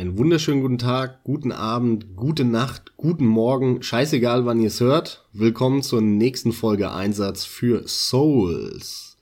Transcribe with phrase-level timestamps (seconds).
[0.00, 5.26] Einen wunderschönen guten Tag, guten Abend, gute Nacht, guten Morgen, scheißegal wann ihr es hört.
[5.34, 9.18] Willkommen zur nächsten Folge Einsatz für Souls.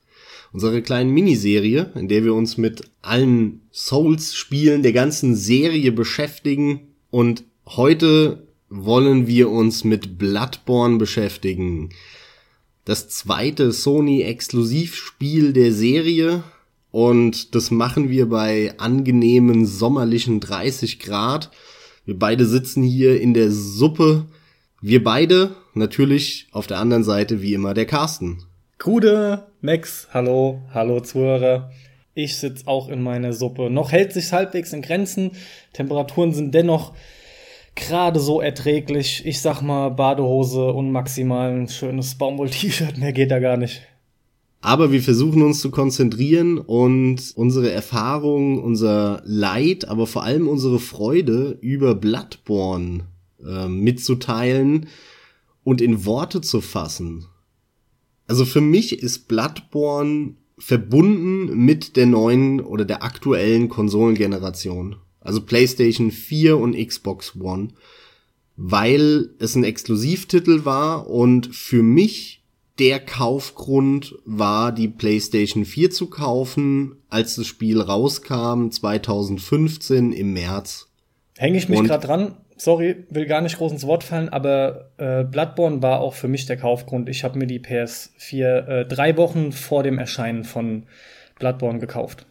[0.52, 6.94] Unsere kleinen Miniserie, in der wir uns mit allen Souls-Spielen der ganzen Serie beschäftigen.
[7.10, 11.88] Und heute wollen wir uns mit Bloodborne beschäftigen.
[12.84, 16.44] Das zweite Sony-Exklusivspiel der Serie,
[16.90, 21.50] und das machen wir bei angenehmen sommerlichen 30 Grad.
[22.04, 24.26] Wir beide sitzen hier in der Suppe.
[24.80, 28.44] Wir beide natürlich auf der anderen Seite wie immer der Carsten.
[28.78, 31.70] Gude, Max, hallo, hallo Zuhörer.
[32.14, 33.70] Ich sitz auch in meiner Suppe.
[33.70, 35.32] Noch hält sich halbwegs in Grenzen.
[35.72, 36.94] Temperaturen sind dennoch
[37.74, 39.24] gerade so erträglich.
[39.26, 42.98] Ich sag mal Badehose und maximal ein schönes Baumwoll-T-Shirt.
[42.98, 43.82] Mehr geht da gar nicht.
[44.60, 50.80] Aber wir versuchen uns zu konzentrieren und unsere Erfahrung, unser Leid, aber vor allem unsere
[50.80, 53.06] Freude über Bloodborne
[53.44, 54.88] äh, mitzuteilen
[55.62, 57.26] und in Worte zu fassen.
[58.26, 64.96] Also für mich ist Bloodborne verbunden mit der neuen oder der aktuellen Konsolengeneration.
[65.20, 67.68] Also PlayStation 4 und Xbox One.
[68.56, 72.37] Weil es ein Exklusivtitel war und für mich
[72.78, 80.88] der Kaufgrund war, die PlayStation 4 zu kaufen, als das Spiel rauskam, 2015 im März.
[81.36, 82.36] Hänge ich mich gerade dran.
[82.56, 86.46] Sorry, will gar nicht groß ins Wort fallen, aber äh, Bloodborne war auch für mich
[86.46, 87.08] der Kaufgrund.
[87.08, 90.86] Ich habe mir die PS4 äh, drei Wochen vor dem Erscheinen von
[91.38, 92.26] Bloodborne gekauft.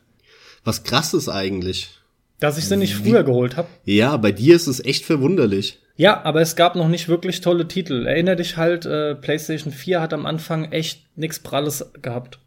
[0.65, 1.91] Was krass ist eigentlich.
[2.39, 3.69] Dass ich sie nicht früher geholt habe.
[3.85, 5.79] Ja, bei dir ist es echt verwunderlich.
[5.97, 8.05] Ja, aber es gab noch nicht wirklich tolle Titel.
[8.05, 12.39] Erinner dich halt, äh, PlayStation 4 hat am Anfang echt nix Pralles gehabt.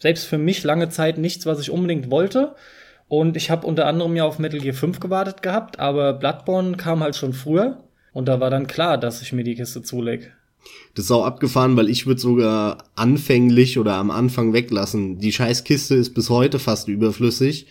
[0.00, 2.56] Selbst für mich lange Zeit nichts, was ich unbedingt wollte.
[3.06, 7.00] Und ich habe unter anderem ja auf Metal Gear 5 gewartet gehabt, aber Bloodborne kam
[7.00, 7.84] halt schon früher.
[8.12, 10.32] Und da war dann klar, dass ich mir die Kiste zuleg.
[10.94, 15.20] Das ist auch abgefahren, weil ich würde sogar anfänglich oder am Anfang weglassen.
[15.20, 17.68] Die Scheißkiste ist bis heute fast überflüssig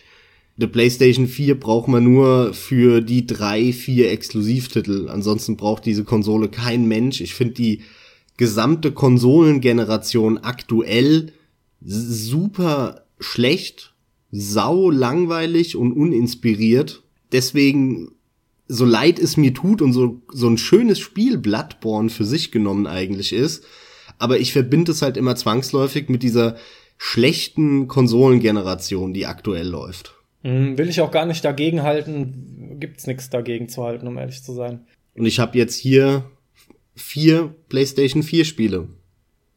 [0.59, 5.07] eine PlayStation 4 braucht man nur für die drei, vier Exklusivtitel.
[5.07, 7.22] Ansonsten braucht diese Konsole kein Mensch.
[7.22, 7.81] Ich finde die
[8.38, 11.34] gesamte Konsolengeneration aktuell
[11.81, 13.94] super schlecht,
[14.31, 17.03] sau langweilig und uninspiriert.
[17.31, 18.12] Deswegen,
[18.67, 22.88] so leid es mir tut und so, so ein schönes Spiel Bloodborne für sich genommen
[22.88, 23.63] eigentlich ist,
[24.17, 26.57] aber ich verbinde es halt immer zwangsläufig mit dieser
[26.97, 30.16] schlechten Konsolengeneration, die aktuell läuft.
[30.44, 32.78] Mhm, will ich auch gar nicht dagegen halten.
[32.80, 34.86] Gibt's nichts dagegen zu halten, um ehrlich zu sein.
[35.16, 36.30] Und ich habe jetzt hier
[36.96, 38.90] vier PlayStation 4 Spiele.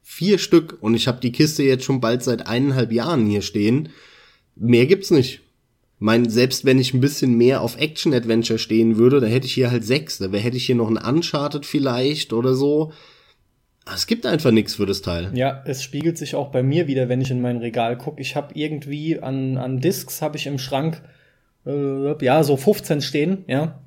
[0.03, 0.79] Vier Stück.
[0.81, 3.91] Und ich habe die Kiste jetzt schon bald seit eineinhalb Jahren hier stehen.
[4.57, 5.43] Mehr gibt's nicht.
[5.99, 9.71] Mein, selbst wenn ich ein bisschen mehr auf Action-Adventure stehen würde, da hätte ich hier
[9.71, 10.19] halt sechs.
[10.19, 12.93] Da hätte ich hier noch ein Uncharted vielleicht oder so.
[13.93, 15.31] Es gibt einfach nichts für das Teil.
[15.35, 18.21] Ja, es spiegelt sich auch bei mir wieder, wenn ich in mein Regal gucke.
[18.21, 21.03] Ich habe irgendwie an, an Discs habe ich im Schrank
[21.67, 23.81] äh, ja so 15 stehen, ja.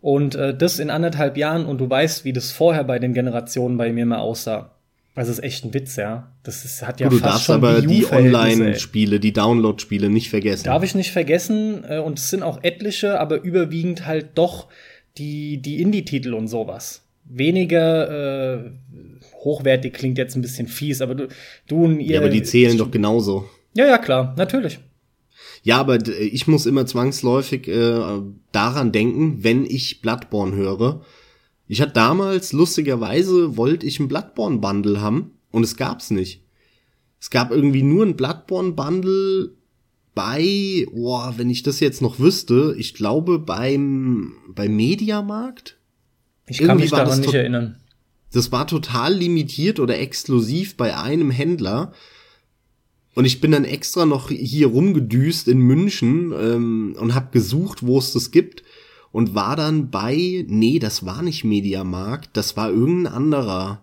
[0.00, 3.76] Und äh, das in anderthalb Jahren und du weißt, wie das vorher bei den Generationen
[3.76, 4.72] bei mir mal aussah.
[5.16, 6.30] Das ist echt ein Witz, ja.
[6.42, 10.64] Das ist, hat ja du, du darfst aber die Online-Spiele, die Download-Spiele nicht vergessen.
[10.64, 11.84] Darf ich nicht vergessen.
[11.88, 14.68] Äh, und es sind auch etliche, aber überwiegend halt doch
[15.16, 17.02] die, die Indie-Titel und sowas.
[17.24, 18.70] Weniger äh,
[19.46, 21.28] hochwertig klingt jetzt ein bisschen fies, aber du,
[21.68, 22.14] du und ihr.
[22.14, 23.48] Ja, aber die zählen doch genauso.
[23.74, 24.78] Ja, ja, klar, natürlich.
[25.62, 28.20] Ja, aber ich muss immer zwangsläufig äh,
[28.52, 31.02] daran denken, wenn ich Bloodborne höre.
[31.68, 36.42] Ich hatte damals, lustigerweise, wollte ich ein Bloodborne-Bundle haben und es gab's nicht.
[37.20, 39.52] Es gab irgendwie nur ein Bloodborne-Bundle
[40.14, 45.76] bei, boah, wenn ich das jetzt noch wüsste, ich glaube beim, beim Mediamarkt.
[46.46, 47.76] Ich kann irgendwie mich daran nicht erinnern.
[48.36, 51.94] Das war total limitiert oder exklusiv bei einem Händler.
[53.14, 57.98] Und ich bin dann extra noch hier rumgedüst in München ähm, und hab gesucht, wo
[57.98, 58.62] es das gibt.
[59.10, 63.82] Und war dann bei, nee, das war nicht Mediamarkt, das war irgendein anderer.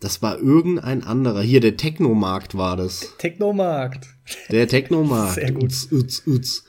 [0.00, 1.42] Das war irgendein anderer.
[1.42, 3.14] Hier, der Technomarkt war das.
[3.18, 4.08] Technomarkt.
[4.50, 5.34] Der Technomarkt.
[5.36, 5.62] Sehr gut.
[5.62, 6.64] Uts, uts, uts.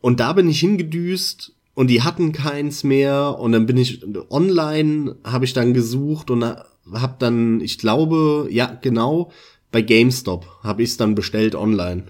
[0.00, 5.16] Und da bin ich hingedüst und die hatten keins mehr und dann bin ich online
[5.24, 9.30] habe ich dann gesucht und habe dann ich glaube ja genau
[9.72, 12.04] bei GameStop habe ich es dann bestellt online.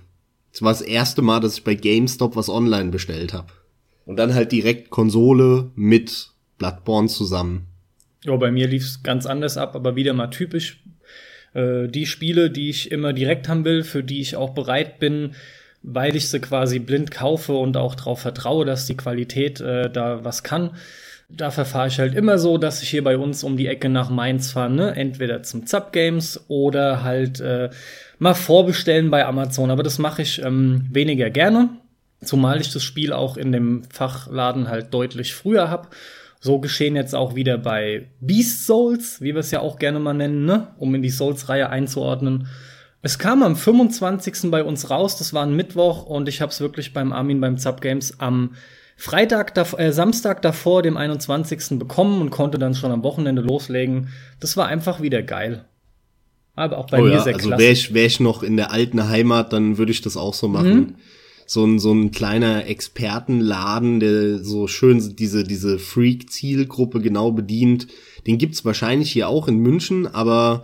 [0.53, 3.49] Das war das erste Mal, dass ich bei GameStop was online bestellt habe.
[4.05, 7.69] Und dann halt direkt Konsole mit Bloodborne zusammen.
[8.25, 10.82] Ja, bei mir lief's ganz anders ab, aber wieder mal typisch.
[11.55, 15.35] Äh, die Spiele, die ich immer direkt haben will, für die ich auch bereit bin,
[15.82, 20.25] weil ich sie quasi blind kaufe und auch darauf vertraue, dass die Qualität äh, da
[20.25, 20.70] was kann.
[21.29, 24.11] Da verfahre ich halt immer so, dass ich hier bei uns um die Ecke nach
[24.11, 24.94] Mainz fahre, ne?
[24.94, 27.70] entweder zum Zap Games oder halt äh,
[28.19, 29.70] mal vorbestellen bei Amazon.
[29.70, 31.70] Aber das mache ich ähm, weniger gerne,
[32.23, 35.88] zumal ich das Spiel auch in dem Fachladen halt deutlich früher habe.
[36.38, 40.12] So geschehen jetzt auch wieder bei Beast Souls, wie wir es ja auch gerne mal
[40.12, 40.69] nennen, ne?
[40.76, 42.49] um in die Souls-Reihe einzuordnen.
[43.04, 44.50] Es kam am 25.
[44.50, 47.58] bei uns raus, das war ein Mittwoch und ich habe es wirklich beim Armin beim
[47.58, 48.54] Zap Games am
[48.96, 51.81] Freitag, äh, Samstag davor, dem 21.
[51.81, 54.10] bekommen und konnte dann schon am Wochenende loslegen.
[54.38, 55.64] Das war einfach wieder geil.
[56.54, 57.62] Aber auch bei oh mir ja, sehr also klasse.
[57.62, 60.46] Wäre ich, wär ich noch in der alten Heimat, dann würde ich das auch so
[60.46, 60.75] machen.
[60.75, 60.94] Mhm.
[61.44, 67.88] So ein, so ein kleiner Expertenladen, der so schön diese, diese Freak-Zielgruppe genau bedient.
[68.28, 70.62] Den gibt's wahrscheinlich hier auch in München, aber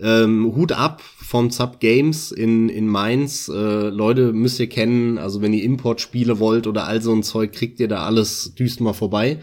[0.00, 3.48] ähm, Hut ab von Sub Games in, in Mainz.
[3.48, 3.52] Äh,
[3.88, 7.80] Leute müsst ihr kennen, also wenn ihr Importspiele wollt oder all so ein Zeug, kriegt
[7.80, 9.38] ihr da alles düst mal vorbei.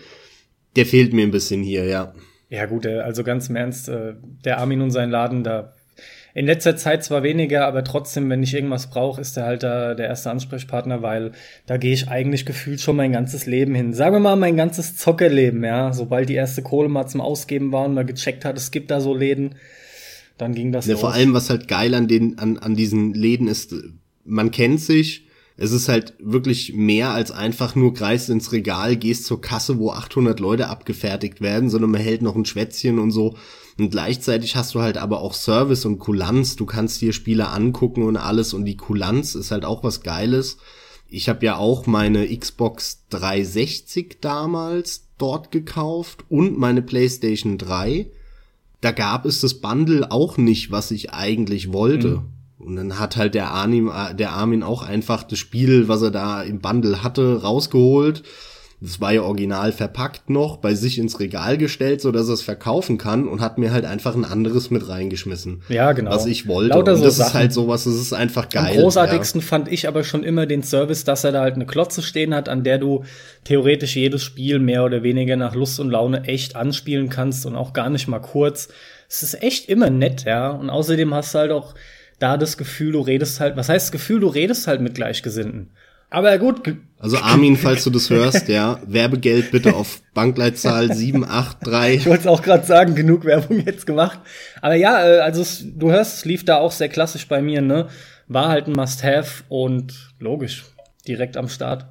[0.75, 2.13] Der fehlt mir ein bisschen hier, ja.
[2.49, 4.13] Ja gut, äh, also ganz im Ernst, äh,
[4.43, 5.73] der Armin und sein Laden, da
[6.35, 9.93] in letzter Zeit zwar weniger, aber trotzdem, wenn ich irgendwas brauche, ist er halt da
[9.93, 11.31] der erste Ansprechpartner, weil
[11.65, 13.93] da gehe ich eigentlich gefühlt schon mein ganzes Leben hin.
[13.93, 15.93] Sagen wir mal mein ganzes Zockerleben, ja.
[15.93, 18.99] Sobald die erste Kohle mal zum Ausgeben war und man gecheckt hat, es gibt da
[18.99, 19.55] so Läden,
[20.37, 21.01] dann ging das ja, los.
[21.01, 23.73] Vor allem, was halt geil an den, an, an diesen Läden ist,
[24.23, 25.25] man kennt sich,
[25.57, 29.91] es ist halt wirklich mehr als einfach nur greifst ins Regal, gehst zur Kasse, wo
[29.91, 33.35] 800 Leute abgefertigt werden, sondern man hält noch ein Schwätzchen und so.
[33.77, 36.55] Und gleichzeitig hast du halt aber auch Service und Kulanz.
[36.57, 38.53] Du kannst dir Spiele angucken und alles.
[38.53, 40.57] Und die Kulanz ist halt auch was Geiles.
[41.07, 48.07] Ich habe ja auch meine Xbox 360 damals dort gekauft und meine PlayStation 3
[48.85, 52.07] da gab es das Bundle auch nicht, was ich eigentlich wollte.
[52.07, 52.23] Mhm.
[52.59, 56.43] Und dann hat halt der Armin, der Armin auch einfach das Spiel, was er da
[56.43, 58.21] im Bundle hatte, rausgeholt.
[58.85, 62.43] Das war ja original verpackt noch, bei sich ins Regal gestellt, so dass er es
[62.43, 65.63] verkaufen kann und hat mir halt einfach ein anderes mit reingeschmissen.
[65.69, 66.11] Ja, genau.
[66.11, 66.69] Was ich wollte.
[66.69, 68.75] Lauter und das so ist halt sowas, das ist einfach geil.
[68.75, 69.47] Am großartigsten ja.
[69.47, 72.47] fand ich aber schon immer den Service, dass er da halt eine Klotze stehen hat,
[72.47, 73.03] an der du
[73.43, 77.73] theoretisch jedes Spiel mehr oder weniger nach Lust und Laune echt anspielen kannst und auch
[77.73, 78.69] gar nicht mal kurz.
[79.09, 80.51] Es ist echt immer nett, ja.
[80.51, 81.73] Und außerdem hast du halt auch
[82.19, 85.71] da das Gefühl, du redest halt, was heißt das Gefühl, du redest halt mit Gleichgesinnten.
[86.15, 86.61] Aber gut.
[86.97, 91.99] Also Armin, falls du das hörst, ja, Werbegeld bitte auf Bankleitzahl 783.
[91.99, 94.21] Ich wollte es auch gerade sagen, genug Werbung jetzt gemacht.
[94.61, 97.61] Aber ja, äh, also es, du hörst, es lief da auch sehr klassisch bei mir,
[97.61, 97.89] ne?
[98.29, 100.63] War halt ein Must-Have und logisch,
[101.05, 101.85] direkt am Start.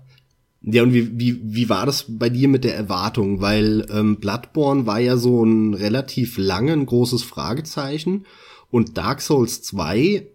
[0.63, 3.43] Ja, und wie, wie, wie war das bei dir mit der Erwartung?
[3.43, 8.25] Weil ähm, Bloodborne war ja so ein relativ langen, großes Fragezeichen.
[8.71, 10.29] Und Dark Souls 2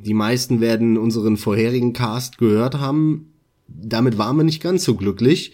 [0.00, 3.32] die meisten werden unseren vorherigen Cast gehört haben.
[3.68, 5.52] Damit waren wir nicht ganz so glücklich.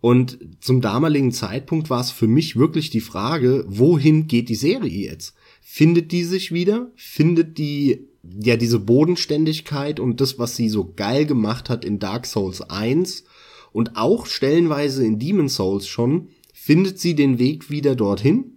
[0.00, 5.10] Und zum damaligen Zeitpunkt war es für mich wirklich die Frage, wohin geht die Serie
[5.10, 5.34] jetzt?
[5.60, 6.90] Findet die sich wieder?
[6.96, 12.26] Findet die ja diese Bodenständigkeit und das, was sie so geil gemacht hat in Dark
[12.26, 13.24] Souls 1
[13.72, 18.51] und auch stellenweise in Demon Souls schon, findet sie den Weg wieder dorthin?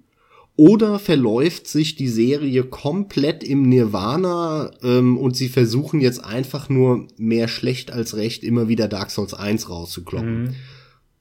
[0.58, 7.08] Oder verläuft sich die Serie komplett im Nirvana ähm, und sie versuchen jetzt einfach nur
[7.18, 10.44] mehr schlecht als recht immer wieder Dark Souls 1 rauszukloppen.
[10.44, 10.56] Mhm.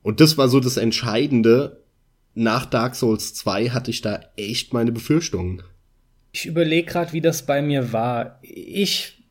[0.02, 1.82] Und das war so das Entscheidende.
[2.34, 5.62] Nach Dark Souls 2 hatte ich da echt meine Befürchtungen.
[6.30, 8.38] Ich überlege gerade, wie das bei mir war.
[8.42, 9.24] Ich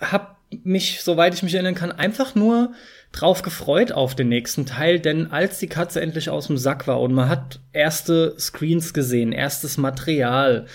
[0.00, 2.72] habe mich, soweit ich mich erinnern kann, einfach nur
[3.12, 7.00] drauf gefreut auf den nächsten Teil, denn als die Katze endlich aus dem Sack war
[7.00, 10.66] und man hat erste Screens gesehen, erstes Material,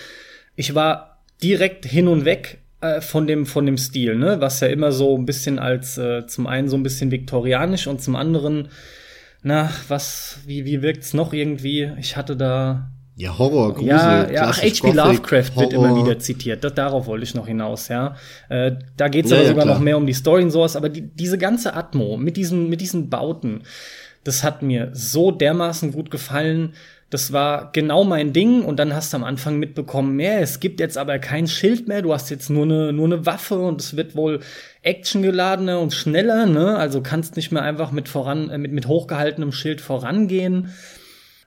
[0.56, 4.68] ich war direkt hin und weg äh, von dem von dem Stil, ne, was ja
[4.68, 8.68] immer so ein bisschen als äh, zum einen so ein bisschen viktorianisch und zum anderen
[9.44, 11.92] na, was wie wie wirkt's noch irgendwie?
[11.98, 14.90] Ich hatte da ja, Horror, Grusel, ja, ja, ach, H.P.
[14.90, 15.62] Lovecraft Horror.
[15.62, 16.64] wird immer wieder zitiert.
[16.64, 18.16] Das, darauf wollte ich noch hinaus, ja.
[18.48, 19.74] Äh, da geht's ja, aber sogar klar.
[19.76, 22.80] noch mehr um die Story und sowas, aber die, diese ganze Atmo mit diesen, mit
[22.80, 23.62] diesen Bauten,
[24.24, 26.72] das hat mir so dermaßen gut gefallen.
[27.10, 30.80] Das war genau mein Ding und dann hast du am Anfang mitbekommen, mehr, es gibt
[30.80, 33.96] jetzt aber kein Schild mehr, du hast jetzt nur eine, nur eine Waffe und es
[33.96, 34.40] wird wohl
[34.82, 36.76] actiongeladener und schneller, ne?
[36.76, 40.72] Also kannst nicht mehr einfach mit voran, äh, mit, mit hochgehaltenem Schild vorangehen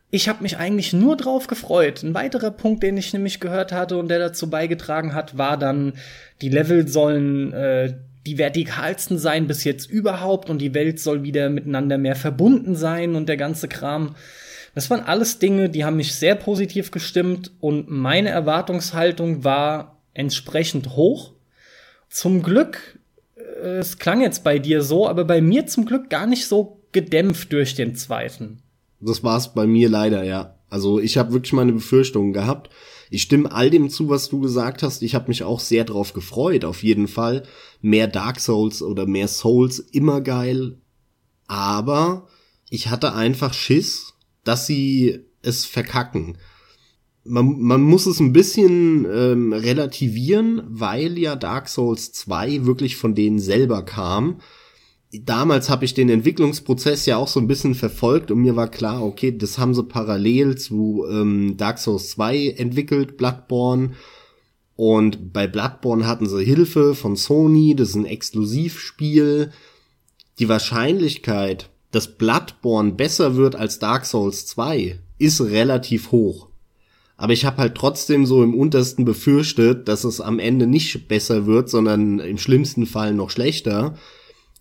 [0.10, 2.04] ich habe mich eigentlich nur drauf gefreut.
[2.04, 5.94] Ein weiterer Punkt, den ich nämlich gehört hatte und der dazu beigetragen hat, war dann,
[6.42, 7.96] die Level sollen äh,
[8.26, 13.16] die vertikalsten sein bis jetzt überhaupt und die Welt soll wieder miteinander mehr verbunden sein
[13.16, 14.16] und der ganze Kram.
[14.76, 20.96] Das waren alles Dinge, die haben mich sehr positiv gestimmt und meine Erwartungshaltung war entsprechend
[20.96, 21.34] hoch.
[22.10, 22.98] Zum Glück
[23.64, 27.52] es klang jetzt bei dir so, aber bei mir zum Glück gar nicht so gedämpft
[27.52, 28.62] durch den zweiten.
[29.00, 30.56] Das war's bei mir leider, ja.
[30.70, 32.70] Also ich habe wirklich meine Befürchtungen gehabt.
[33.10, 35.02] Ich stimme all dem zu, was du gesagt hast.
[35.02, 37.44] Ich habe mich auch sehr drauf gefreut, auf jeden Fall.
[37.82, 40.78] Mehr Dark Souls oder mehr Souls, immer geil.
[41.48, 42.28] Aber
[42.70, 44.14] ich hatte einfach Schiss,
[44.44, 46.38] dass sie es verkacken.
[47.24, 53.16] Man, man muss es ein bisschen ähm, relativieren, weil ja Dark Souls 2 wirklich von
[53.16, 54.40] denen selber kam
[55.14, 59.04] damals habe ich den Entwicklungsprozess ja auch so ein bisschen verfolgt und mir war klar,
[59.04, 63.92] okay, das haben sie parallel zu ähm, Dark Souls 2 entwickelt, Bloodborne.
[64.76, 69.52] Und bei Bloodborne hatten sie Hilfe von Sony, das ist ein Exklusivspiel.
[70.40, 76.50] Die Wahrscheinlichkeit, dass Bloodborne besser wird als Dark Souls 2, ist relativ hoch.
[77.16, 81.48] Aber ich habe halt trotzdem so im untersten befürchtet, dass es am Ende nicht besser
[81.48, 83.96] wird, sondern im schlimmsten Fall noch schlechter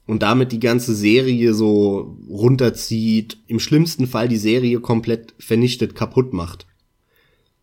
[0.07, 6.33] und damit die ganze Serie so runterzieht, im schlimmsten Fall die Serie komplett vernichtet, kaputt
[6.33, 6.67] macht.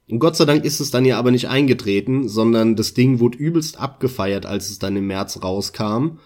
[0.09, 3.37] Und Gott sei Dank ist es dann ja aber nicht eingetreten, sondern das Ding wurde
[3.37, 6.19] übelst abgefeiert, als es dann im März rauskam.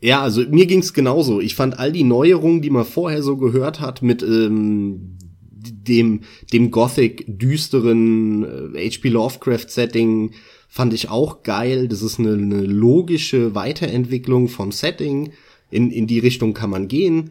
[0.00, 1.40] Ja, also mir ging's genauso.
[1.40, 5.16] Ich fand all die Neuerungen, die man vorher so gehört hat, mit ähm,
[5.52, 6.20] dem
[6.52, 9.08] dem Gothic düsteren äh, H.P.
[9.08, 10.32] Lovecraft Setting,
[10.74, 11.86] fand ich auch geil.
[11.86, 15.30] Das ist eine, eine logische Weiterentwicklung vom Setting.
[15.70, 17.30] In, in die Richtung kann man gehen,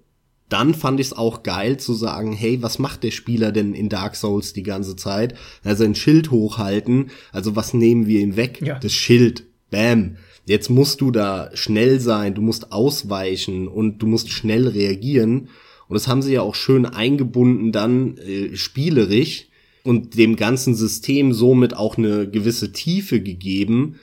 [0.49, 3.89] dann fand ich es auch geil zu sagen, hey, was macht der Spieler denn in
[3.89, 5.35] Dark Souls die ganze Zeit?
[5.65, 8.61] Also ein Schild hochhalten, also was nehmen wir ihm weg?
[8.63, 8.79] Ja.
[8.79, 9.45] Das Schild.
[9.71, 10.17] Bam.
[10.47, 15.49] Jetzt musst du da schnell sein, du musst ausweichen und du musst schnell reagieren.
[15.89, 19.49] Und das haben sie ja auch schön eingebunden dann äh, spielerisch
[19.83, 23.97] und dem ganzen System somit auch eine gewisse Tiefe gegeben,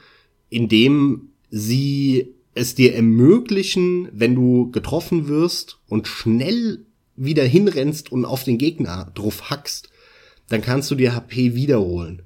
[0.49, 8.43] indem sie es dir ermöglichen, wenn du getroffen wirst und schnell wieder hinrennst und auf
[8.43, 9.89] den Gegner drauf hackst,
[10.49, 12.23] dann kannst du dir HP wiederholen,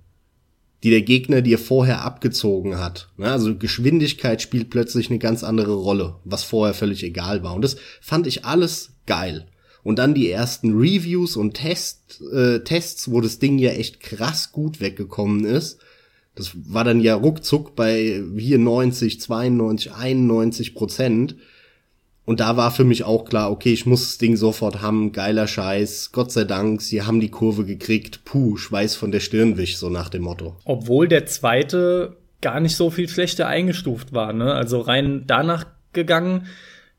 [0.84, 3.10] die der Gegner dir vorher abgezogen hat.
[3.18, 7.54] Also Geschwindigkeit spielt plötzlich eine ganz andere Rolle, was vorher völlig egal war.
[7.54, 9.48] Und das fand ich alles geil.
[9.84, 14.52] Und dann die ersten Reviews und Test, äh, Tests, wo das Ding ja echt krass
[14.52, 15.80] gut weggekommen ist
[16.38, 21.36] das war dann ja ruckzuck bei hier 90, 92, 91 Prozent.
[22.26, 25.48] Und da war für mich auch klar, okay, ich muss das Ding sofort haben, geiler
[25.48, 29.78] Scheiß, Gott sei Dank, sie haben die Kurve gekriegt, puh, Schweiß von der Stirn wich,
[29.78, 30.58] so nach dem Motto.
[30.66, 34.54] Obwohl der zweite gar nicht so viel schlechter eingestuft war, ne?
[34.54, 36.48] Also rein danach gegangen,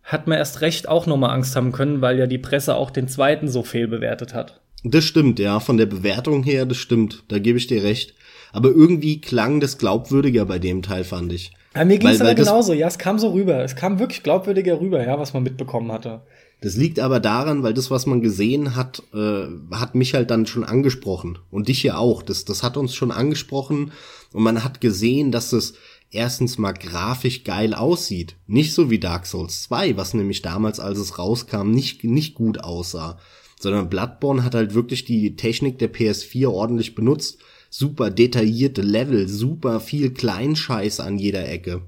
[0.03, 3.07] hat man erst recht auch nochmal Angst haben können, weil ja die Presse auch den
[3.07, 4.63] zweiten so fehlbewertet hat.
[4.83, 8.15] Das stimmt, ja, von der Bewertung her, das stimmt, da gebe ich dir recht.
[8.53, 11.53] Aber irgendwie klang das glaubwürdiger bei dem Teil, fand ich.
[11.75, 13.63] Ja, mir ging es aber genauso, ja, es kam so rüber.
[13.63, 16.23] Es kam wirklich glaubwürdiger rüber, ja, was man mitbekommen hatte.
[16.61, 20.47] Das liegt aber daran, weil das, was man gesehen hat, äh, hat mich halt dann
[20.47, 21.39] schon angesprochen.
[21.51, 22.23] Und dich ja auch.
[22.23, 23.93] Das, das hat uns schon angesprochen.
[24.33, 25.75] Und man hat gesehen, dass es
[26.11, 28.35] erstens mal grafisch geil aussieht.
[28.47, 32.59] Nicht so wie Dark Souls 2, was nämlich damals, als es rauskam, nicht, nicht gut
[32.65, 33.19] aussah.
[33.61, 37.39] Sondern Bloodborne hat halt wirklich die Technik der PS4 ordentlich benutzt
[37.71, 41.83] super detaillierte Level, super viel Kleinscheiß an jeder Ecke.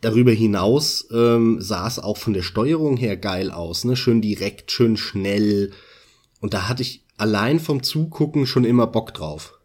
[0.00, 3.94] Darüber hinaus ähm, sah es auch von der Steuerung her geil aus, ne?
[3.94, 5.70] Schön direkt, schön schnell.
[6.40, 9.60] Und da hatte ich allein vom Zugucken schon immer Bock drauf.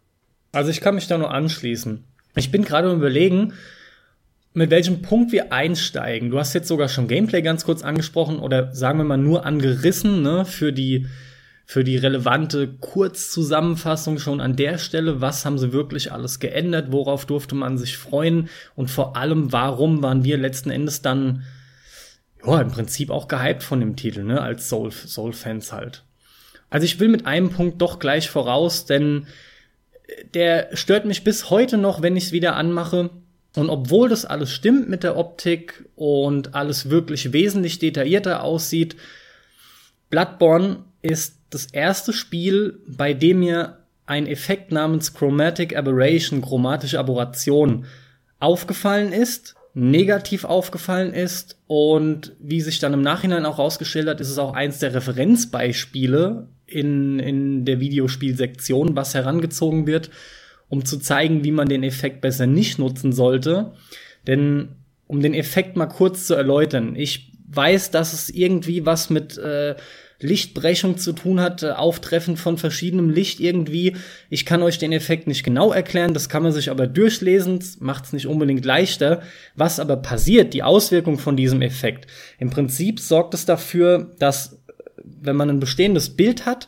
[0.51, 2.03] Also ich kann mich da nur anschließen.
[2.35, 3.53] Ich bin gerade überlegen,
[4.53, 6.29] mit welchem Punkt wir einsteigen.
[6.29, 10.21] Du hast jetzt sogar schon Gameplay ganz kurz angesprochen oder sagen wir mal nur angerissen,
[10.21, 11.07] ne, für die
[11.69, 17.25] für die relevante Kurzzusammenfassung schon an der Stelle, was haben sie wirklich alles geändert, worauf
[17.25, 21.43] durfte man sich freuen und vor allem, warum waren wir letzten Endes dann
[22.45, 26.05] ja, im Prinzip auch gehypt von dem Titel, ne, als Soul, Soul-Fans halt.
[26.69, 29.27] Also ich will mit einem Punkt doch gleich voraus, denn
[30.35, 33.09] der stört mich bis heute noch, wenn ich es wieder anmache.
[33.57, 38.95] Und obwohl das alles stimmt mit der Optik und alles wirklich wesentlich detaillierter aussieht,
[40.09, 47.85] Bloodborne ist das erste Spiel, bei dem mir ein Effekt namens Chromatic Aberration, chromatische Aberration,
[48.39, 54.29] aufgefallen ist, negativ aufgefallen ist und wie sich dann im Nachhinein auch rausgestellt hat, ist
[54.29, 60.09] es auch eins der Referenzbeispiele in, in der Videospielsektion, was herangezogen wird,
[60.69, 63.73] um zu zeigen, wie man den Effekt besser nicht nutzen sollte.
[64.25, 64.69] Denn
[65.05, 69.75] um den Effekt mal kurz zu erläutern, ich weiß, dass es irgendwie was mit äh,
[70.19, 73.95] Lichtbrechung zu tun hat, äh, Auftreffen von verschiedenem Licht irgendwie.
[74.29, 78.05] Ich kann euch den Effekt nicht genau erklären, das kann man sich aber durchlesen, macht
[78.05, 79.21] es nicht unbedingt leichter.
[79.55, 82.07] Was aber passiert, die Auswirkung von diesem Effekt.
[82.39, 84.59] Im Prinzip sorgt es dafür, dass
[85.03, 86.67] wenn man ein bestehendes Bild hat,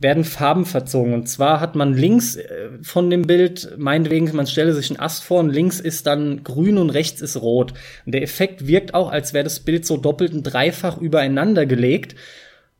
[0.00, 1.12] werden Farben verzogen.
[1.12, 5.24] Und zwar hat man links äh, von dem Bild, meinetwegen, man stelle sich einen Ast
[5.24, 7.74] vor und links ist dann grün und rechts ist rot.
[8.06, 12.14] Und der Effekt wirkt auch, als wäre das Bild so doppelt und dreifach übereinander gelegt.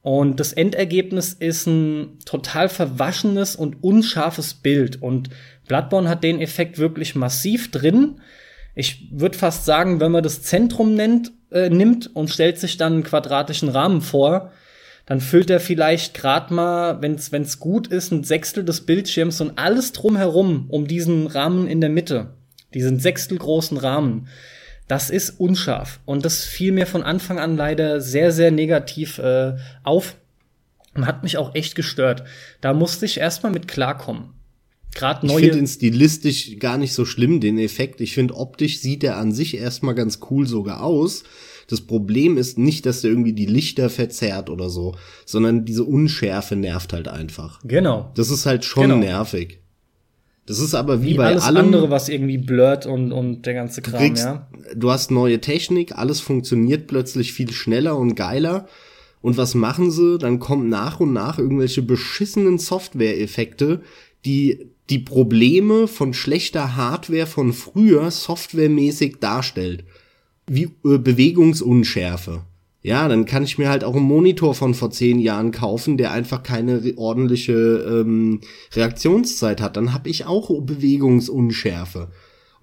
[0.08, 5.02] Und das Endergebnis ist ein total verwaschenes und unscharfes Bild.
[5.02, 5.28] Und
[5.66, 8.18] Bloodborne hat den Effekt wirklich massiv drin.
[8.74, 12.94] Ich würde fast sagen, wenn man das Zentrum nennt, äh, nimmt und stellt sich dann
[12.94, 14.50] einen quadratischen Rahmen vor,
[15.04, 19.58] dann füllt er vielleicht gerade mal, wenn es gut ist, ein Sechstel des Bildschirms und
[19.58, 22.30] alles drumherum um diesen Rahmen in der Mitte.
[22.72, 24.28] Diesen sechstelgroßen Rahmen.
[24.88, 26.00] Das ist unscharf.
[26.06, 30.16] Und das fiel mir von Anfang an leider sehr, sehr negativ äh, auf
[30.94, 32.24] und hat mich auch echt gestört.
[32.60, 34.30] Da musste ich erstmal mit klarkommen.
[34.94, 35.40] Gerade neue.
[35.40, 38.00] Ich finde ihn stilistisch gar nicht so schlimm, den Effekt.
[38.00, 41.24] Ich finde, optisch sieht er an sich erstmal ganz cool sogar aus.
[41.68, 46.56] Das Problem ist nicht, dass der irgendwie die Lichter verzerrt oder so, sondern diese Unschärfe
[46.56, 47.60] nervt halt einfach.
[47.62, 48.10] Genau.
[48.14, 48.96] Das ist halt schon genau.
[48.96, 49.60] nervig.
[50.48, 53.52] Das ist aber wie, wie bei alles allem, andere, was irgendwie blurrt und, und der
[53.52, 54.48] ganze Kram, du kriegst, ja.
[54.74, 58.66] Du hast neue Technik, alles funktioniert plötzlich viel schneller und geiler.
[59.20, 60.16] Und was machen sie?
[60.16, 63.82] Dann kommen nach und nach irgendwelche beschissenen Software-Effekte,
[64.24, 69.84] die die Probleme von schlechter Hardware von früher softwaremäßig darstellt.
[70.46, 72.40] Wie äh, Bewegungsunschärfe.
[72.88, 76.10] Ja, dann kann ich mir halt auch einen Monitor von vor zehn Jahren kaufen, der
[76.10, 78.40] einfach keine ordentliche ähm,
[78.72, 79.76] Reaktionszeit hat.
[79.76, 82.08] Dann habe ich auch Bewegungsunschärfe.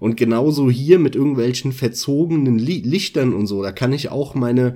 [0.00, 4.74] Und genauso hier mit irgendwelchen verzogenen Lichtern und so, da kann ich auch meine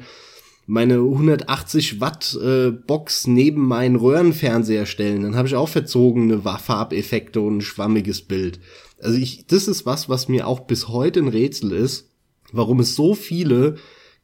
[0.68, 7.40] meine 180 Watt äh, Box neben meinen Röhrenfernseher stellen, dann habe ich auch verzogene Farbeffekte
[7.40, 8.60] und ein schwammiges Bild.
[9.02, 12.12] Also ich, das ist was, was mir auch bis heute ein Rätsel ist,
[12.52, 13.78] warum es so viele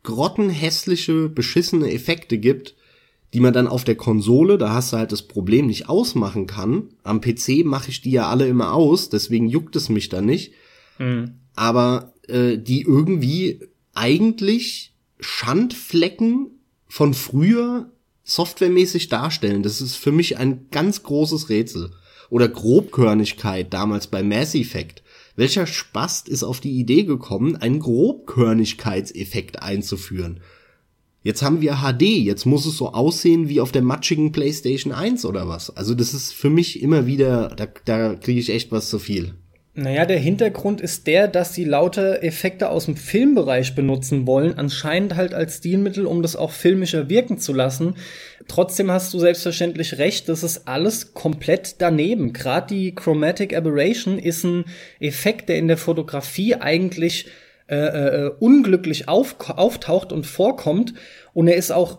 [0.07, 2.75] grottenhässliche, beschissene Effekte gibt,
[3.35, 6.89] die man dann auf der Konsole, da hast du halt das Problem, nicht ausmachen kann.
[7.03, 10.53] Am PC mache ich die ja alle immer aus, deswegen juckt es mich da nicht.
[10.99, 11.35] Mhm.
[11.55, 13.61] Aber äh, die irgendwie
[13.95, 16.51] eigentlich Schandflecken
[16.89, 17.91] von früher
[18.25, 19.63] softwaremäßig darstellen.
[19.63, 21.91] Das ist für mich ein ganz großes Rätsel.
[22.29, 25.03] Oder Grobkörnigkeit damals bei Mass Effect.
[25.37, 30.41] Welcher Spast ist auf die Idee gekommen, einen Grobkörnigkeitseffekt einzuführen?
[31.23, 35.27] Jetzt haben wir HD, jetzt muss es so aussehen wie auf der matschigen PlayStation 1
[35.27, 35.77] oder was.
[35.77, 39.35] Also das ist für mich immer wieder, da, da kriege ich echt was zu viel.
[39.79, 45.17] Naja, der Hintergrund ist der, dass sie lauter Effekte aus dem Filmbereich benutzen wollen, anscheinend
[45.17, 47.97] halt als Stilmittel, um das auch filmischer wirken zu lassen.
[48.49, 52.33] Trotzdem hast du selbstverständlich recht, das ist alles komplett daneben.
[52.33, 54.65] Gerade die Chromatic Aberration ist ein
[55.01, 57.27] Effekt, der in der Fotografie eigentlich
[57.69, 60.95] äh, äh, unglücklich auf, auftaucht und vorkommt.
[61.35, 61.99] Und er ist auch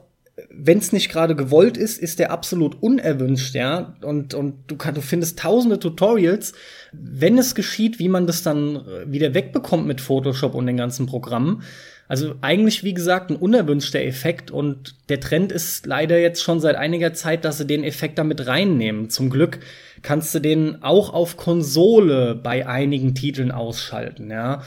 [0.52, 3.96] wenn es nicht gerade gewollt ist, ist der absolut unerwünscht, ja.
[4.04, 6.54] Und, und du, kann, du findest tausende Tutorials,
[6.92, 11.64] wenn es geschieht, wie man das dann wieder wegbekommt mit Photoshop und den ganzen Programmen.
[12.08, 16.76] Also eigentlich, wie gesagt, ein unerwünschter Effekt und der Trend ist leider jetzt schon seit
[16.76, 19.10] einiger Zeit, dass sie den Effekt damit reinnehmen.
[19.10, 19.60] Zum Glück
[20.04, 24.64] kannst du den auch auf Konsole bei einigen Titeln ausschalten, ja.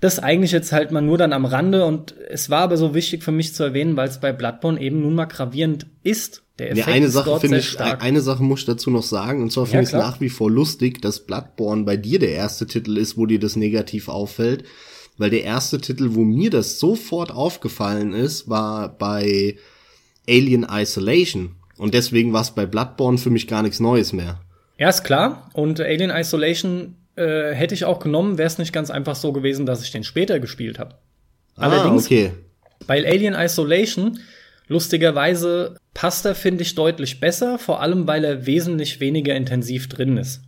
[0.00, 3.22] Das eigentlich jetzt halt mal nur dann am Rande und es war aber so wichtig
[3.22, 6.42] für mich zu erwähnen, weil es bei Bloodborne eben nun mal gravierend ist.
[6.58, 8.02] Der Effekt ja, eine Sache finde ich, stark.
[8.02, 10.28] eine Sache muss ich dazu noch sagen, und zwar finde ja, ich es nach wie
[10.28, 14.64] vor lustig, dass Bloodborne bei dir der erste Titel ist, wo dir das negativ auffällt,
[15.18, 19.56] weil der erste Titel, wo mir das sofort aufgefallen ist, war bei
[20.28, 21.56] Alien Isolation.
[21.76, 24.40] Und deswegen war es bei Bloodborne für mich gar nichts Neues mehr.
[24.78, 25.50] Ja, ist klar.
[25.52, 29.66] Und Alien Isolation äh, hätte ich auch genommen, wäre es nicht ganz einfach so gewesen,
[29.66, 30.96] dass ich den später gespielt habe.
[31.56, 32.32] Ah, Allerdings, okay.
[32.86, 34.18] bei Alien Isolation,
[34.68, 40.16] lustigerweise passt er, finde ich, deutlich besser, vor allem weil er wesentlich weniger intensiv drin
[40.16, 40.42] ist.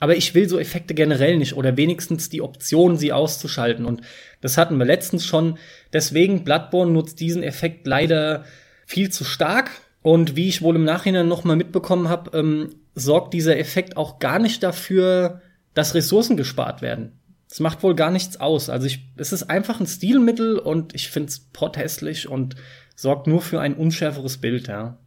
[0.00, 3.84] Aber ich will so Effekte generell nicht oder wenigstens die Option, sie auszuschalten.
[3.84, 4.02] Und
[4.40, 5.58] das hatten wir letztens schon.
[5.92, 8.44] Deswegen, Bloodborne nutzt diesen Effekt leider
[8.86, 9.70] viel zu stark.
[10.02, 14.20] Und wie ich wohl im Nachhinein noch mal mitbekommen habe, ähm, sorgt dieser Effekt auch
[14.20, 15.42] gar nicht dafür,
[15.74, 17.12] dass Ressourcen gespart werden.
[17.50, 18.70] Es macht wohl gar nichts aus.
[18.70, 22.56] Also ich, es ist einfach ein Stilmittel und ich finde es potthässlich und
[22.94, 24.98] sorgt nur für ein unschärferes Bild, ja.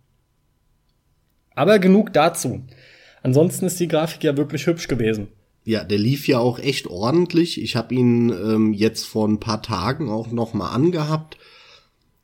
[1.53, 2.65] Aber genug dazu.
[3.23, 5.27] Ansonsten ist die Grafik ja wirklich hübsch gewesen.
[5.63, 7.61] Ja, der lief ja auch echt ordentlich.
[7.61, 11.37] Ich habe ihn ähm, jetzt vor ein paar Tagen auch noch mal angehabt.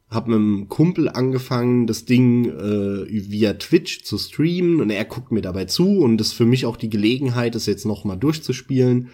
[0.10, 5.32] Hab mit einem Kumpel angefangen, das Ding äh, via Twitch zu streamen und er guckt
[5.32, 8.16] mir dabei zu und das ist für mich auch die Gelegenheit, das jetzt noch mal
[8.16, 9.10] durchzuspielen,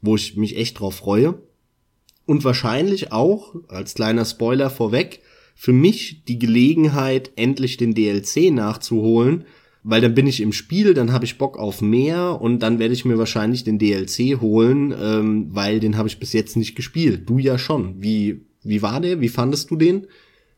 [0.00, 1.34] wo ich mich echt drauf freue.
[2.24, 5.20] Und wahrscheinlich auch, als kleiner Spoiler vorweg,
[5.56, 9.44] für mich die Gelegenheit, endlich den DLC nachzuholen,
[9.88, 12.92] weil dann bin ich im Spiel, dann habe ich Bock auf mehr und dann werde
[12.92, 17.22] ich mir wahrscheinlich den DLC holen, ähm, weil den habe ich bis jetzt nicht gespielt.
[17.24, 18.02] Du ja schon.
[18.02, 19.22] Wie, wie war der?
[19.22, 20.06] Wie fandest du den?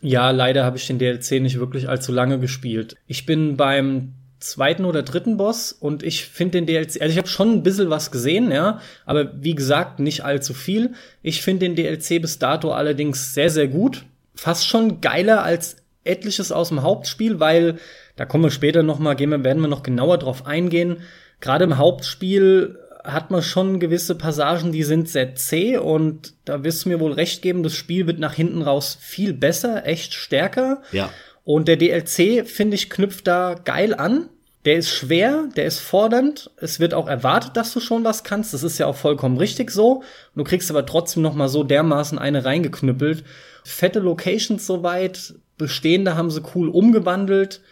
[0.00, 2.96] Ja, leider habe ich den DLC nicht wirklich allzu lange gespielt.
[3.06, 7.28] Ich bin beim zweiten oder dritten Boss und ich finde den DLC, also ich habe
[7.28, 10.94] schon ein bisschen was gesehen, ja, aber wie gesagt, nicht allzu viel.
[11.22, 14.06] Ich finde den DLC bis dato allerdings sehr, sehr gut.
[14.34, 17.78] Fast schon geiler als etliches aus dem Hauptspiel, weil
[18.20, 20.98] da kommen wir später noch mal, gehen wir, werden wir noch genauer drauf eingehen.
[21.40, 26.84] Gerade im Hauptspiel hat man schon gewisse Passagen, die sind sehr zäh und da wirst
[26.84, 30.82] du mir wohl recht geben, das Spiel wird nach hinten raus viel besser, echt stärker.
[30.92, 31.08] Ja.
[31.44, 34.28] Und der DLC, finde ich, knüpft da geil an.
[34.66, 36.50] Der ist schwer, der ist fordernd.
[36.58, 38.52] Es wird auch erwartet, dass du schon was kannst.
[38.52, 40.02] Das ist ja auch vollkommen richtig so.
[40.36, 43.24] Du kriegst aber trotzdem noch mal so dermaßen eine reingeknüppelt.
[43.64, 45.36] Fette Locations soweit.
[45.56, 47.62] Bestehende haben sie cool umgewandelt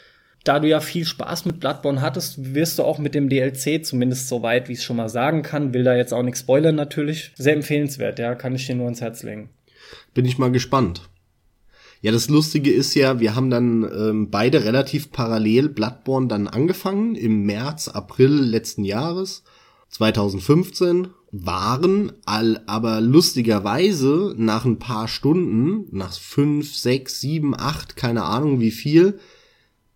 [0.49, 4.29] da du ja viel Spaß mit Bloodborne hattest, wirst du auch mit dem DLC, zumindest
[4.29, 6.75] so weit, wie ich es schon mal sagen kann, will da jetzt auch nichts spoilern
[6.75, 9.51] natürlich, sehr empfehlenswert, ja, kann ich dir nur ans Herz legen.
[10.15, 11.03] Bin ich mal gespannt.
[12.01, 17.15] Ja, das Lustige ist ja, wir haben dann ähm, beide relativ parallel Bloodborne dann angefangen
[17.15, 19.43] im März, April letzten Jahres,
[19.91, 28.25] 2015, waren all, aber lustigerweise nach ein paar Stunden, nach fünf, sechs, sieben, acht, keine
[28.25, 29.19] Ahnung wie viel,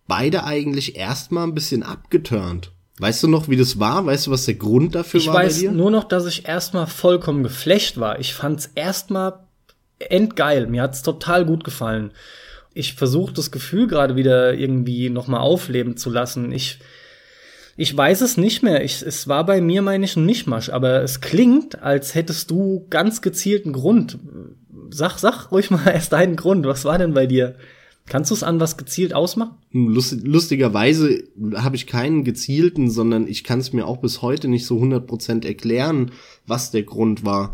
[0.07, 2.71] beide eigentlich erstmal ein bisschen abgeturnt.
[2.99, 4.05] Weißt du noch, wie das war?
[4.05, 5.43] Weißt du, was der Grund dafür ich war?
[5.43, 8.19] Ich weiß nur noch, dass ich erstmal vollkommen geflecht war.
[8.19, 9.39] Ich fand's erstmal
[9.99, 10.67] endgeil.
[10.67, 12.11] Mir hat's total gut gefallen.
[12.73, 16.51] Ich versuche das Gefühl gerade wieder irgendwie noch mal aufleben zu lassen.
[16.51, 16.79] Ich
[17.75, 18.83] ich weiß es nicht mehr.
[18.83, 20.69] Ich, es war bei mir, meine ich, ein Mischmasch.
[20.69, 24.19] Aber es klingt, als hättest du ganz gezielten Grund.
[24.91, 26.65] Sag, sag ruhig mal erst deinen Grund.
[26.65, 27.55] Was war denn bei dir?
[28.05, 29.55] Kannst du es an was gezielt ausmachen?
[29.71, 31.23] Hm, lustigerweise
[31.55, 35.45] habe ich keinen gezielten, sondern ich kann es mir auch bis heute nicht so 100%
[35.45, 36.11] erklären,
[36.45, 37.53] was der Grund war.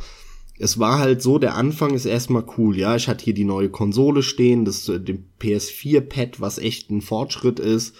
[0.58, 2.96] Es war halt so, der Anfang ist erstmal cool, ja.
[2.96, 7.60] Ich hatte hier die neue Konsole stehen, das äh, dem PS4-Pad, was echt ein Fortschritt
[7.60, 7.96] ist.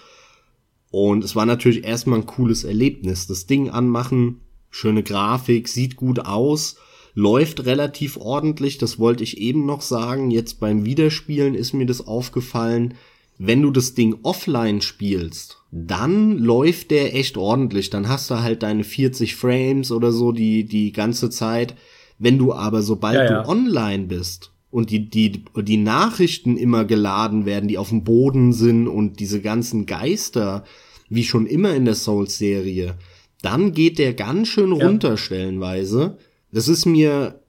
[0.90, 3.28] Und es war natürlich erstmal ein cooles Erlebnis.
[3.28, 6.76] Das Ding anmachen, schöne Grafik, sieht gut aus
[7.14, 10.30] läuft relativ ordentlich, das wollte ich eben noch sagen.
[10.30, 12.94] Jetzt beim Wiederspielen ist mir das aufgefallen.
[13.38, 17.90] Wenn du das Ding offline spielst, dann läuft der echt ordentlich.
[17.90, 21.74] Dann hast du halt deine 40 Frames oder so die, die ganze Zeit.
[22.18, 23.42] Wenn du aber sobald ja, ja.
[23.42, 28.52] du online bist und die, die, die Nachrichten immer geladen werden, die auf dem Boden
[28.52, 30.64] sind und diese ganzen Geister,
[31.08, 32.94] wie schon immer in der Souls-Serie,
[33.42, 35.16] dann geht der ganz schön runter ja.
[35.16, 36.18] stellenweise.
[36.52, 37.40] Das ist mir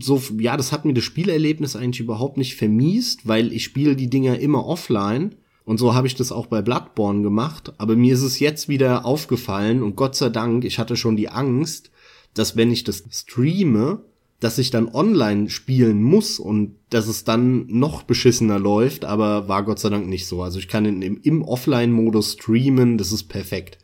[0.00, 4.08] so, ja, das hat mir das Spielerlebnis eigentlich überhaupt nicht vermiest, weil ich spiele die
[4.08, 5.34] Dinger immer offline.
[5.64, 7.72] Und so habe ich das auch bei Bloodborne gemacht.
[7.78, 11.28] Aber mir ist es jetzt wieder aufgefallen und Gott sei Dank, ich hatte schon die
[11.28, 11.90] Angst,
[12.32, 14.00] dass wenn ich das streame,
[14.40, 19.64] dass ich dann online spielen muss und dass es dann noch beschissener läuft, aber war
[19.64, 20.42] Gott sei Dank nicht so.
[20.42, 23.78] Also ich kann im, im Offline-Modus streamen, das ist perfekt.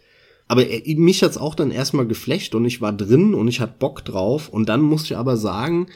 [0.51, 4.05] Aber mich hat's auch dann erstmal geflecht und ich war drin und ich hatte Bock
[4.05, 4.49] drauf.
[4.49, 5.87] Und dann muss ich aber sagen,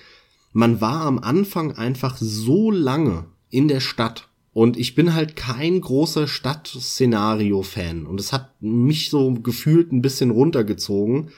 [0.52, 4.28] man war am Anfang einfach so lange in der Stadt.
[4.52, 8.06] Und ich bin halt kein großer Stadtszenario-Fan.
[8.06, 11.30] Und es hat mich so gefühlt ein bisschen runtergezogen.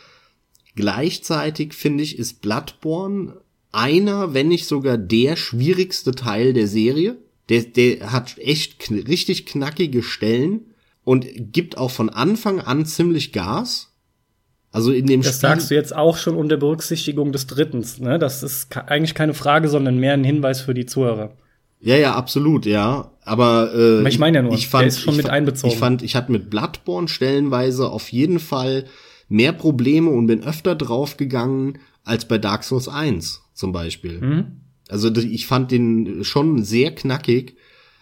[0.75, 3.41] Gleichzeitig finde ich, ist Bloodborne
[3.73, 7.17] einer, wenn nicht sogar der schwierigste Teil der Serie.
[7.49, 10.67] Der, der hat echt kn richtig knackige Stellen
[11.07, 13.93] und gibt auch von Anfang an ziemlich Gas.
[14.73, 18.19] Also in dem Das Spiel sagst du jetzt auch schon unter Berücksichtigung des Drittens, ne?
[18.19, 21.37] Das ist eigentlich keine Frage, sondern mehr ein Hinweis für die Zuhörer.
[21.79, 23.13] Ja, ja, absolut, ja.
[23.23, 25.73] Aber, äh, Aber ich meine ja nur, ich fand, ist schon mit fand, einbezogen.
[25.73, 28.87] Ich fand, ich hatte mit Bloodborne stellenweise auf jeden Fall
[29.29, 34.21] mehr Probleme und bin öfter draufgegangen als bei Dark Souls 1 zum Beispiel.
[34.21, 34.45] Mhm.
[34.89, 37.57] Also ich fand den schon sehr knackig,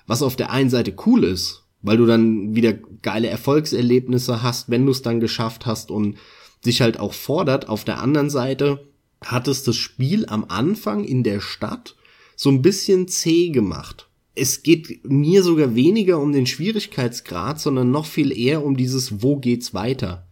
[0.06, 4.84] was auf der einen Seite cool ist, weil du dann wieder geile Erfolgserlebnisse hast, wenn
[4.84, 6.16] du es dann geschafft hast und
[6.60, 7.68] sich halt auch fordert.
[7.68, 8.84] Auf der anderen Seite
[9.24, 11.94] hat es das Spiel am Anfang in der Stadt
[12.34, 14.08] so ein bisschen zäh gemacht.
[14.34, 19.36] Es geht mir sogar weniger um den Schwierigkeitsgrad, sondern noch viel eher um dieses, wo
[19.36, 20.26] geht's weiter?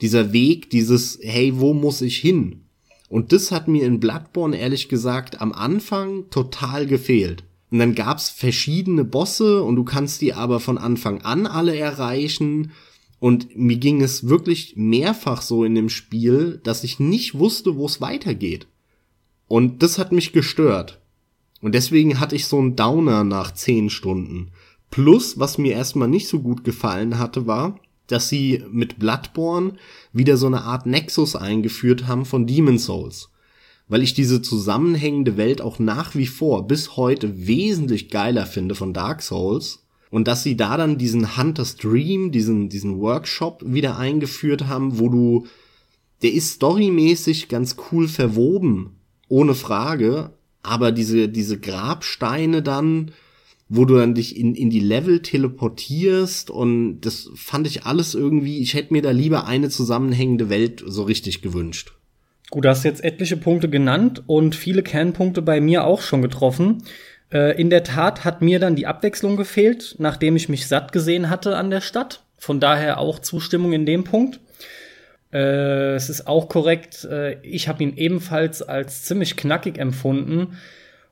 [0.00, 2.62] dieser Weg, dieses, hey, wo muss ich hin?
[3.08, 7.44] Und das hat mir in Bloodborne ehrlich gesagt am Anfang total gefehlt.
[7.74, 12.70] Und dann gab's verschiedene Bosse und du kannst die aber von Anfang an alle erreichen.
[13.18, 17.86] Und mir ging es wirklich mehrfach so in dem Spiel, dass ich nicht wusste, wo
[17.86, 18.68] es weitergeht.
[19.48, 21.00] Und das hat mich gestört.
[21.62, 24.52] Und deswegen hatte ich so einen Downer nach zehn Stunden.
[24.92, 29.72] Plus, was mir erstmal nicht so gut gefallen hatte, war, dass sie mit Bloodborne
[30.12, 33.30] wieder so eine Art Nexus eingeführt haben von Demon Souls.
[33.88, 38.94] Weil ich diese zusammenhängende Welt auch nach wie vor bis heute wesentlich geiler finde von
[38.94, 39.86] Dark Souls.
[40.10, 45.08] Und dass sie da dann diesen Hunter's Dream, diesen, diesen Workshop wieder eingeführt haben, wo
[45.08, 45.46] du,
[46.22, 50.30] der ist storymäßig ganz cool verwoben, ohne Frage,
[50.62, 53.10] aber diese, diese Grabsteine dann,
[53.68, 58.58] wo du dann dich in, in die Level teleportierst und das fand ich alles irgendwie,
[58.58, 61.92] ich hätte mir da lieber eine zusammenhängende Welt so richtig gewünscht.
[62.50, 66.84] Gut, du hast jetzt etliche Punkte genannt und viele Kernpunkte bei mir auch schon getroffen.
[67.32, 71.30] Äh, in der Tat hat mir dann die Abwechslung gefehlt, nachdem ich mich satt gesehen
[71.30, 72.22] hatte an der Stadt.
[72.36, 74.40] Von daher auch Zustimmung in dem Punkt.
[75.32, 80.58] Äh, es ist auch korrekt, äh, ich habe ihn ebenfalls als ziemlich knackig empfunden.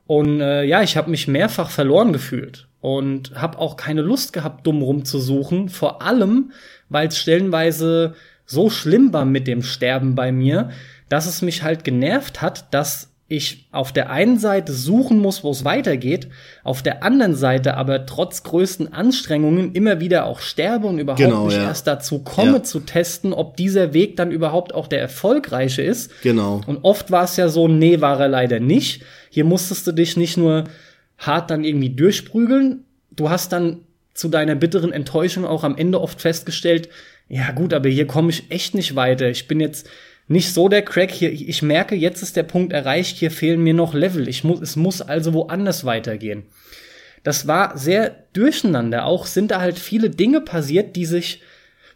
[0.07, 4.67] Und äh, ja, ich habe mich mehrfach verloren gefühlt und habe auch keine Lust gehabt,
[4.67, 5.71] dumm rumzusuchen.
[5.71, 6.53] Vor allem,
[6.89, 8.15] weil es stellenweise
[8.45, 10.71] so schlimm war mit dem Sterben bei mir,
[11.13, 15.51] dass es mich halt genervt hat, dass ich auf der einen Seite suchen muss, wo
[15.51, 16.29] es weitergeht,
[16.65, 21.47] auf der anderen Seite aber trotz größten Anstrengungen immer wieder auch sterbe und überhaupt genau,
[21.47, 21.65] nicht ja.
[21.65, 22.63] erst dazu komme ja.
[22.63, 26.23] zu testen, ob dieser Weg dann überhaupt auch der erfolgreiche ist.
[26.23, 26.63] Genau.
[26.67, 29.03] Und oft war es ja so, nee, war er leider nicht.
[29.29, 30.65] Hier musstest du dich nicht nur
[31.19, 33.81] hart dann irgendwie durchprügeln, du hast dann
[34.15, 36.89] zu deiner bitteren Enttäuschung auch am Ende oft festgestellt,
[37.29, 39.31] ja gut, aber hier komme ich echt nicht weiter.
[39.31, 39.89] Ich bin jetzt
[40.33, 41.31] nicht so der Crack hier.
[41.31, 44.29] Ich merke, jetzt ist der Punkt erreicht, hier fehlen mir noch Level.
[44.29, 46.45] Ich muss, es muss also woanders weitergehen.
[47.23, 49.05] Das war sehr durcheinander.
[49.05, 51.43] Auch sind da halt viele Dinge passiert, die sich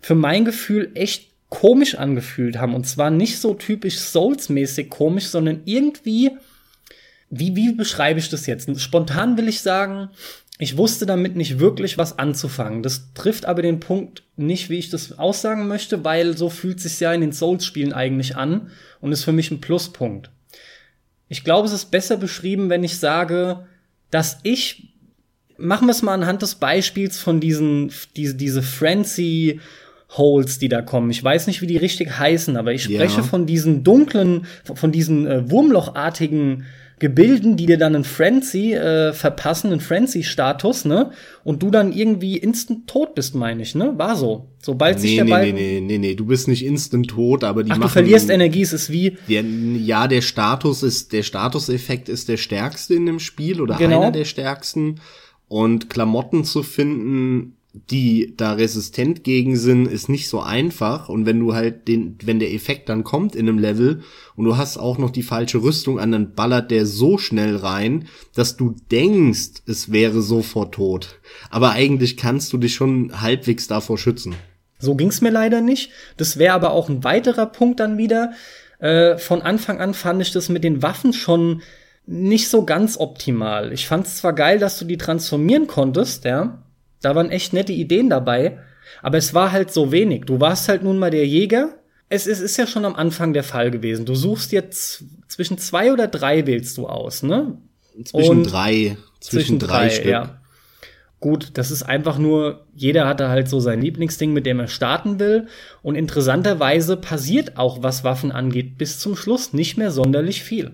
[0.01, 2.75] für mein Gefühl echt komisch angefühlt haben.
[2.75, 6.33] Und zwar nicht so typisch Souls-mäßig komisch, sondern irgendwie,
[7.31, 8.81] wie, wie beschreibe ich das jetzt?
[8.81, 10.11] Spontan will ich sagen,
[10.59, 12.83] ich wusste damit nicht wirklich was anzufangen.
[12.83, 16.85] Das trifft aber den Punkt nicht, wie ich das aussagen möchte, weil so fühlt es
[16.85, 20.31] sich ja in den Souls-Spielen eigentlich an und ist für mich ein Pluspunkt.
[21.29, 23.67] Ich glaube, es ist besser beschrieben, wenn ich sage,
[24.11, 24.95] dass ich,
[25.59, 29.61] machen wir es mal anhand des Beispiels von diesen, diese, diese Frenzy
[30.11, 31.11] Holes, die da kommen.
[31.11, 33.23] Ich weiß nicht, wie die richtig heißen, aber ich spreche ja.
[33.23, 36.65] von diesen dunklen, von diesen äh, Wurmlochartigen
[36.99, 41.11] Gebilden, die dir dann einen Frenzy äh, verpassen, einen Frenzy-Status, ne?
[41.45, 43.93] Und du dann irgendwie instant tot bist, meine ich, ne?
[43.99, 44.49] War so.
[44.63, 45.45] Sobald nee, sich der nee, Ball.
[45.45, 47.89] Nee, nee, nee, nee, du bist nicht instant tot, aber die Ach, machen.
[47.89, 49.19] Du verlierst Energie, es ist wie.
[49.29, 54.01] Der, ja, der Status ist, der Statuseffekt ist der stärkste in dem Spiel oder Genau.
[54.01, 55.01] einer der stärksten.
[55.49, 57.56] Und Klamotten zu finden,
[57.91, 61.09] die da resistent gegen sind, ist nicht so einfach.
[61.09, 64.03] Und wenn du halt den, wenn der Effekt dann kommt in einem Level
[64.35, 68.09] und du hast auch noch die falsche Rüstung an, dann ballert der so schnell rein,
[68.35, 71.21] dass du denkst, es wäre sofort tot.
[71.51, 74.35] Aber eigentlich kannst du dich schon halbwegs davor schützen.
[74.79, 75.91] So ging's mir leider nicht.
[76.17, 78.33] Das wäre aber auch ein weiterer Punkt dann wieder.
[78.79, 81.63] Äh, von Anfang an fand ich das mit den Waffen schon
[82.07, 83.73] nicht so ganz optimal.
[83.73, 86.63] Ich fand's zwar geil, dass du die transformieren konntest, ja.
[87.03, 88.59] Da waren echt nette Ideen dabei,
[89.03, 90.25] aber es war halt so wenig.
[90.25, 91.75] Du warst halt nun mal der Jäger.
[92.09, 94.07] Es ist, ist ja schon am Anfang der Fall gewesen.
[94.07, 97.59] Du suchst jetzt zwischen zwei oder drei wählst du aus, ne?
[98.05, 100.07] Zwischen Und drei, zwischen, zwischen drei, drei, Stück.
[100.07, 100.41] ja.
[101.19, 105.19] Gut, das ist einfach nur, jeder hatte halt so sein Lieblingsding, mit dem er starten
[105.19, 105.49] will.
[105.83, 110.73] Und interessanterweise passiert auch, was Waffen angeht, bis zum Schluss nicht mehr sonderlich viel.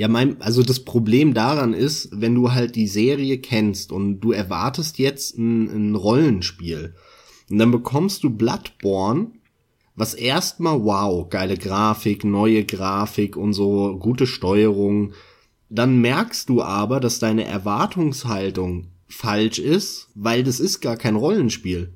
[0.00, 4.32] Ja, mein, also das Problem daran ist, wenn du halt die Serie kennst und du
[4.32, 6.94] erwartest jetzt ein, ein Rollenspiel
[7.50, 9.32] und dann bekommst du Bloodborne,
[9.96, 15.12] was erstmal wow, geile Grafik, neue Grafik und so, gute Steuerung.
[15.68, 21.92] Dann merkst du aber, dass deine Erwartungshaltung falsch ist, weil das ist gar kein Rollenspiel.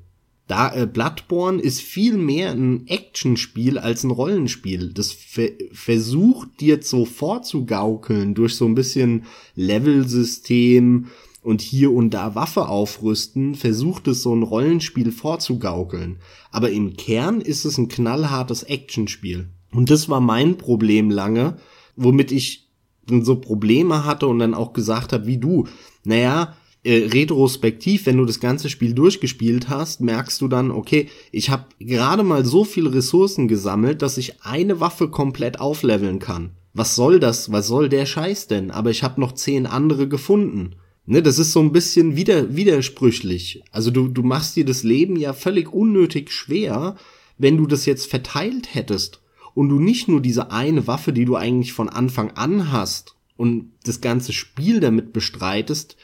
[0.47, 4.93] Da äh, Bloodborne ist viel mehr ein Actionspiel als ein Rollenspiel.
[4.93, 9.23] Das ver versucht dir so vorzugaukeln durch so ein bisschen
[9.55, 11.07] Levelsystem
[11.41, 16.17] und hier und da Waffe aufrüsten, versucht es so ein Rollenspiel vorzugaukeln.
[16.51, 19.49] Aber im Kern ist es ein knallhartes Actionspiel.
[19.71, 21.57] Und das war mein Problem lange,
[21.95, 22.67] womit ich
[23.07, 25.67] dann so Probleme hatte und dann auch gesagt habe, wie du,
[26.03, 31.49] naja, äh, retrospektiv, wenn du das ganze Spiel durchgespielt hast, merkst du dann, okay, ich
[31.49, 36.51] habe gerade mal so viele Ressourcen gesammelt, dass ich eine Waffe komplett aufleveln kann.
[36.73, 37.51] Was soll das?
[37.51, 38.69] Was soll der Scheiß denn?
[38.69, 40.75] Aber ich habe noch zehn andere gefunden.
[41.07, 43.63] Ne, das ist so ein bisschen wieder, widersprüchlich.
[43.71, 46.95] Also du, du machst dir das Leben ja völlig unnötig schwer,
[47.37, 49.21] wenn du das jetzt verteilt hättest
[49.53, 53.71] und du nicht nur diese eine Waffe, die du eigentlich von Anfang an hast und
[53.83, 55.95] das ganze Spiel damit bestreitest,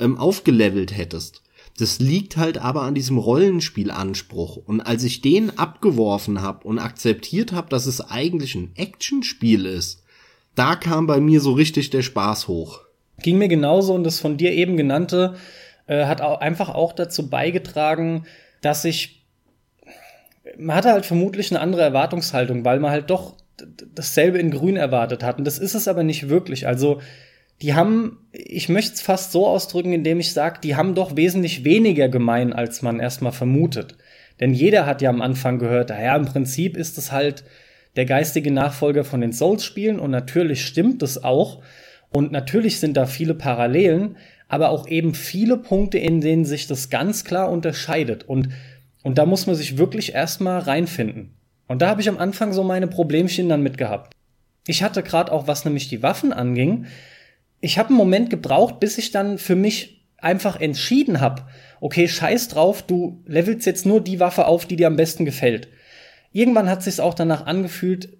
[0.00, 1.42] ähm, aufgelevelt hättest.
[1.78, 4.56] Das liegt halt aber an diesem Rollenspielanspruch.
[4.56, 10.02] Und als ich den abgeworfen habe und akzeptiert habe, dass es eigentlich ein Actionspiel ist,
[10.54, 12.80] da kam bei mir so richtig der Spaß hoch.
[13.22, 15.36] Ging mir genauso und das von dir eben genannte
[15.86, 18.24] äh, hat auch einfach auch dazu beigetragen,
[18.60, 19.20] dass ich
[20.58, 23.34] man hatte halt vermutlich eine andere Erwartungshaltung, weil man halt doch
[23.94, 25.38] dasselbe in Grün erwartet hat.
[25.38, 26.66] Und das ist es aber nicht wirklich.
[26.66, 27.00] Also
[27.62, 31.64] die haben, ich möchte es fast so ausdrücken, indem ich sage, die haben doch wesentlich
[31.64, 33.96] weniger gemein, als man erstmal vermutet.
[34.40, 37.44] Denn jeder hat ja am Anfang gehört, naja, im Prinzip ist es halt
[37.96, 41.62] der geistige Nachfolger von den Souls-Spielen und natürlich stimmt es auch.
[42.10, 44.16] Und natürlich sind da viele Parallelen,
[44.48, 48.24] aber auch eben viele Punkte, in denen sich das ganz klar unterscheidet.
[48.24, 48.48] Und,
[49.02, 51.34] und da muss man sich wirklich erstmal reinfinden.
[51.68, 54.14] Und da habe ich am Anfang so meine Problemchen dann mitgehabt.
[54.66, 56.86] Ich hatte gerade auch, was nämlich die Waffen anging,
[57.60, 61.42] ich habe einen Moment gebraucht, bis ich dann für mich einfach entschieden habe,
[61.80, 65.68] okay, scheiß drauf, du levelst jetzt nur die Waffe auf, die dir am besten gefällt.
[66.32, 68.16] Irgendwann hat sich's auch danach angefühlt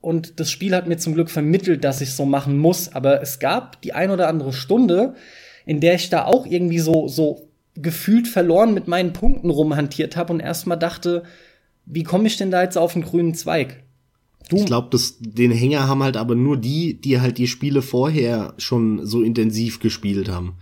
[0.00, 3.38] und das Spiel hat mir zum Glück vermittelt, dass ich so machen muss, aber es
[3.38, 5.14] gab die ein oder andere Stunde,
[5.66, 10.32] in der ich da auch irgendwie so so gefühlt verloren mit meinen Punkten rumhantiert habe
[10.32, 11.22] und erstmal dachte,
[11.84, 13.82] wie komme ich denn da jetzt auf einen grünen Zweig?
[14.48, 14.56] Du.
[14.56, 19.04] Ich glaube, den Hänger haben halt aber nur die, die halt die Spiele vorher schon
[19.06, 20.54] so intensiv gespielt haben.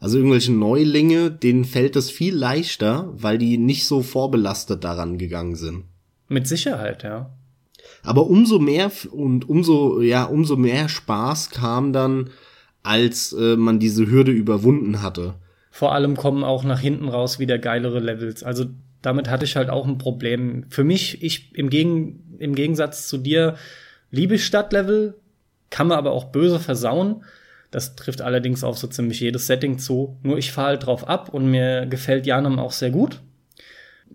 [0.00, 5.56] Also irgendwelche Neulinge, denen fällt es viel leichter, weil die nicht so vorbelastet daran gegangen
[5.56, 5.84] sind.
[6.28, 7.30] Mit Sicherheit, ja.
[8.02, 12.30] Aber umso mehr und umso ja umso mehr Spaß kam dann,
[12.82, 15.34] als äh, man diese Hürde überwunden hatte.
[15.70, 18.42] Vor allem kommen auch nach hinten raus wieder geilere Levels.
[18.42, 18.66] Also
[19.02, 20.66] damit hatte ich halt auch ein Problem.
[20.68, 23.56] Für mich, ich im, Gegen, im Gegensatz zu dir,
[24.10, 25.14] liebe ich Stadtlevel,
[25.70, 27.24] kann man aber auch böse versauen.
[27.70, 30.16] Das trifft allerdings auf so ziemlich jedes Setting zu.
[30.22, 33.20] Nur ich fahre halt drauf ab und mir gefällt Janum auch sehr gut.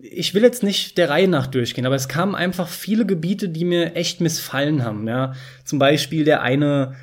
[0.00, 3.64] Ich will jetzt nicht der Reihe nach durchgehen, aber es kamen einfach viele Gebiete, die
[3.64, 5.06] mir echt missfallen haben.
[5.06, 6.96] Ja, zum Beispiel der eine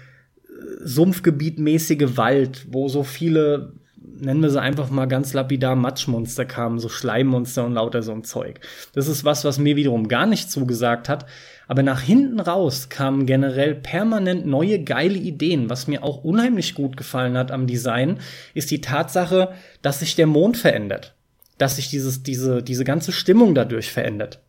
[0.46, 0.52] äh,
[0.84, 6.90] Sumpfgebietmäßige Wald, wo so viele nennen wir sie einfach mal ganz lapidar, Matschmonster kamen, so
[6.90, 8.60] Schleimmonster und lauter so ein Zeug.
[8.94, 11.26] Das ist was, was mir wiederum gar nicht zugesagt hat.
[11.68, 15.70] Aber nach hinten raus kamen generell permanent neue geile Ideen.
[15.70, 18.20] Was mir auch unheimlich gut gefallen hat am Design,
[18.54, 21.16] ist die Tatsache, dass sich der Mond verändert.
[21.58, 24.42] Dass sich dieses, diese, diese ganze Stimmung dadurch verändert.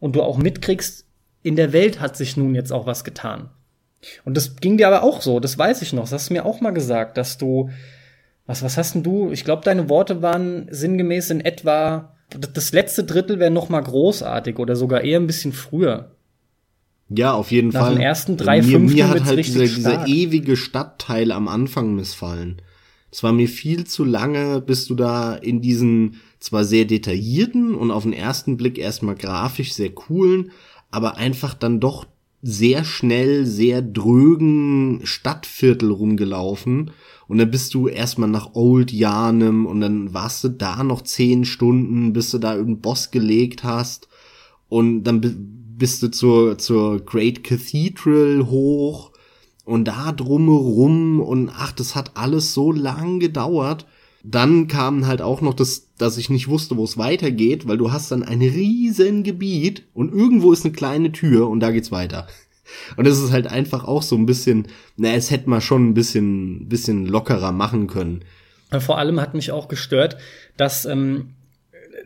[0.00, 1.06] Und du auch mitkriegst,
[1.42, 3.50] in der Welt hat sich nun jetzt auch was getan.
[4.24, 6.02] Und das ging dir aber auch so, das weiß ich noch.
[6.02, 7.70] Das hast du mir auch mal gesagt, dass du
[8.50, 9.30] was, was hast denn du?
[9.30, 14.58] Ich glaube, deine Worte waren sinngemäß in etwa, das letzte Drittel wäre noch mal großartig
[14.58, 16.10] oder sogar eher ein bisschen früher.
[17.08, 17.90] Ja, auf jeden Nach Fall.
[17.90, 21.94] Nach den ersten drei, mir, fünf mir hat halt dieser, dieser ewige Stadtteil am Anfang
[21.94, 22.60] missfallen.
[23.12, 27.90] Es war mir viel zu lange, bis du da in diesen zwar sehr detaillierten und
[27.92, 30.50] auf den ersten Blick erstmal grafisch sehr coolen,
[30.90, 32.06] aber einfach dann doch
[32.42, 36.90] sehr schnell, sehr drögen Stadtviertel rumgelaufen
[37.30, 41.44] und dann bist du erstmal nach Old Yarnum und dann warst du da noch zehn
[41.44, 44.08] Stunden, bis du da irgendeinen Boss gelegt hast.
[44.68, 45.20] Und dann
[45.78, 49.12] bist du zur, zur Great Cathedral hoch
[49.64, 53.86] und da drumherum und ach, das hat alles so lang gedauert.
[54.24, 57.92] Dann kam halt auch noch das, dass ich nicht wusste, wo es weitergeht, weil du
[57.92, 62.26] hast dann ein riesen Gebiet und irgendwo ist eine kleine Tür und da geht's weiter.
[62.96, 65.94] Und es ist halt einfach auch so ein bisschen, na, es hätte man schon ein
[65.94, 68.24] bisschen, bisschen lockerer machen können.
[68.78, 70.16] Vor allem hat mich auch gestört,
[70.56, 71.30] dass ähm,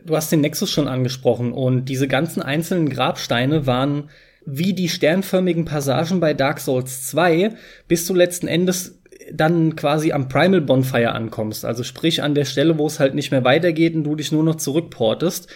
[0.05, 4.09] du hast den Nexus schon angesprochen und diese ganzen einzelnen Grabsteine waren
[4.45, 7.55] wie die sternförmigen Passagen bei Dark Souls 2,
[7.87, 8.99] bis du letzten Endes
[9.33, 11.65] dann quasi am Primal Bonfire ankommst.
[11.65, 14.43] Also sprich an der Stelle, wo es halt nicht mehr weitergeht und du dich nur
[14.43, 15.47] noch zurückportest.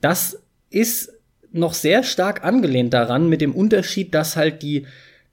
[0.00, 1.12] Das ist
[1.54, 4.86] noch sehr stark angelehnt daran, mit dem Unterschied, dass halt die,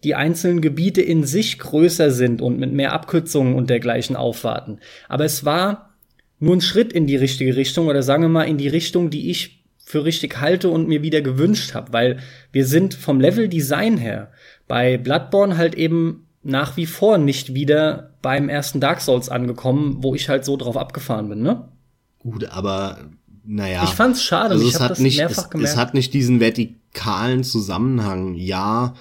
[0.04, 4.80] die einzelnen Gebiete in sich größer sind und mit mehr Abkürzungen und dergleichen aufwarten.
[5.10, 5.96] Aber es war
[6.40, 9.32] nur ein Schritt in die richtige Richtung oder sagen wir mal in die Richtung, die
[9.32, 12.20] ich für richtig halte und mir wieder gewünscht habe, weil
[12.52, 14.32] wir sind vom Level Design her
[14.68, 20.16] bei Bloodborne halt eben nach wie vor nicht wieder beim ersten Dark Souls angekommen, wo
[20.16, 21.68] ich halt so drauf abgefahren bin, ne?
[22.20, 23.00] Gut, aber
[23.44, 23.84] naja.
[23.84, 25.72] Ich fand's schade, also ich es habe hat das nicht, mehrfach es, gemerkt.
[25.72, 28.36] es hat nicht diesen vertikalen Zusammenhang.
[28.36, 28.94] Ja,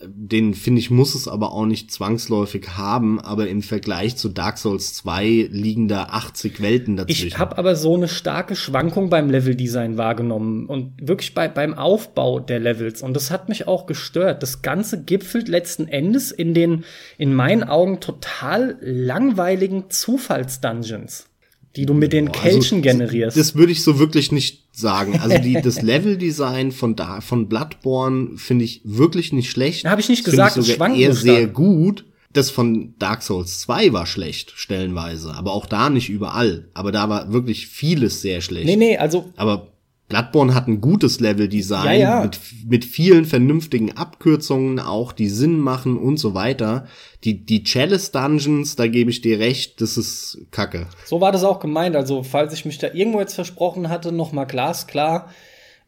[0.00, 4.58] den finde ich muss es aber auch nicht zwangsläufig haben, aber im Vergleich zu Dark
[4.58, 7.26] Souls 2 liegen da 80 Welten dazwischen.
[7.26, 12.38] Ich habe aber so eine starke Schwankung beim Leveldesign wahrgenommen und wirklich bei, beim Aufbau
[12.38, 13.02] der Levels.
[13.02, 14.42] Und das hat mich auch gestört.
[14.42, 16.84] Das Ganze gipfelt letzten Endes in den,
[17.16, 21.27] in meinen Augen, total langweiligen Zufallsdungeons,
[21.76, 23.36] die du mit den Boah, Kelchen also, generierst.
[23.36, 25.18] Das würde ich so wirklich nicht sagen.
[25.20, 29.84] Also die, das Leveldesign von da, von Bloodborne finde ich wirklich nicht schlecht.
[29.84, 31.54] Hab ich nicht Find gesagt, ich sogar eher sehr stark.
[31.54, 32.04] gut.
[32.32, 35.32] Das von Dark Souls 2 war schlecht, stellenweise.
[35.34, 36.68] Aber auch da nicht überall.
[36.74, 38.66] Aber da war wirklich vieles sehr schlecht.
[38.66, 39.68] nee, nee, also Aber
[40.08, 42.22] Bloodborne hat ein gutes Leveldesign Ja, ja.
[42.22, 46.86] Mit, mit vielen vernünftigen Abkürzungen auch, die Sinn machen und so weiter.
[47.24, 50.86] Die, die Chalice Dungeons, da gebe ich dir recht, das ist Kacke.
[51.04, 51.94] So war das auch gemeint.
[51.94, 55.28] Also, falls ich mich da irgendwo jetzt versprochen hatte, noch mal glasklar.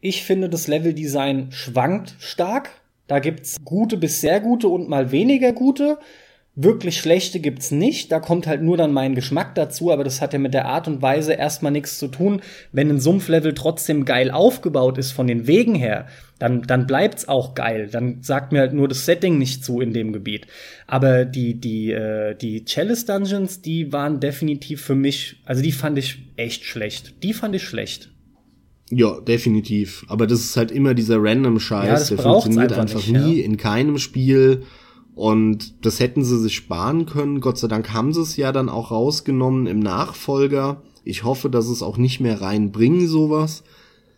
[0.01, 2.71] Ich finde, das Leveldesign schwankt stark.
[3.07, 5.99] Da gibt's gute bis sehr gute und mal weniger gute.
[6.63, 8.13] Wirklich schlechte gibt's nicht.
[8.13, 10.89] Da kommt halt nur dann mein Geschmack dazu, aber das hat ja mit der Art
[10.89, 12.43] und Weise erstmal nichts zu tun.
[12.71, 16.07] Wenn ein Sumpflevel trotzdem geil aufgebaut ist von den Wegen her,
[16.39, 17.89] dann, dann bleibt's auch geil.
[17.91, 20.49] Dann sagt mir halt nur das Setting nicht zu in dem Gebiet.
[20.87, 25.97] Aber die, die, äh, die Chalice Dungeons, die waren definitiv für mich, also die fand
[25.97, 27.23] ich echt schlecht.
[27.23, 28.11] Die fand ich schlecht.
[28.91, 30.05] Ja, definitiv.
[30.09, 33.25] Aber das ist halt immer dieser random Ja, Scheiß, das der funktioniert einfach einfach, nicht,
[33.25, 33.45] nie ja.
[33.47, 34.65] in keinem Spiel.
[35.21, 37.43] Und das hätten sie sich sparen können.
[37.43, 40.81] Gott sei Dank haben sie es ja dann auch rausgenommen im Nachfolger.
[41.05, 43.63] Ich hoffe, dass es auch nicht mehr reinbringen, sowas.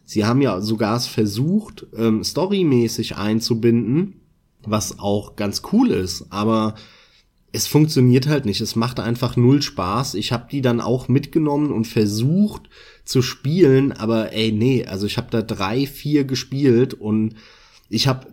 [0.05, 4.21] Sie haben ja sogar es versucht, ähm, storymäßig einzubinden,
[4.65, 6.77] was auch ganz cool ist, aber
[7.51, 8.61] es funktioniert halt nicht.
[8.61, 10.15] Es macht einfach null Spaß.
[10.15, 12.71] Ich habe die dann auch mitgenommen und versucht
[13.05, 17.35] zu spielen, aber ey, nee, also ich habe da drei, vier gespielt und
[17.93, 18.27] ich habe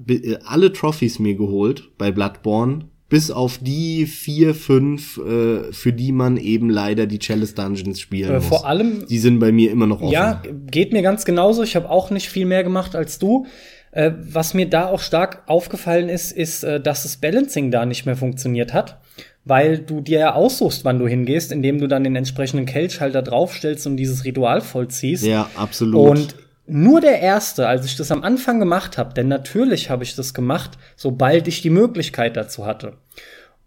[0.45, 6.37] alle Trophys mir geholt bei Bloodborne, bis auf die vier, fünf, äh, für die man
[6.37, 8.45] eben leider die Chalice Dungeons spielen Äh, muss.
[8.47, 10.11] vor allem die sind bei mir immer noch offen.
[10.13, 11.63] Ja, geht mir ganz genauso.
[11.63, 13.47] Ich habe auch nicht viel mehr gemacht als du.
[13.91, 18.05] Äh, was mir da auch stark aufgefallen ist, ist, äh, dass das Balancing da nicht
[18.05, 19.01] mehr funktioniert hat,
[19.45, 23.15] weil du dir ja aussuchst, wann du hingehst, indem du dann den entsprechenden Kelch halt
[23.15, 25.25] da draufstellst und dieses Ritual vollziehst.
[25.25, 26.07] Ja, absolut.
[26.07, 26.35] Und
[26.69, 30.33] nur der erste, als ich das am Anfang gemacht habe, denn natürlich habe ich das
[30.33, 32.93] gemacht, sobald ich die Möglichkeit dazu hatte.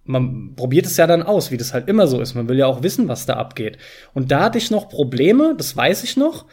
[0.05, 2.35] Man probiert es ja dann aus, wie das halt immer so ist.
[2.35, 3.79] Man will ja auch wissen, was da abgeht.
[4.15, 6.47] Und da hatte ich noch Probleme, das weiß ich noch.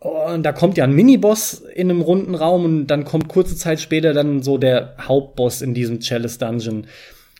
[0.00, 3.80] Und da kommt ja ein Miniboss in einem runden Raum und dann kommt kurze Zeit
[3.80, 6.86] später dann so der Hauptboss in diesem Chalice Dungeon.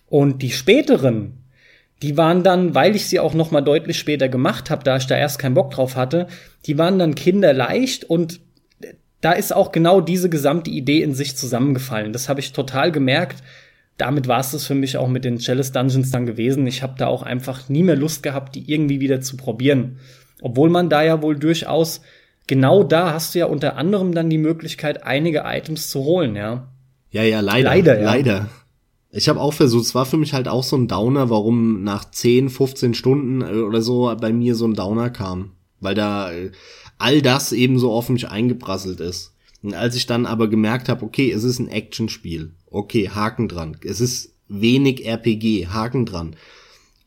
[0.09, 1.45] Und die späteren,
[2.03, 5.07] die waren dann, weil ich sie auch noch mal deutlich später gemacht habe, da ich
[5.07, 6.27] da erst keinen Bock drauf hatte,
[6.67, 8.41] die waren dann kinderleicht und
[9.21, 12.13] da ist auch genau diese gesamte Idee in sich zusammengefallen.
[12.13, 13.43] Das habe ich total gemerkt.
[13.97, 16.67] Damit war es das für mich auch mit den Chalice Dungeons dann gewesen.
[16.69, 19.99] Ich habe da auch einfach nie mehr Lust gehabt, die irgendwie wieder zu probieren.
[20.41, 22.01] Obwohl man da ja wohl durchaus,
[22.47, 26.69] genau da hast du ja unter anderem dann die Möglichkeit, einige Items zu holen, ja.
[27.11, 27.71] Ja, ja, leider.
[27.71, 28.05] Leider, ja.
[28.05, 28.49] Leider.
[29.11, 32.09] Ich habe auch versucht, es war für mich halt auch so ein Downer, warum nach
[32.09, 35.53] 10, 15 Stunden äh, oder so bei mir so ein Downer kam.
[35.81, 36.51] Weil da äh,
[36.99, 39.35] all das eben so auf mich eingeprasselt ist.
[39.63, 42.53] Und als ich dann aber gemerkt habe, okay, es ist ein Actionspiel.
[42.67, 43.77] Okay, Haken dran.
[43.83, 46.37] Es ist wenig RPG, Haken dran.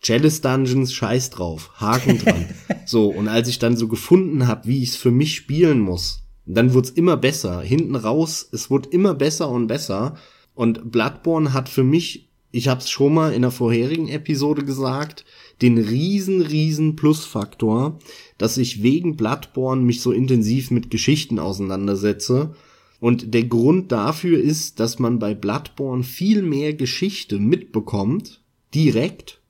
[0.02, 2.48] Chalice Dungeons, scheiß drauf, Haken dran.
[2.86, 6.24] so, und als ich dann so gefunden habe, wie ich es für mich spielen muss,
[6.46, 7.62] dann wurde es immer besser.
[7.62, 10.16] Hinten raus, es wurde immer besser und besser.
[10.56, 15.24] Und Bloodborne hat für mich, ich habe es schon mal in der vorherigen Episode gesagt,
[15.62, 18.00] den riesen, riesen Plusfaktor,
[18.38, 22.56] dass ich wegen Bloodborne mich so intensiv mit Geschichten auseinandersetze.
[23.00, 28.42] Und der Grund dafür ist, dass man bei Bloodborne viel mehr Geschichte mitbekommt,
[28.74, 29.42] direkt,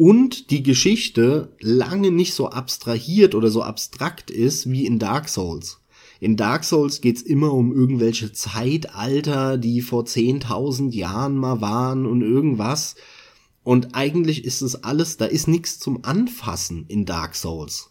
[0.00, 5.82] und die Geschichte lange nicht so abstrahiert oder so abstrakt ist wie in Dark Souls.
[6.20, 12.22] In Dark Souls geht's immer um irgendwelche Zeitalter, die vor 10.000 Jahren mal waren und
[12.22, 12.94] irgendwas.
[13.62, 17.90] Und eigentlich ist es alles, da ist nichts zum Anfassen in Dark Souls.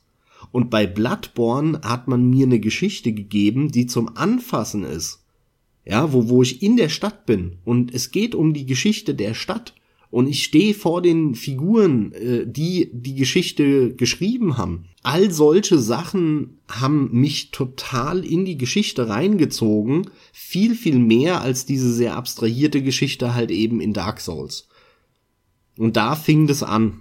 [0.51, 5.23] Und bei Bloodborne hat man mir eine Geschichte gegeben, die zum Anfassen ist.
[5.85, 7.57] Ja, wo, wo ich in der Stadt bin.
[7.65, 9.73] Und es geht um die Geschichte der Stadt.
[10.11, 14.85] Und ich stehe vor den Figuren, äh, die die Geschichte geschrieben haben.
[15.03, 20.09] All solche Sachen haben mich total in die Geschichte reingezogen.
[20.33, 24.68] Viel, viel mehr als diese sehr abstrahierte Geschichte halt eben in Dark Souls.
[25.79, 26.99] Und da fing das an.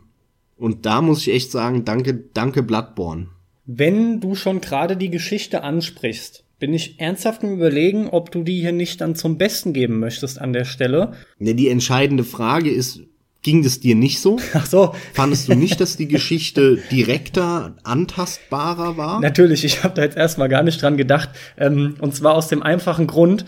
[0.56, 3.26] Und da muss ich echt sagen, danke, danke Bloodborne.
[3.66, 8.60] Wenn du schon gerade die Geschichte ansprichst, bin ich ernsthaft im Überlegen, ob du die
[8.60, 11.14] hier nicht dann zum Besten geben möchtest an der Stelle.
[11.40, 13.00] Ne, die entscheidende Frage ist,
[13.42, 14.38] ging das dir nicht so?
[14.54, 14.94] Ach so.
[15.12, 19.20] Fandest du nicht, dass die Geschichte direkter, antastbarer war?
[19.20, 21.30] Natürlich, ich habe da jetzt erstmal gar nicht dran gedacht.
[21.56, 23.44] Ähm, und zwar aus dem einfachen Grund,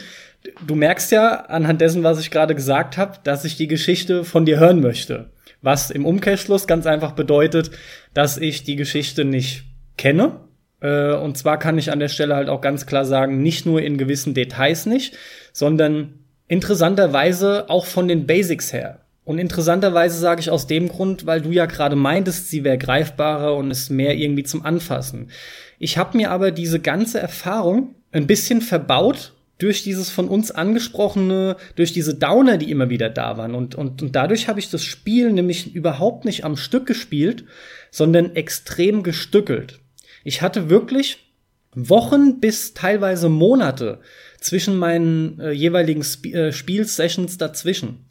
[0.67, 4.45] du merkst ja anhand dessen, was ich gerade gesagt habe, dass ich die Geschichte von
[4.45, 5.31] dir hören möchte.
[5.63, 7.71] Was im Umkehrschluss ganz einfach bedeutet,
[8.15, 9.65] dass ich die Geschichte nicht
[9.99, 10.41] kenne.
[10.81, 13.83] Äh, und zwar kann ich an der Stelle halt auch ganz klar sagen, nicht nur
[13.83, 15.17] in gewissen Details nicht,
[15.53, 19.01] sondern interessanterweise auch von den Basics her.
[19.25, 23.55] Und interessanterweise sage ich aus dem Grund, weil du ja gerade meintest, sie wäre greifbarer
[23.55, 25.31] und ist mehr irgendwie zum Anfassen.
[25.79, 31.57] Ich habe mir aber diese ganze Erfahrung ein bisschen verbaut durch dieses von uns angesprochene,
[31.77, 33.55] durch diese Downer, die immer wieder da waren.
[33.55, 37.45] Und, und, und dadurch habe ich das Spiel nämlich überhaupt nicht am Stück gespielt,
[37.91, 39.81] sondern extrem gestückelt.
[40.25, 41.31] Ich hatte wirklich
[41.75, 44.01] Wochen bis teilweise Monate
[44.41, 48.07] zwischen meinen äh, jeweiligen Sp äh, Spielsessions dazwischen.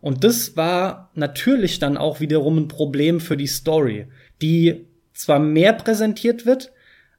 [0.00, 4.06] Und das war natürlich dann auch wiederum ein Problem für die Story,
[4.40, 6.72] die zwar mehr präsentiert wird,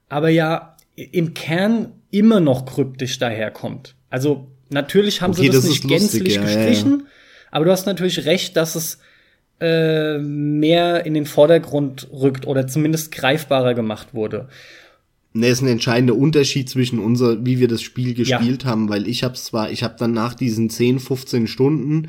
[0.07, 3.95] aber ja im Kern immer noch kryptisch daherkommt.
[4.09, 7.03] Also natürlich haben okay, sie das, das nicht gänzlich lustig, gestrichen, ja, ja.
[7.51, 8.99] aber du hast natürlich recht, dass es
[9.59, 14.49] äh, mehr in den Vordergrund rückt oder zumindest greifbarer gemacht wurde.
[15.33, 18.69] Ne, ist ein entscheidender Unterschied zwischen unser, wie wir das Spiel gespielt ja.
[18.69, 22.07] haben, weil ich hab's zwar, ich habe dann nach diesen 10, 15 Stunden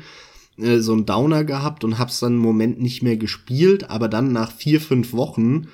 [0.57, 4.31] äh, so einen Downer gehabt und hab's dann einen Moment nicht mehr gespielt, aber dann
[4.31, 5.67] nach vier, fünf Wochen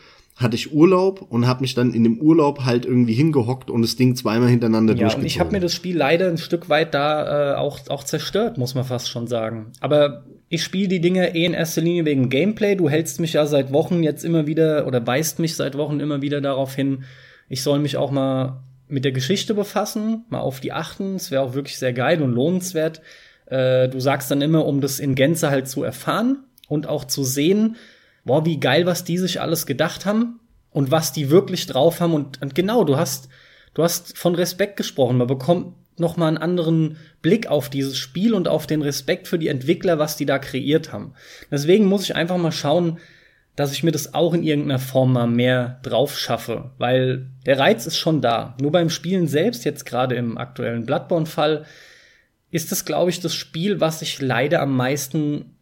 [0.44, 3.96] hatte ich Urlaub und habe mich dann in dem Urlaub halt irgendwie hingehockt und das
[3.96, 7.54] Ding zweimal hintereinander ja, Und ich habe mir das Spiel leider ein Stück weit da
[7.54, 9.72] äh, auch, auch zerstört, muss man fast schon sagen.
[9.80, 12.76] Aber ich spiele die Dinge eh in erster Linie wegen Gameplay.
[12.76, 16.22] Du hältst mich ja seit Wochen jetzt immer wieder oder weist mich seit Wochen immer
[16.22, 17.06] wieder darauf hin,
[17.50, 21.16] ich soll mich auch mal mit der Geschichte befassen, mal auf die achten.
[21.16, 23.02] Es wäre auch wirklich sehr geil und lohnenswert.
[23.48, 27.24] Äh, du sagst dann immer, um das in Gänze halt zu erfahren und auch zu
[27.24, 27.76] sehen,
[28.26, 30.40] boah, wie geil, was die sich alles gedacht haben
[30.72, 32.14] und was die wirklich drauf haben.
[32.14, 33.30] Und, und genau, du hast,
[33.74, 35.18] du hast von Respekt gesprochen.
[35.18, 39.38] Man bekommt noch mal einen anderen Blick auf dieses Spiel und auf den Respekt für
[39.38, 41.14] die Entwickler, was die da kreiert haben.
[41.52, 43.00] Deswegen muss ich einfach mal schauen,
[43.56, 47.86] dass ich mir das auch in irgendeiner Form mal mehr drauf schaffe, weil der Reiz
[47.86, 48.58] ist schon da.
[48.60, 51.66] Nur beim Spielen selbst, jetzt gerade im aktuellen Bloodborne-Fall,
[52.50, 55.53] ist das, glaube ich, das Spiel, was ich leider am meisten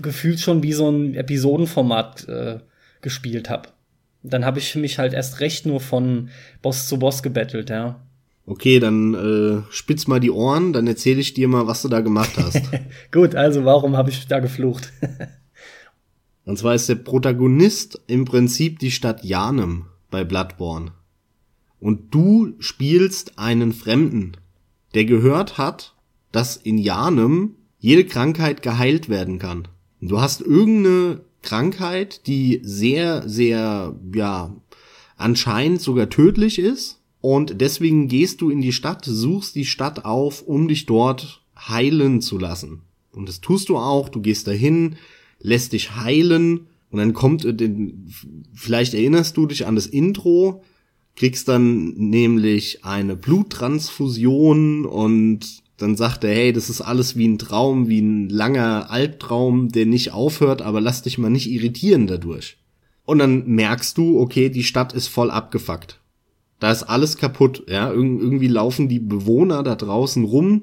[0.00, 2.58] gefühlt schon wie so ein Episodenformat äh,
[3.00, 3.70] gespielt habe.
[4.22, 6.30] Dann habe ich mich halt erst recht nur von
[6.62, 8.00] Boss zu Boss gebettelt, ja.
[8.46, 12.00] Okay, dann äh, spitz mal die Ohren, dann erzähle ich dir mal, was du da
[12.00, 12.62] gemacht hast.
[13.12, 14.92] Gut, also warum habe ich da geflucht?
[16.44, 20.92] Und zwar ist der Protagonist im Prinzip die Stadt Janem bei Bloodborne.
[21.78, 24.32] Und du spielst einen Fremden,
[24.94, 25.94] der gehört hat,
[26.32, 29.66] dass in Janem jede Krankheit geheilt werden kann.
[30.00, 34.54] Du hast irgendeine Krankheit, die sehr, sehr, ja,
[35.16, 37.00] anscheinend sogar tödlich ist.
[37.20, 42.20] Und deswegen gehst du in die Stadt, suchst die Stadt auf, um dich dort heilen
[42.20, 42.82] zu lassen.
[43.10, 44.08] Und das tust du auch.
[44.08, 44.94] Du gehst dahin,
[45.40, 46.68] lässt dich heilen.
[46.90, 47.44] Und dann kommt,
[48.54, 50.62] vielleicht erinnerst du dich an das Intro,
[51.16, 57.38] kriegst dann nämlich eine Bluttransfusion und dann sagt er, hey, das ist alles wie ein
[57.38, 62.56] Traum, wie ein langer Albtraum, der nicht aufhört, aber lass dich mal nicht irritieren dadurch.
[63.04, 66.00] Und dann merkst du, okay, die Stadt ist voll abgefuckt.
[66.60, 67.90] Da ist alles kaputt, ja.
[67.90, 70.62] Ir irgendwie laufen die Bewohner da draußen rum,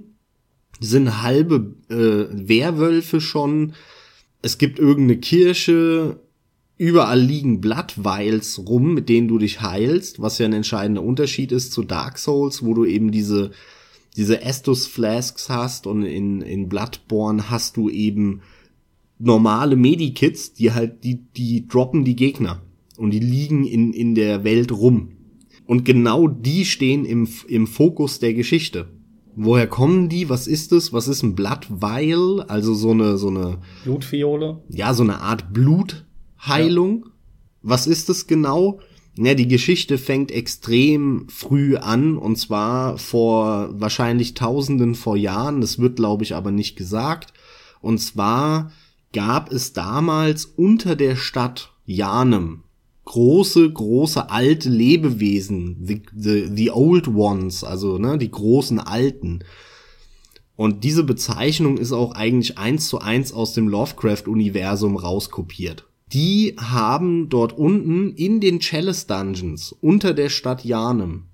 [0.80, 3.74] sind halbe äh, Werwölfe schon.
[4.42, 6.22] Es gibt irgendeine Kirche,
[6.78, 11.74] überall liegen Bloodvials rum, mit denen du dich heilst, was ja ein entscheidender Unterschied ist
[11.74, 13.52] zu Dark Souls, wo du eben diese
[14.20, 18.42] diese Estus Flasks hast und in, in Bloodborne hast du eben
[19.18, 22.62] normale Medikits, die halt, die, die droppen die Gegner
[22.98, 25.14] und die liegen in, in der Welt rum.
[25.66, 28.90] Und genau die stehen im, im Fokus der Geschichte.
[29.38, 30.28] Woher kommen die?
[30.28, 30.92] Was ist es?
[30.92, 32.42] Was ist ein Bloodvial?
[32.42, 33.60] Also so eine, so eine.
[33.86, 34.62] Blutfiole?
[34.68, 37.06] Ja, so eine Art Blutheilung.
[37.06, 37.12] Ja.
[37.62, 38.82] Was ist es genau?
[39.18, 45.62] Ja, die Geschichte fängt extrem früh an und zwar vor wahrscheinlich Tausenden vor Jahren.
[45.62, 47.34] Das wird, glaube ich, aber nicht gesagt.
[47.82, 48.72] Und zwar
[49.14, 52.64] gab es damals unter der Stadt Janem
[53.10, 59.40] große, große alte Lebewesen, the, the, the old ones, also ne, die großen Alten.
[60.56, 65.89] Und diese Bezeichnung ist auch eigentlich eins zu eins aus dem Lovecraft-Universum rauskopiert.
[66.14, 71.26] Die haben dort unten in den Chalice Dungeons unter der Stadt Janem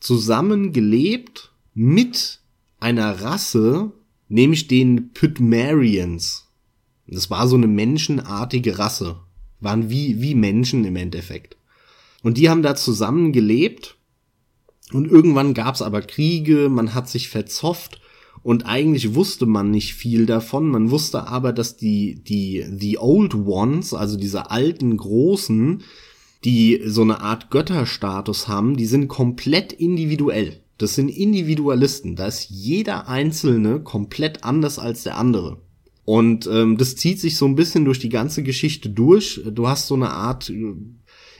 [0.00, 2.40] zusammen gelebt mit
[2.80, 3.92] einer Rasse,
[4.28, 6.46] nämlich den Pythmarians.
[7.06, 9.20] Das war so eine menschenartige Rasse.
[9.60, 11.56] Waren wie, wie Menschen im Endeffekt.
[12.22, 13.96] Und die haben da zusammen gelebt.
[14.92, 18.00] Und irgendwann gab's aber Kriege, man hat sich verzofft
[18.42, 20.68] und eigentlich wusste man nicht viel davon.
[20.68, 25.82] Man wusste aber, dass die, die, the old ones, also diese alten Großen,
[26.44, 30.60] die so eine Art Götterstatus haben, die sind komplett individuell.
[30.78, 32.14] Das sind Individualisten.
[32.14, 35.60] Da ist jeder Einzelne komplett anders als der andere.
[36.04, 39.42] Und ähm, das zieht sich so ein bisschen durch die ganze Geschichte durch.
[39.44, 40.74] Du hast so eine Art äh,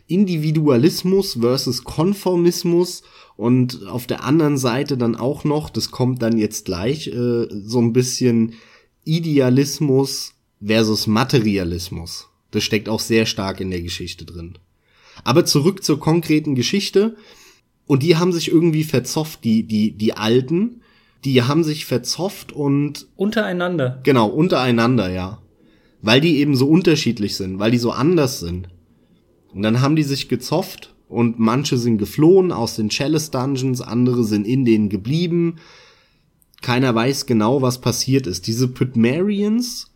[0.09, 3.03] Individualismus versus Konformismus
[3.39, 7.80] und auf der anderen Seite dann auch noch, das kommt dann jetzt gleich, äh, so
[7.80, 8.55] ein bisschen
[9.05, 12.28] Idealismus versus Materialismus.
[12.51, 14.59] Das steckt auch sehr stark in der Geschichte drin.
[15.22, 17.14] Aber zurück zur konkreten Geschichte.
[17.86, 20.82] Und die haben sich irgendwie verzofft, die, die, die Alten.
[21.24, 23.07] Die haben sich verzofft und.
[23.14, 24.01] Untereinander.
[24.03, 25.41] Genau, untereinander, ja.
[26.03, 28.68] Weil die eben so unterschiedlich sind, weil die so anders sind.
[29.55, 34.24] Und dann haben die sich gezofft und manche sind geflohen aus den Chalice Dungeons, andere
[34.24, 35.56] sind in denen geblieben.
[36.61, 38.46] Keiner weiß genau, was passiert ist.
[38.46, 39.90] Diese Pythmarians,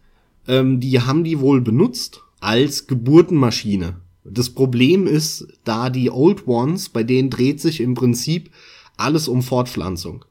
[0.48, 3.96] ähm, die haben die wohl benutzt als Geburtenmaschine.
[4.24, 8.50] Das Problem ist, da die Old Ones, bei denen dreht sich im Prinzip
[8.96, 10.24] alles um Fortpflanzung.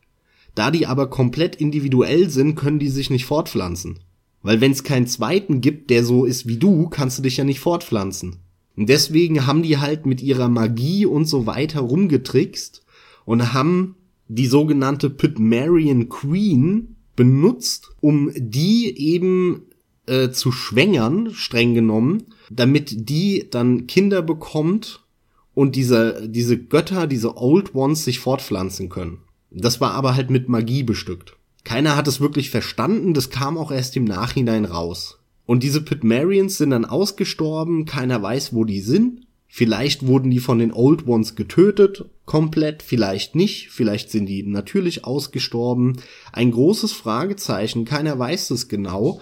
[0.56, 4.00] Da die aber komplett individuell sind, können die sich nicht fortpflanzen.
[4.42, 7.44] Weil wenn es keinen zweiten gibt, der so ist wie du, kannst du dich ja
[7.44, 8.38] nicht fortpflanzen.
[8.76, 12.84] Und deswegen haben die halt mit ihrer Magie und so weiter rumgetrickst
[13.26, 13.96] und haben
[14.28, 19.64] die sogenannte Pitmarian Queen benutzt, um die eben
[20.08, 25.06] äh, zu schwängern, streng genommen, damit die dann Kinder bekommt
[25.54, 29.20] und diese, diese Götter, diese Old Ones sich fortpflanzen können.
[29.52, 31.38] Das war aber halt mit Magie bestückt.
[31.64, 35.20] Keiner hat es wirklich verstanden, das kam auch erst im Nachhinein raus.
[35.46, 39.28] Und diese Pitmarians sind dann ausgestorben, keiner weiß, wo die sind.
[39.48, 45.04] Vielleicht wurden die von den Old Ones getötet, komplett, vielleicht nicht, vielleicht sind die natürlich
[45.04, 45.98] ausgestorben.
[46.32, 49.20] Ein großes Fragezeichen, keiner weiß das genau.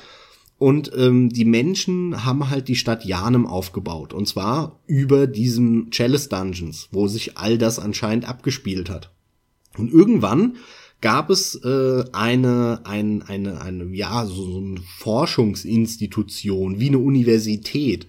[0.60, 4.14] Und ähm, die Menschen haben halt die Stadt Janem aufgebaut.
[4.14, 9.10] Und zwar über diesen Chalice Dungeons, wo sich all das anscheinend abgespielt hat.
[9.78, 10.58] Und irgendwann
[11.02, 18.08] gab es äh, eine, ein, eine, eine, ja, so, so eine Forschungsinstitution, wie eine Universität.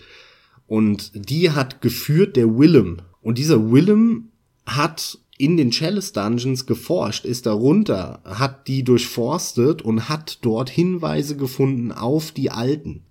[0.66, 3.02] Und die hat geführt der Willem.
[3.22, 4.30] Und dieser Willem
[4.66, 11.36] hat in den Chalice Dungeons geforscht, ist darunter, hat die durchforstet und hat dort Hinweise
[11.36, 13.04] gefunden auf die Alten.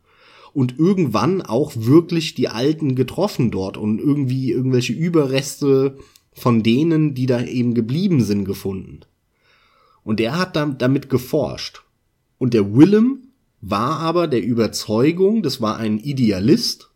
[0.53, 5.97] Und irgendwann auch wirklich die Alten getroffen dort und irgendwie irgendwelche Überreste
[6.33, 9.01] von denen, die da eben geblieben sind, gefunden.
[10.03, 11.83] Und er hat damit geforscht.
[12.37, 13.29] Und der Willem
[13.61, 16.89] war aber der Überzeugung, das war ein Idealist,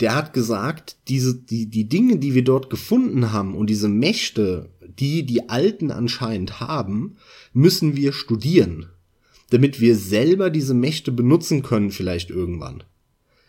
[0.00, 4.68] der hat gesagt, diese, die, die Dinge, die wir dort gefunden haben und diese Mächte,
[4.98, 7.16] die die Alten anscheinend haben,
[7.54, 8.90] müssen wir studieren,
[9.48, 12.82] damit wir selber diese Mächte benutzen können vielleicht irgendwann.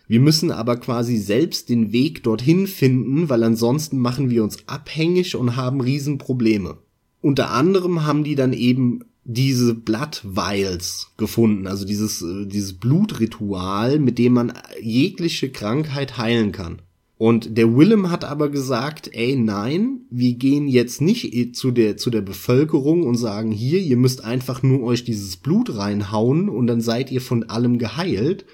[0.07, 5.35] Wir müssen aber quasi selbst den Weg dorthin finden, weil ansonsten machen wir uns abhängig
[5.35, 6.77] und haben Riesenprobleme
[7.22, 13.99] unter anderem haben die dann eben diese Blood Vials gefunden, also dieses, äh, dieses Blutritual,
[13.99, 16.82] mit dem man jegliche Krankheit heilen kann.
[17.18, 22.11] Und der Willem hat aber gesagt, ey, nein, wir gehen jetzt nicht zu der, zu
[22.11, 26.80] der Bevölkerung und sagen, hier, ihr müsst einfach nur euch dieses Blut reinhauen und dann
[26.80, 28.45] seid ihr von allem geheilt,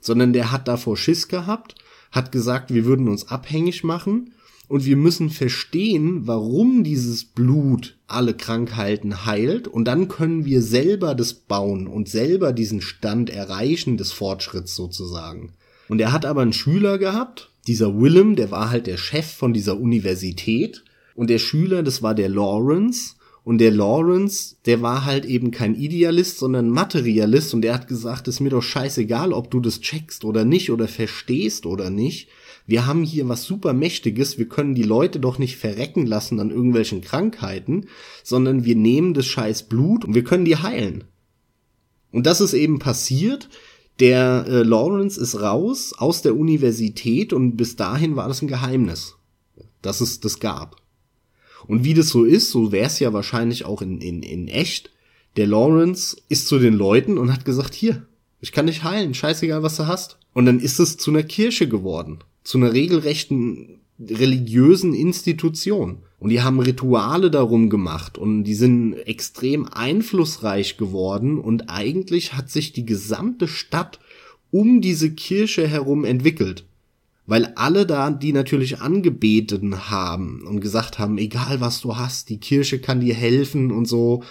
[0.00, 1.76] sondern der hat davor Schiss gehabt,
[2.10, 4.32] hat gesagt, wir würden uns abhängig machen
[4.68, 9.66] und wir müssen verstehen, warum dieses Blut alle Krankheiten heilt.
[9.66, 15.54] Und dann können wir selber das bauen und selber diesen Stand erreichen des Fortschritts sozusagen.
[15.88, 19.54] Und er hat aber einen Schüler gehabt, dieser Willem, der war halt der Chef von
[19.54, 20.84] dieser Universität.
[21.14, 23.14] Und der Schüler, das war der Lawrence.
[23.44, 27.54] Und der Lawrence, der war halt eben kein Idealist, sondern Materialist.
[27.54, 30.70] Und der hat gesagt, es ist mir doch scheißegal, ob du das checkst oder nicht
[30.70, 32.28] oder verstehst oder nicht
[32.68, 36.50] wir haben hier was super Mächtiges, wir können die Leute doch nicht verrecken lassen an
[36.50, 37.86] irgendwelchen Krankheiten,
[38.22, 41.04] sondern wir nehmen das scheiß Blut und wir können die heilen.
[42.12, 43.48] Und das ist eben passiert.
[44.00, 49.16] Der äh, Lawrence ist raus aus der Universität und bis dahin war das ein Geheimnis,
[49.80, 50.76] dass es das gab.
[51.66, 54.90] Und wie das so ist, so wäre es ja wahrscheinlich auch in, in, in echt,
[55.38, 58.06] der Lawrence ist zu den Leuten und hat gesagt, hier,
[58.40, 60.18] ich kann dich heilen, scheißegal, was du hast.
[60.34, 65.98] Und dann ist es zu einer Kirche geworden, zu einer regelrechten religiösen Institution.
[66.18, 72.50] Und die haben Rituale darum gemacht und die sind extrem einflussreich geworden und eigentlich hat
[72.50, 74.00] sich die gesamte Stadt
[74.50, 76.64] um diese Kirche herum entwickelt.
[77.26, 82.40] Weil alle da, die natürlich angebeten haben und gesagt haben, egal was du hast, die
[82.40, 84.22] Kirche kann dir helfen und so.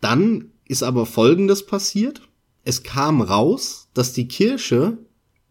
[0.00, 2.20] Dann ist aber Folgendes passiert.
[2.64, 4.98] Es kam raus, dass die Kirche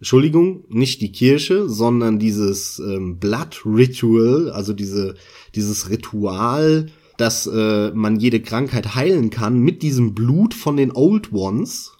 [0.01, 5.13] Entschuldigung, nicht die Kirche, sondern dieses ähm, Blood Ritual, also diese,
[5.53, 6.87] dieses Ritual,
[7.17, 11.91] dass äh, man jede Krankheit heilen kann mit diesem Blut von den Old Ones,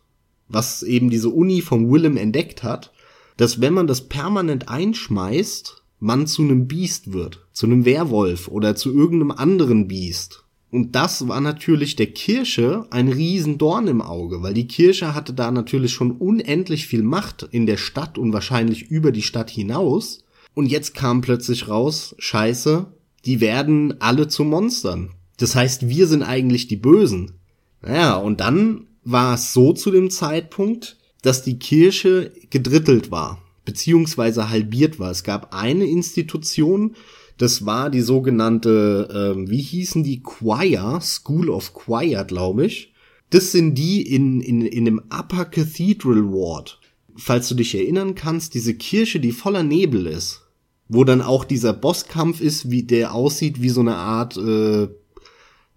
[0.49, 2.91] was eben diese Uni von Willem entdeckt hat,
[3.37, 8.75] dass wenn man das permanent einschmeißt, man zu einem Biest wird, zu einem Werwolf oder
[8.75, 10.40] zu irgendeinem anderen Biest.
[10.71, 15.51] Und das war natürlich der Kirche ein Riesendorn im Auge, weil die Kirche hatte da
[15.51, 20.23] natürlich schon unendlich viel Macht in der Stadt und wahrscheinlich über die Stadt hinaus.
[20.53, 22.87] Und jetzt kam plötzlich raus, scheiße,
[23.25, 25.11] die werden alle zu Monstern.
[25.37, 27.33] Das heißt, wir sind eigentlich die Bösen.
[27.81, 34.49] Naja, und dann war es so zu dem Zeitpunkt, dass die Kirche gedrittelt war, beziehungsweise
[34.49, 35.11] halbiert war.
[35.11, 36.95] Es gab eine Institution,
[37.41, 42.93] das war die sogenannte, ähm, wie hießen die, Choir, School of Choir, glaube ich.
[43.31, 46.79] Das sind die in, in, in dem Upper Cathedral Ward.
[47.15, 50.41] Falls du dich erinnern kannst, diese Kirche, die voller Nebel ist,
[50.87, 54.87] wo dann auch dieser Bosskampf ist, wie der aussieht wie so eine Art äh,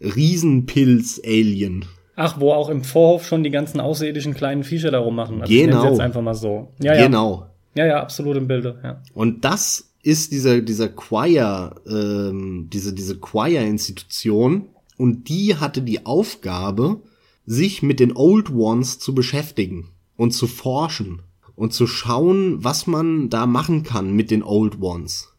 [0.00, 1.86] Riesenpilz-Alien.
[2.16, 5.40] Ach, wo auch im Vorhof schon die ganzen außerirdischen kleinen Viecher darum machen.
[5.40, 5.88] Also genau.
[5.88, 6.74] jetzt einfach mal so.
[6.82, 7.06] Ja, ja.
[7.06, 7.46] Genau.
[7.74, 8.78] Ja, ja, absolut im Bilde.
[8.84, 9.02] Ja.
[9.14, 17.00] Und das ist dieser, dieser Choir, ähm, diese, diese Choir-Institution und die hatte die Aufgabe,
[17.46, 21.22] sich mit den Old Ones zu beschäftigen und zu forschen
[21.56, 25.32] und zu schauen, was man da machen kann mit den Old Ones.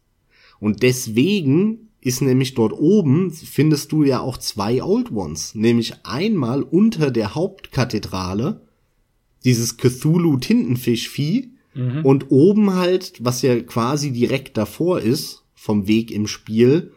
[0.58, 6.62] Und deswegen ist nämlich dort oben, findest du ja auch zwei Old Ones, nämlich einmal
[6.62, 8.62] unter der Hauptkathedrale,
[9.44, 12.04] dieses Cthulhu-Tintenfischvieh, Mhm.
[12.04, 16.92] Und oben halt, was ja quasi direkt davor ist, vom Weg im Spiel,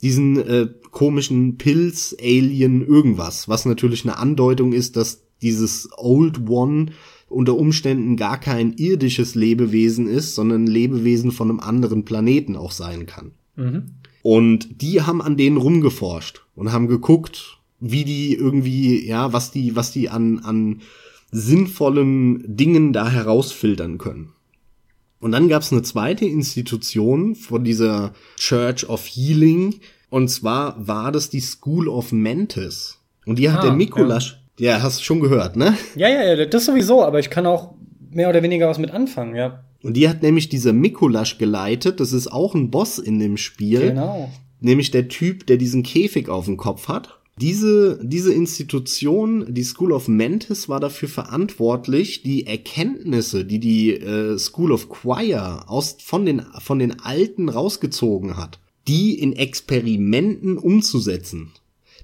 [0.00, 6.92] diesen äh, komischen Pilz, Alien, irgendwas, was natürlich eine Andeutung ist, dass dieses Old One
[7.28, 12.72] unter Umständen gar kein irdisches Lebewesen ist, sondern ein Lebewesen von einem anderen Planeten auch
[12.72, 13.32] sein kann.
[13.56, 13.84] Mhm.
[14.22, 19.74] Und die haben an denen rumgeforscht und haben geguckt, wie die irgendwie, ja, was die,
[19.74, 20.82] was die an, an
[21.32, 24.32] sinnvollen Dingen da herausfiltern können.
[25.18, 29.76] Und dann gab es eine zweite Institution von dieser Church of Healing,
[30.10, 32.98] und zwar war das die School of Mantis.
[33.24, 34.72] Und die hat ah, der Mikulasch, ja.
[34.72, 35.76] ja, hast du schon gehört, ne?
[35.96, 37.74] Ja, ja, ja, das sowieso, aber ich kann auch
[38.10, 39.64] mehr oder weniger was mit anfangen, ja.
[39.82, 43.80] Und die hat nämlich dieser Mikulasch geleitet, das ist auch ein Boss in dem Spiel.
[43.80, 44.30] Genau.
[44.60, 47.18] Nämlich der Typ, der diesen Käfig auf dem Kopf hat.
[47.40, 54.38] Diese, diese Institution, die School of Mantis, war dafür verantwortlich, die Erkenntnisse, die die äh,
[54.38, 61.52] School of Choir aus, von, den, von den Alten rausgezogen hat, die in Experimenten umzusetzen.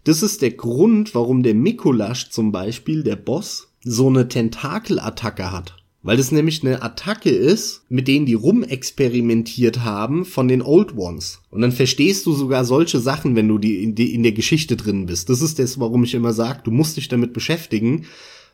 [0.05, 5.77] Das ist der Grund, warum der Mikulasch zum Beispiel, der Boss, so eine Tentakelattacke hat.
[6.03, 11.41] Weil das nämlich eine Attacke ist, mit denen die rumexperimentiert haben von den Old Ones.
[11.51, 14.77] Und dann verstehst du sogar solche Sachen, wenn du die in, die in der Geschichte
[14.77, 15.29] drin bist.
[15.29, 18.07] Das ist das, warum ich immer sage, du musst dich damit beschäftigen,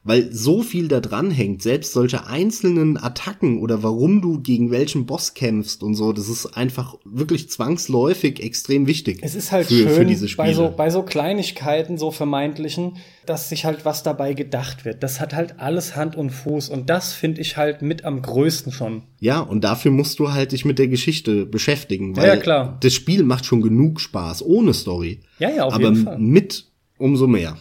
[0.05, 5.07] weil so viel da dran hängt, selbst solche einzelnen Attacken oder warum du gegen welchen
[5.07, 9.21] Boss kämpfst und so, das ist einfach wirklich zwangsläufig extrem wichtig.
[9.23, 10.37] Es ist halt für, schön für.
[10.37, 15.03] Bei, so, bei so Kleinigkeiten, so vermeintlichen, dass sich halt was dabei gedacht wird.
[15.03, 18.73] Das hat halt alles Hand und Fuß und das finde ich halt mit am größten
[18.73, 19.03] schon.
[19.21, 22.79] Ja, und dafür musst du halt dich mit der Geschichte beschäftigen, weil ja, klar.
[22.81, 25.21] das Spiel macht schon genug Spaß ohne Story.
[25.39, 26.19] Ja, ja, auf aber jeden Fall.
[26.19, 26.67] mit
[26.99, 27.57] umso mehr.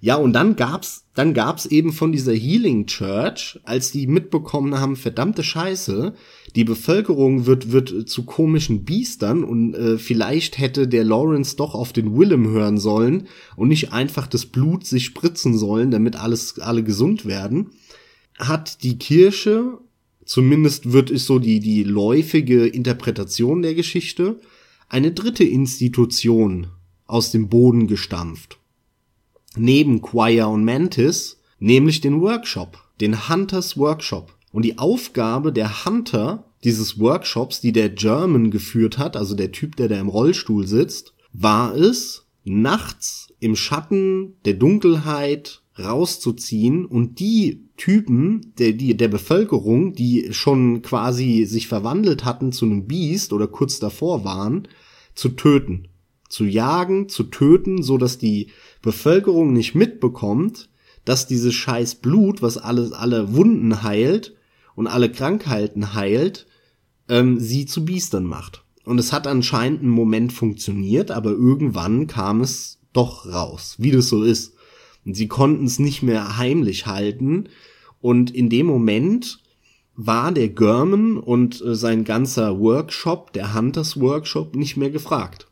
[0.00, 4.94] Ja, und dann gab's, dann gab's eben von dieser Healing Church, als die mitbekommen haben,
[4.94, 6.14] verdammte Scheiße,
[6.54, 11.92] die Bevölkerung wird, wird zu komischen Biestern und äh, vielleicht hätte der Lawrence doch auf
[11.92, 13.26] den Willem hören sollen
[13.56, 17.70] und nicht einfach das Blut sich spritzen sollen, damit alles, alle gesund werden,
[18.38, 19.78] hat die Kirche,
[20.24, 24.38] zumindest wird es so die, die läufige Interpretation der Geschichte,
[24.88, 26.68] eine dritte Institution
[27.08, 28.57] aus dem Boden gestampft
[29.56, 34.34] neben Choir und Mantis, nämlich den Workshop, den Hunters Workshop.
[34.52, 39.76] Und die Aufgabe der Hunter dieses Workshops, die der German geführt hat, also der Typ,
[39.76, 47.68] der da im Rollstuhl sitzt, war es, nachts im Schatten der Dunkelheit rauszuziehen und die
[47.76, 53.46] Typen der, die, der Bevölkerung, die schon quasi sich verwandelt hatten zu einem Biest oder
[53.46, 54.66] kurz davor waren,
[55.14, 55.87] zu töten.
[56.28, 58.48] Zu jagen, zu töten, so dass die
[58.82, 60.68] Bevölkerung nicht mitbekommt,
[61.04, 64.36] dass dieses scheiß Blut, was alles, alle Wunden heilt
[64.74, 66.46] und alle Krankheiten heilt,
[67.08, 68.62] ähm, sie zu Biestern macht.
[68.84, 74.08] Und es hat anscheinend einen Moment funktioniert, aber irgendwann kam es doch raus, wie das
[74.08, 74.54] so ist.
[75.04, 77.48] Und sie konnten es nicht mehr heimlich halten.
[78.00, 79.40] Und in dem Moment
[79.94, 85.47] war der German und äh, sein ganzer Workshop, der Hunters Workshop, nicht mehr gefragt.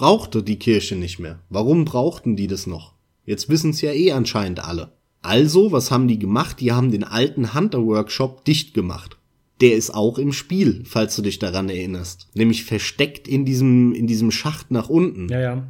[0.00, 1.40] Brauchte die Kirche nicht mehr.
[1.50, 2.94] Warum brauchten die das noch?
[3.26, 4.94] Jetzt wissen es ja eh anscheinend alle.
[5.20, 6.58] Also, was haben die gemacht?
[6.60, 9.18] Die haben den alten Hunter Workshop dicht gemacht.
[9.60, 12.28] Der ist auch im Spiel, falls du dich daran erinnerst.
[12.32, 15.28] Nämlich versteckt in diesem, in diesem Schacht nach unten.
[15.28, 15.68] Ja, ja.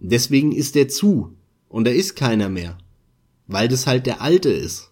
[0.00, 1.36] Deswegen ist der zu.
[1.68, 2.76] Und da ist keiner mehr.
[3.46, 4.90] Weil das halt der alte ist.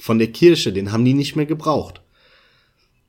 [0.00, 2.02] Von der Kirche, den haben die nicht mehr gebraucht.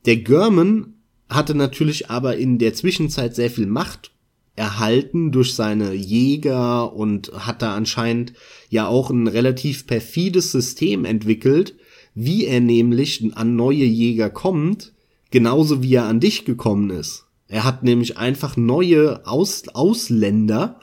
[0.05, 0.93] Der German
[1.27, 4.11] hatte natürlich aber in der Zwischenzeit sehr viel Macht
[4.55, 8.33] erhalten durch seine Jäger und hat da anscheinend
[8.69, 11.75] ja auch ein relativ perfides System entwickelt,
[12.13, 14.93] wie er nämlich an neue Jäger kommt,
[15.31, 17.25] genauso wie er an dich gekommen ist.
[17.47, 20.79] Er hat nämlich einfach neue Aus Ausländer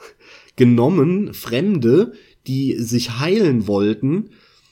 [0.57, 2.13] genommen, Fremde,
[2.47, 4.31] die sich heilen wollten,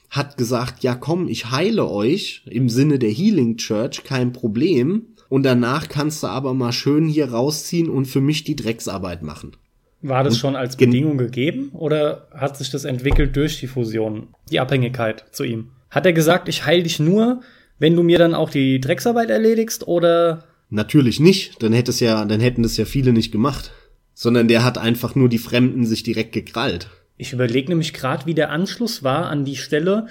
[0.09, 5.43] hat gesagt, ja komm, ich heile euch im Sinne der Healing Church, kein Problem und
[5.43, 9.55] danach kannst du aber mal schön hier rausziehen und für mich die Drecksarbeit machen.
[10.01, 14.27] War das und schon als Bedingung gegeben oder hat sich das entwickelt durch die Fusion,
[14.51, 15.69] die Abhängigkeit zu ihm?
[15.89, 17.39] Hat er gesagt, ich heile dich nur,
[17.79, 20.43] wenn du mir dann auch die Drecksarbeit erledigst oder?
[20.69, 23.71] Natürlich nicht, dann hätte es ja, dann hätten das ja viele nicht gemacht.
[24.13, 26.89] Sondern der hat einfach nur die Fremden sich direkt gekrallt.
[27.15, 30.07] Ich überlege nämlich gerade, wie der Anschluss war an die Stelle,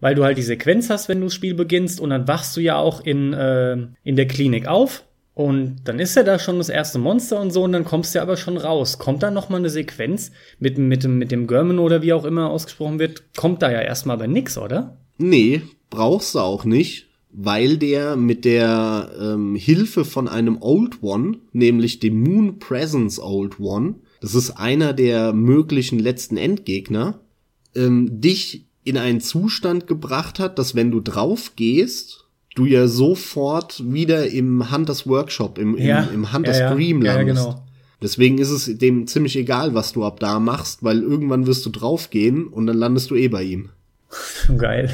[0.00, 2.60] weil du halt die Sequenz hast, wenn du das Spiel beginnst und dann wachst du
[2.60, 6.68] ja auch in, äh, in der Klinik auf und dann ist ja da schon das
[6.68, 8.98] erste Monster und so und dann kommst du ja aber schon raus.
[8.98, 12.24] Kommt da noch mal eine Sequenz mit, mit, dem, mit dem German oder wie auch
[12.24, 13.22] immer ausgesprochen wird?
[13.36, 14.98] Kommt da ja erstmal aber nix, oder?
[15.16, 21.38] Nee, brauchst du auch nicht, weil der mit der ähm, Hilfe von einem Old One,
[21.52, 27.20] nämlich dem Moon Presence Old One, das ist einer der möglichen letzten Endgegner,
[27.76, 32.24] ähm, dich in einen Zustand gebracht hat, dass wenn du drauf gehst,
[32.54, 37.14] du ja sofort wieder im Hunters Workshop, im, ja, im, im Hunters ja, Dream ja,
[37.14, 37.44] landest.
[37.44, 37.64] Ja, genau.
[38.00, 41.70] Deswegen ist es dem ziemlich egal, was du ab da machst, weil irgendwann wirst du
[41.70, 43.70] draufgehen und dann landest du eh bei ihm.
[44.58, 44.90] Geil.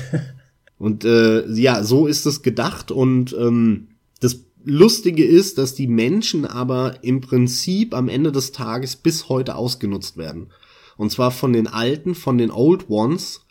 [0.79, 3.89] Und äh, ja, so ist es gedacht und ähm,
[4.21, 9.57] das Lustige ist, dass die Menschen aber im Prinzip am Ende des Tages bis heute
[9.57, 10.49] ausgenutzt werden.
[10.97, 13.44] Und zwar von den Alten, von den Old Ones,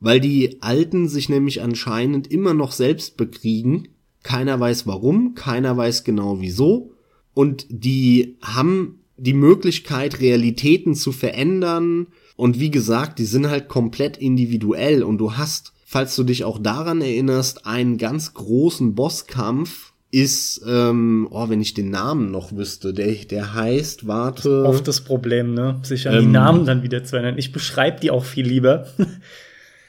[0.00, 3.88] weil die Alten sich nämlich anscheinend immer noch selbst bekriegen.
[4.22, 6.92] Keiner weiß warum, keiner weiß genau wieso.
[7.34, 12.08] Und die haben die Möglichkeit, Realitäten zu verändern.
[12.36, 15.02] Und wie gesagt, die sind halt komplett individuell.
[15.02, 21.26] Und du hast, falls du dich auch daran erinnerst, einen ganz großen Bosskampf ist, ähm,
[21.30, 24.64] oh, wenn ich den Namen noch wüsste, der, der heißt, warte.
[24.64, 25.80] Oft das Problem, ne?
[25.82, 27.36] Sich an ähm, die Namen dann wieder zu erinnern.
[27.36, 28.86] Ich beschreibe die auch viel lieber.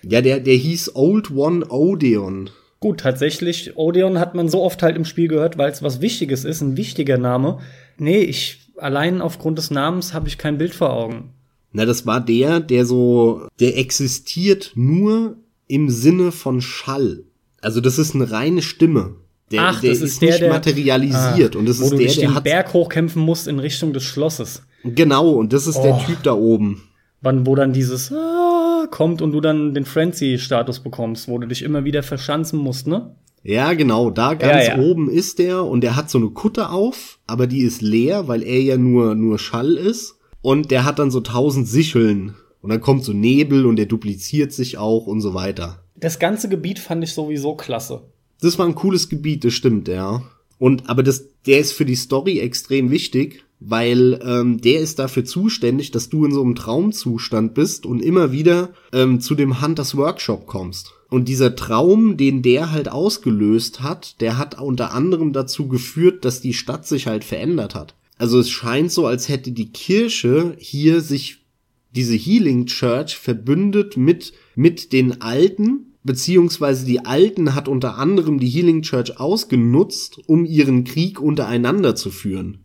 [0.08, 2.50] Ja, der, der hieß Old One Odeon.
[2.80, 6.46] Gut, tatsächlich, Odeon hat man so oft halt im Spiel gehört, weil es was Wichtiges
[6.46, 7.60] ist, ein wichtiger Name.
[7.98, 11.32] Nee, ich, allein aufgrund des Namens habe ich kein Bild vor Augen.
[11.72, 15.38] Na, das war der, der so, der existiert nur
[15.68, 17.24] im Sinne von Schall.
[17.62, 19.16] Also das ist eine reine Stimme.
[19.52, 21.56] Der, Ach, der das ist, ist der, nicht der, materialisiert.
[21.56, 22.44] Ah, und das ist der, der den.
[22.44, 24.62] Berg hochkämpfen musst in Richtung des Schlosses.
[24.84, 25.84] Genau, und das ist Oh.
[25.84, 26.84] der Typ da oben.
[27.26, 31.64] Wann, wo dann dieses ah, kommt und du dann den Frenzy-Status bekommst, wo du dich
[31.64, 33.16] immer wieder verschanzen musst, ne?
[33.42, 34.84] Ja, genau, da ganz Ja, ja.
[34.84, 38.44] oben ist der und der hat so eine Kutte auf, aber die ist leer, weil
[38.44, 40.20] er ja nur, nur Schall ist.
[40.42, 42.36] Und der hat dann so tausend Sicheln.
[42.62, 45.84] Und dann kommt so Nebel und der dupliziert sich auch und so weiter.
[45.96, 48.02] Das ganze Gebiet fand ich sowieso klasse.
[48.42, 50.24] Das war ein cooles Gebiet, das stimmt, ja.
[50.58, 55.26] Und aber das, der ist für die Story extrem wichtig, weil ähm, der ist dafür
[55.26, 59.96] zuständig, dass du in so einem Traumzustand bist und immer wieder ähm, zu dem Hunters
[59.96, 60.94] Workshop kommst.
[61.10, 66.42] Und dieser Traum, den der halt ausgelöst hat, der hat unter anderem dazu geführt, dass
[66.42, 67.96] die Stadt sich halt verändert hat.
[68.18, 71.46] Also es scheint so, als hätte die Kirche hier sich
[71.96, 78.50] diese Healing Church verbündet mit, mit den Alten, beziehungsweise die Alten hat unter anderem die
[78.50, 82.65] Healing Church ausgenutzt, um ihren Krieg untereinander zu führen.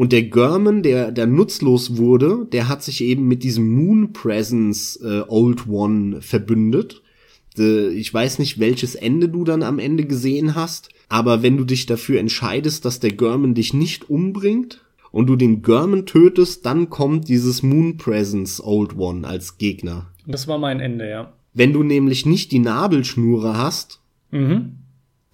[0.00, 4.98] Und der German, der, der nutzlos wurde, der hat sich eben mit diesem Moon Presence
[5.04, 7.02] äh, Old One verbündet.
[7.58, 11.64] Äh, ich weiß nicht, welches Ende du dann am Ende gesehen hast, aber wenn du
[11.64, 14.82] dich dafür entscheidest, dass der German dich nicht umbringt
[15.12, 20.06] und du den German tötest, dann kommt dieses Moon Presence Old One als Gegner.
[20.26, 21.34] Das war mein Ende, ja.
[21.52, 24.76] Wenn du nämlich nicht die Nabelschnure hast, Mhm.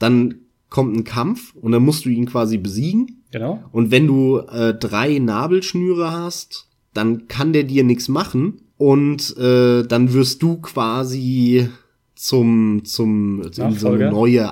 [0.01, 3.23] dann kommt ein Kampf und dann musst du ihn quasi besiegen.
[3.31, 3.62] Genau.
[3.73, 9.85] Und wenn du äh, drei Nabelschnüre hast, dann kann der dir nichts machen und äh,
[9.85, 11.69] dann wirst du quasi
[12.14, 14.51] zum zum in so eine neue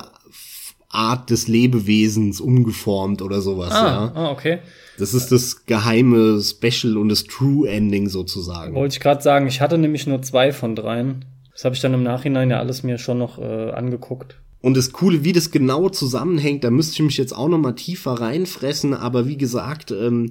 [0.94, 3.72] Art des Lebewesens umgeformt oder sowas.
[3.72, 4.60] Ah, Ja, ah, okay.
[4.98, 8.74] das ist das geheime Special und das True Ending sozusagen.
[8.74, 11.24] Wollte ich gerade sagen, ich hatte nämlich nur zwei von dreien.
[11.52, 14.36] Das habe ich dann im Nachhinein ja alles mir schon noch äh, angeguckt.
[14.64, 17.74] Und das Coole, wie das genau zusammenhängt, da müsste ich mich jetzt auch noch mal
[17.74, 18.94] tiefer reinfressen.
[18.94, 20.30] Aber wie gesagt, ähm,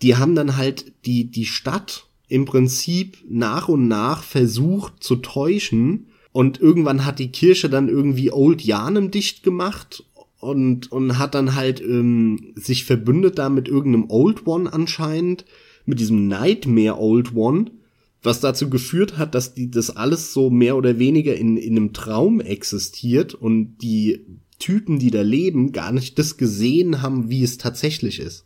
[0.00, 6.06] die haben dann halt die, die Stadt im Prinzip nach und nach versucht zu täuschen.
[6.30, 10.04] Und irgendwann hat die Kirche dann irgendwie Old Janem dicht gemacht
[10.38, 15.44] und, und hat dann halt ähm, sich verbündet da mit irgendeinem Old One anscheinend,
[15.84, 17.72] mit diesem Nightmare Old One
[18.22, 21.92] was dazu geführt hat, dass die das alles so mehr oder weniger in, in einem
[21.92, 24.24] Traum existiert und die
[24.58, 28.44] Typen, die da leben, gar nicht das gesehen haben, wie es tatsächlich ist,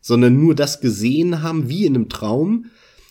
[0.00, 2.66] sondern nur das gesehen haben, wie in einem Traum,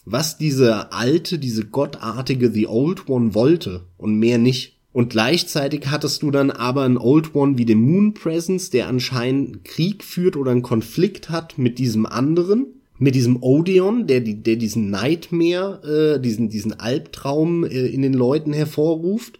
[0.06, 4.80] was diese alte, diese gottartige The Old One wollte und mehr nicht.
[4.94, 9.64] Und gleichzeitig hattest du dann aber einen Old One wie den Moon Presence, der anscheinend
[9.64, 14.92] Krieg führt oder einen Konflikt hat mit diesem anderen, mit diesem Odeon, der, der diesen
[14.92, 19.40] Nightmare, äh, diesen, diesen Albtraum äh, in den Leuten hervorruft.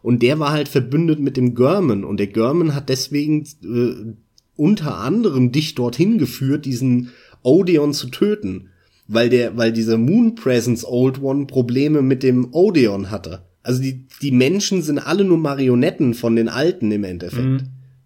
[0.00, 2.02] Und der war halt verbündet mit dem German.
[2.02, 4.14] Und der German hat deswegen äh,
[4.56, 7.10] unter anderem dich dorthin geführt, diesen
[7.42, 8.70] Odeon zu töten.
[9.06, 13.42] Weil der, weil dieser Moon Presence Old One Probleme mit dem Odeon hatte.
[13.62, 17.64] Also die, die Menschen sind alle nur Marionetten von den Alten im Endeffekt.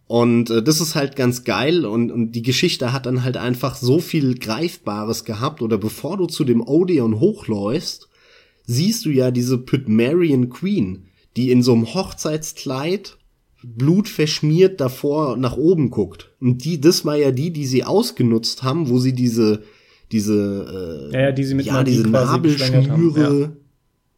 [0.09, 3.77] Und äh, das ist halt ganz geil und, und die Geschichte hat dann halt einfach
[3.77, 5.61] so viel Greifbares gehabt.
[5.61, 8.09] Oder bevor du zu dem Odeon hochläufst,
[8.67, 11.05] siehst du ja diese Pygmalion Queen,
[11.37, 13.19] die in so einem Hochzeitskleid
[13.63, 16.31] blutverschmiert davor nach oben guckt.
[16.41, 19.63] Und die, das war ja die, die sie ausgenutzt haben, wo sie diese,
[20.11, 23.57] diese, äh, Ja, ja, die sie mit ja, diese geschwängert haben, Nabelschnüre,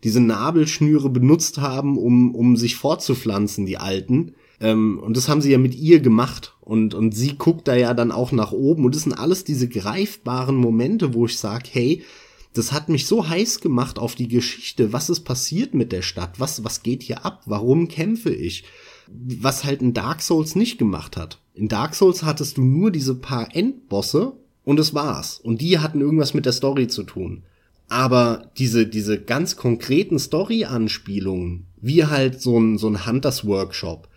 [0.05, 4.34] diese Nabelschnüre benutzt haben, um, um sich fortzupflanzen, die Alten.
[4.61, 6.55] Ähm, und das haben sie ja mit ihr gemacht.
[6.61, 8.85] Und, und sie guckt da ja dann auch nach oben.
[8.85, 12.03] Und das sind alles diese greifbaren Momente, wo ich sag, hey,
[12.53, 14.93] das hat mich so heiß gemacht auf die Geschichte.
[14.93, 16.41] Was ist passiert mit der Stadt?
[16.41, 17.43] Was, was geht hier ab?
[17.47, 18.65] Warum kämpfe ich?
[19.09, 21.41] Was halt in Dark Souls nicht gemacht hat.
[21.55, 24.33] In Dark Souls hattest du nur diese paar Endbosse
[24.65, 25.41] und es war's.
[25.41, 27.45] Und die hatten irgendwas mit der Story zu tun.
[27.89, 34.09] Aber diese, diese ganz konkreten Story-Anspielungen, wie halt so ein, so ein Hunters Workshop,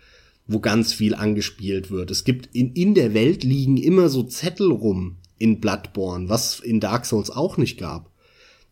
[0.46, 2.10] wo ganz viel angespielt wird.
[2.10, 6.80] Es gibt in, in der Welt liegen immer so Zettel rum in Bloodborne, was in
[6.80, 8.10] Dark Souls auch nicht gab.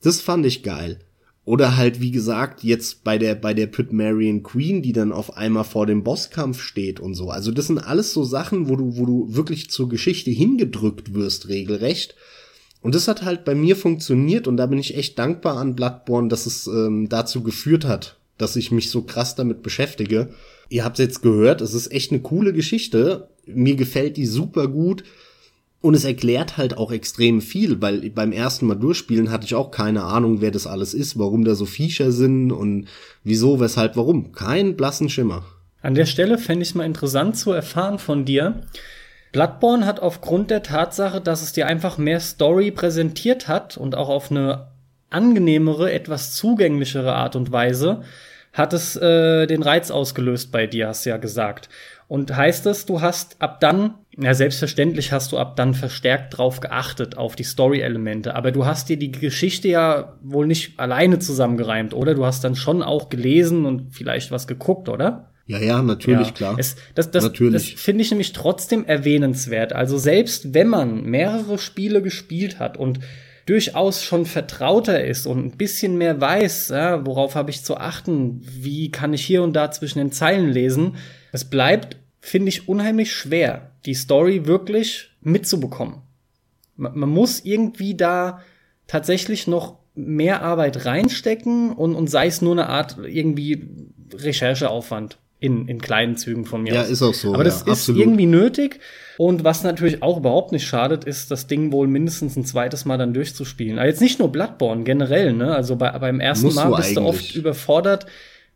[0.03, 0.99] Das fand ich geil.
[1.45, 5.65] Oder halt, wie gesagt, jetzt bei der, bei der Pygmalion Queen, die dann auf einmal
[5.65, 7.31] vor dem Bosskampf steht und so.
[7.31, 11.49] Also das sind alles so Sachen, wo du, wo du wirklich zur Geschichte hingedrückt wirst,
[11.49, 12.15] regelrecht.
[12.81, 16.29] Und das hat halt bei mir funktioniert und da bin ich echt dankbar an Bloodborne,
[16.29, 20.33] dass es ähm, dazu geführt hat, dass ich mich so krass damit beschäftige.
[20.73, 23.29] Ihr habt jetzt gehört, es ist echt eine coole Geschichte.
[23.45, 25.05] Mir gefällt die super gut.
[25.83, 29.71] Und es erklärt halt auch extrem viel, weil beim ersten Mal durchspielen hatte ich auch
[29.71, 32.87] keine Ahnung, wer das alles ist, warum da so Viecher sind und
[33.23, 34.33] wieso, weshalb, warum.
[34.33, 35.45] Kein blassen Schimmer.
[35.83, 38.63] An der Stelle fände ich es mal interessant zu erfahren von dir.
[39.33, 44.09] Bloodborne hat aufgrund der Tatsache, dass es dir einfach mehr Story präsentiert hat und auch
[44.09, 44.69] auf eine
[45.11, 48.05] angenehmere, etwas zugänglichere Art und Weise,
[48.53, 51.69] hat es äh, den Reiz ausgelöst bei dir, hast du ja gesagt.
[52.07, 56.61] Und heißt es, du hast ab dann, ja selbstverständlich hast du ab dann verstärkt drauf
[56.61, 61.95] geachtet, auf die Story-Elemente, aber du hast dir die Geschichte ja wohl nicht alleine zusammengereimt,
[61.95, 62.15] oder?
[62.15, 65.31] Du hast dann schon auch gelesen und vielleicht was geguckt, oder?
[65.47, 66.57] Ja, ja, natürlich, Ja, klar.
[66.59, 67.73] Es, das das, Natürlich.
[67.73, 69.73] das finde ich nämlich trotzdem erwähnenswert.
[69.73, 73.01] Also selbst wenn man mehrere Spiele gespielt hat und
[73.47, 78.41] durchaus schon vertrauter ist und ein bisschen mehr weiß, ja, worauf habe ich zu achten,
[78.43, 80.97] wie kann ich hier und da zwischen den Zeilen lesen,
[81.33, 86.03] es bleibt, finde ich, unheimlich schwer, die Story wirklich mitzubekommen.
[86.77, 88.43] Man, man muss irgendwie da
[88.87, 93.69] tatsächlich noch mehr Arbeit reinstecken und, und sei es nur eine Art irgendwie
[94.15, 95.19] Rechercheaufwand.
[95.43, 96.89] In, in kleinen Zügen von mir Ja, aus.
[96.91, 98.01] ist auch so, Aber das ja, ist absolut.
[98.01, 98.79] irgendwie nötig.
[99.19, 102.97] Und was natürlich auch überhaupt nicht schadet, ist, das Ding wohl mindestens ein zweites Mal
[102.97, 103.79] dann durchzuspielen.
[103.79, 105.55] Aber jetzt nicht nur Bloodborne, generell, ne?
[105.55, 107.37] Also bei, beim ersten Musst Mal bist du oft eigentlich.
[107.37, 108.07] überfordert,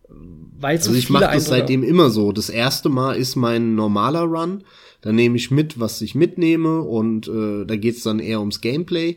[0.08, 2.32] weil so Also ich mache das Eindrücke- seitdem immer so.
[2.32, 4.62] Das erste Mal ist mein normaler Run.
[5.02, 9.16] Da nehme ich mit, was ich mitnehme und äh, da geht's dann eher ums Gameplay.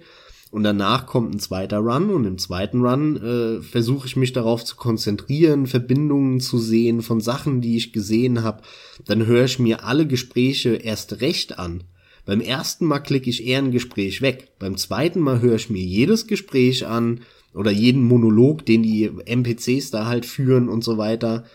[0.52, 4.66] Und danach kommt ein zweiter Run und im zweiten Run äh, versuche ich mich darauf
[4.66, 8.64] zu konzentrieren, Verbindungen zu sehen von Sachen, die ich gesehen habe.
[9.06, 11.84] Dann höre ich mir alle Gespräche erst recht an.
[12.26, 14.54] Beim ersten Mal klicke ich eher ein Gespräch weg.
[14.58, 17.22] Beim zweiten Mal höre ich mir jedes Gespräch an
[17.54, 21.46] oder jeden Monolog, den die NPCs da halt führen und so weiter.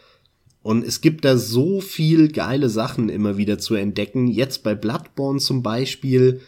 [0.63, 4.29] Und es gibt da so viel geile Sachen immer wieder zu entdecken.
[4.29, 6.41] Jetzt bei Bloodborne zum Beispiel.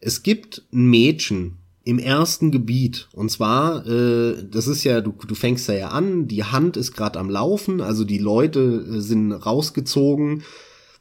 [0.00, 3.08] Es gibt ein Mädchen im ersten Gebiet.
[3.12, 6.92] Und zwar, äh, das ist ja, du, du fängst da ja an, die Hand ist
[6.92, 10.42] gerade am Laufen, also die Leute äh, sind rausgezogen,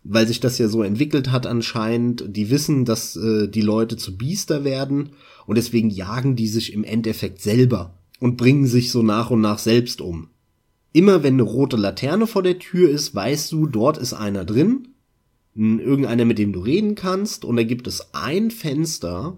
[0.03, 2.25] weil sich das ja so entwickelt hat anscheinend.
[2.27, 5.11] Die wissen, dass äh, die Leute zu Biester werden
[5.45, 9.59] und deswegen jagen die sich im Endeffekt selber und bringen sich so nach und nach
[9.59, 10.29] selbst um.
[10.93, 14.89] Immer wenn eine rote Laterne vor der Tür ist, weißt du, dort ist einer drin,
[15.55, 19.37] irgendeiner, mit dem du reden kannst, und da gibt es ein Fenster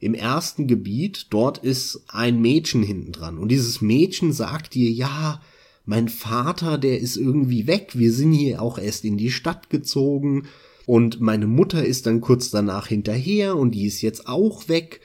[0.00, 3.38] im ersten Gebiet, dort ist ein Mädchen hinten dran.
[3.38, 5.40] Und dieses Mädchen sagt dir, ja,
[5.84, 10.44] mein Vater, der ist irgendwie weg, wir sind hier auch erst in die Stadt gezogen,
[10.88, 15.02] und meine Mutter ist dann kurz danach hinterher, und die ist jetzt auch weg.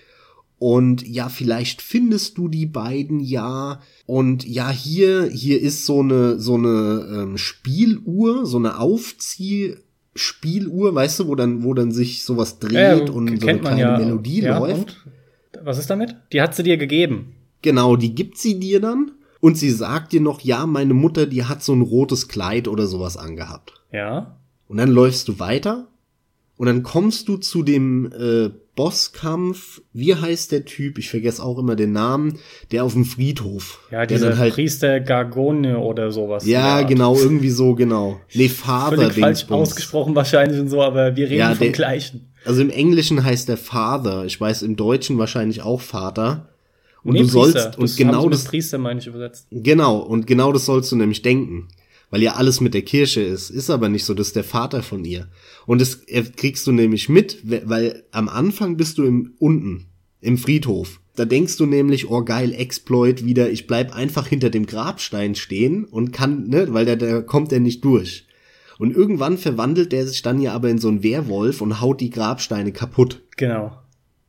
[0.57, 3.81] Und ja, vielleicht findest du die beiden ja.
[4.05, 8.79] Und ja, hier, hier ist so eine, so eine ähm, Spieluhr, so eine
[10.13, 13.79] Aufziehspieluhr, weißt du, wo dann, wo dann sich sowas dreht Ja, und so eine kleine
[13.81, 13.97] ja.
[13.97, 15.05] Melodie ja, läuft.
[15.53, 15.65] Und?
[15.65, 16.15] Was ist damit?
[16.31, 17.35] Die hat sie dir gegeben.
[17.61, 19.11] Genau, die gibt sie dir dann.
[19.39, 22.87] Und sie sagt dir noch, ja, meine Mutter, die hat so ein rotes Kleid oder
[22.87, 23.73] sowas angehabt.
[23.91, 24.37] Ja.
[24.67, 25.87] Und dann läufst du weiter
[26.57, 29.81] und dann kommst du zu dem äh, Bosskampf.
[29.93, 30.97] Wie heißt der Typ?
[30.97, 32.39] Ich vergesse auch immer den Namen.
[32.71, 33.79] Der auf dem Friedhof.
[33.91, 34.53] Ja, der dieser halt.
[34.53, 36.45] Priester Gargone oder sowas.
[36.45, 38.19] Ja, genau, irgendwie so, genau.
[38.33, 42.29] Nee, Vater Völlig falsch ausgesprochen wahrscheinlich und so, aber wir reden Ja, vom der- Gleichen.
[42.45, 44.25] Also im Englischen heißt der Father.
[44.25, 46.49] Ich weiß im Deutschen wahrscheinlich auch Vater.
[47.03, 47.39] Und Nee, du Priester.
[47.41, 49.47] sollst, das und haben genau das, Priester, meine ich, übersetzt.
[49.51, 51.67] Genau, und genau das sollst du nämlich denken.
[52.13, 53.49] Weil ja alles mit der Kirche ist.
[53.49, 55.29] Ist aber nicht so, das ist der Vater von ihr.
[55.65, 59.87] Und das äh, kriegst du nämlich mit, we- weil am Anfang bist du im, unten,
[60.21, 61.01] im Friedhof.
[61.15, 65.85] Da denkst du nämlich, oh geil, Exploit wieder, ich bleib einfach hinter dem Grabstein stehen
[65.85, 68.27] und kann, ne, weil da, da kommt er nicht durch.
[68.77, 72.11] Und irgendwann verwandelt der sich dann ja aber in so einen Werwolf und haut die
[72.11, 73.23] Grabsteine kaputt.
[73.37, 73.75] Genau.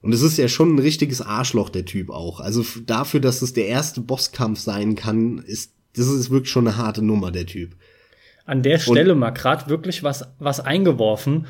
[0.00, 2.40] Und es ist ja schon ein richtiges Arschloch, der Typ auch.
[2.40, 6.76] Also dafür, dass es der erste Bosskampf sein kann, ist, das ist wirklich schon eine
[6.76, 7.76] harte Nummer, der Typ.
[8.46, 11.46] An der Stelle mal grad wirklich was, was eingeworfen.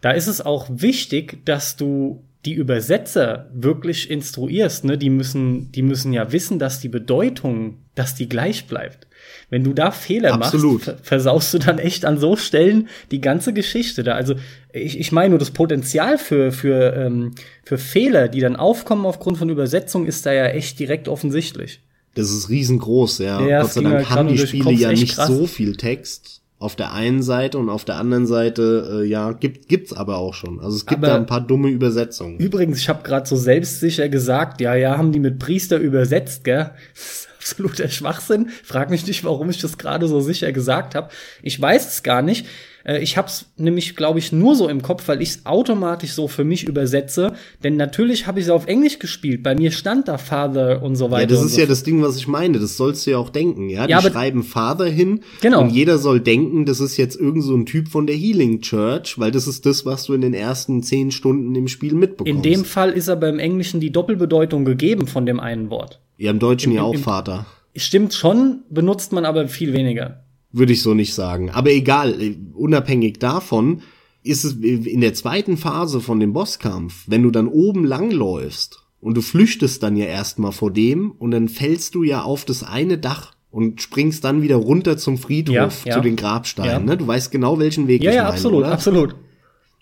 [0.00, 4.98] Da ist es auch wichtig, dass du die Übersetzer wirklich instruierst, ne?
[4.98, 9.06] Die müssen, die müssen ja wissen, dass die Bedeutung, dass die gleich bleibt.
[9.48, 10.74] Wenn du da Fehler Absolut.
[10.74, 14.12] machst, ver- versaust du dann echt an so Stellen die ganze Geschichte da.
[14.14, 14.34] Also
[14.74, 19.38] ich, ich meine nur das Potenzial für, für, ähm, für Fehler, die dann aufkommen aufgrund
[19.38, 21.80] von Übersetzung, ist da ja echt direkt offensichtlich.
[22.14, 23.44] Das ist riesengroß, ja.
[23.46, 25.28] Ja, Gott sei Dank mir haben die Spiele ja nicht krass.
[25.28, 26.40] so viel Text.
[26.60, 30.32] Auf der einen Seite und auf der anderen Seite, äh, ja, gibt, gibt's aber auch
[30.32, 30.60] schon.
[30.60, 32.38] Also es gibt Aber- da ein paar dumme Übersetzungen.
[32.38, 36.70] Übrigens, ich habe gerade so selbstsicher gesagt, ja, ja, haben die mit Priester übersetzt, gell?
[36.94, 38.48] Das ist absoluter Schwachsinn.
[38.62, 41.10] Frag mich nicht, warum ich das gerade so sicher gesagt habe.
[41.42, 42.46] Ich weiß es gar nicht.
[42.84, 46.12] Äh, Ich habe es nämlich, glaube ich, nur so im Kopf, weil ich es automatisch
[46.12, 47.32] so für mich übersetze.
[47.62, 49.42] Denn natürlich habe ich es auf Englisch gespielt.
[49.42, 51.22] Bei mir stand da Father und so weiter.
[51.22, 52.58] Ja, das ist so ja das Ding, was ich meine.
[52.58, 53.86] Das sollst du ja auch denken, ja.
[53.86, 55.20] Die Ja, schreiben Father hin.
[55.40, 55.62] Genau.
[55.62, 59.18] Und jeder soll denken, das ist jetzt irgend so ein Typ von der Healing Church,
[59.18, 62.30] weil das ist das, was du in den ersten zehn Stunden im Spiel mitbekommst.
[62.34, 66.00] In dem Fall ist aber im Englischen die Doppelbedeutung gegeben von dem einen Wort.
[66.18, 67.46] ja, im Deutschen ja im- auch im- Vater.
[67.76, 70.23] Stimmt schon, benutzt man aber viel weniger.
[70.56, 71.50] Würde ich so nicht sagen.
[71.50, 72.14] Aber egal,
[72.54, 73.82] unabhängig davon
[74.22, 79.16] ist es in der zweiten Phase von dem Bosskampf, wenn du dann oben langläufst und
[79.16, 82.98] du flüchtest dann ja erstmal vor dem und dann fällst du ja auf das eine
[82.98, 85.94] Dach und springst dann wieder runter zum Friedhof Ja, ja.
[85.96, 86.70] zu den Grabsteinen.
[86.70, 86.78] Ja.
[86.78, 86.96] Ne?
[86.96, 88.72] Du weißt genau, welchen Weg Ja, ich ja, meine, absolut, oder?
[88.72, 89.16] absolut.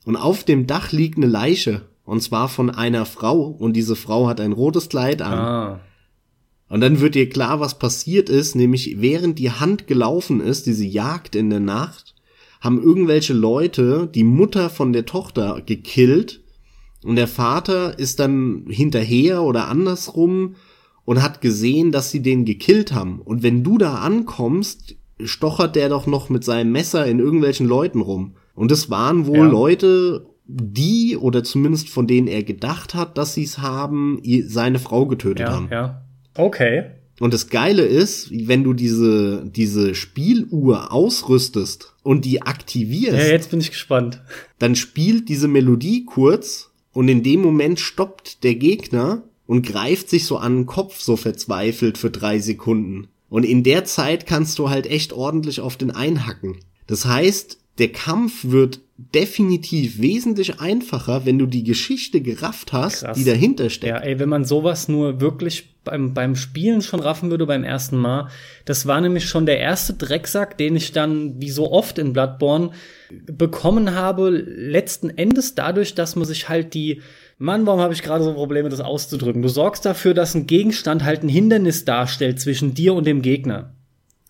[0.06, 1.82] Und auf dem Dach liegt eine Leiche.
[2.04, 3.42] Und zwar von einer Frau.
[3.42, 5.38] Und diese Frau hat ein rotes Kleid an.
[5.38, 5.80] Ah.
[6.72, 10.86] Und dann wird dir klar, was passiert ist, nämlich während die Hand gelaufen ist, diese
[10.86, 12.14] Jagd in der Nacht,
[12.62, 16.40] haben irgendwelche Leute die Mutter von der Tochter gekillt
[17.04, 20.54] und der Vater ist dann hinterher oder andersrum
[21.04, 23.20] und hat gesehen, dass sie den gekillt haben.
[23.20, 28.00] Und wenn du da ankommst, stochert der doch noch mit seinem Messer in irgendwelchen Leuten
[28.00, 28.36] rum.
[28.54, 29.46] Und es waren wohl Ja.
[29.46, 35.04] Leute, die, oder zumindest von denen er gedacht hat, dass sie es haben, seine Frau
[35.04, 35.68] getötet Ja, haben.
[35.70, 36.02] ja.
[36.36, 36.84] Okay.
[37.20, 43.50] Und das Geile ist, wenn du diese, diese Spieluhr ausrüstest und die aktivierst, Ja, jetzt
[43.50, 44.20] bin ich gespannt.
[44.58, 50.24] dann spielt diese Melodie kurz und in dem Moment stoppt der Gegner und greift sich
[50.24, 53.08] so an den Kopf so verzweifelt für drei Sekunden.
[53.28, 56.58] Und in der Zeit kannst du halt echt ordentlich auf den einhacken.
[56.86, 63.16] Das heißt, der Kampf wird definitiv wesentlich einfacher, wenn du die Geschichte gerafft hast, Krass.
[63.16, 63.90] die dahinter steckt.
[63.90, 67.96] Ja, ey, wenn man sowas nur wirklich beim, beim Spielen schon raffen würde beim ersten
[67.96, 68.28] Mal,
[68.64, 72.70] das war nämlich schon der erste Drecksack, den ich dann, wie so oft in Bloodborne,
[73.26, 77.02] bekommen habe, letzten Endes dadurch, dass man sich halt die
[77.38, 79.42] Mann, warum habe ich gerade so Probleme, das auszudrücken?
[79.42, 83.74] Du sorgst dafür, dass ein Gegenstand halt ein Hindernis darstellt zwischen dir und dem Gegner.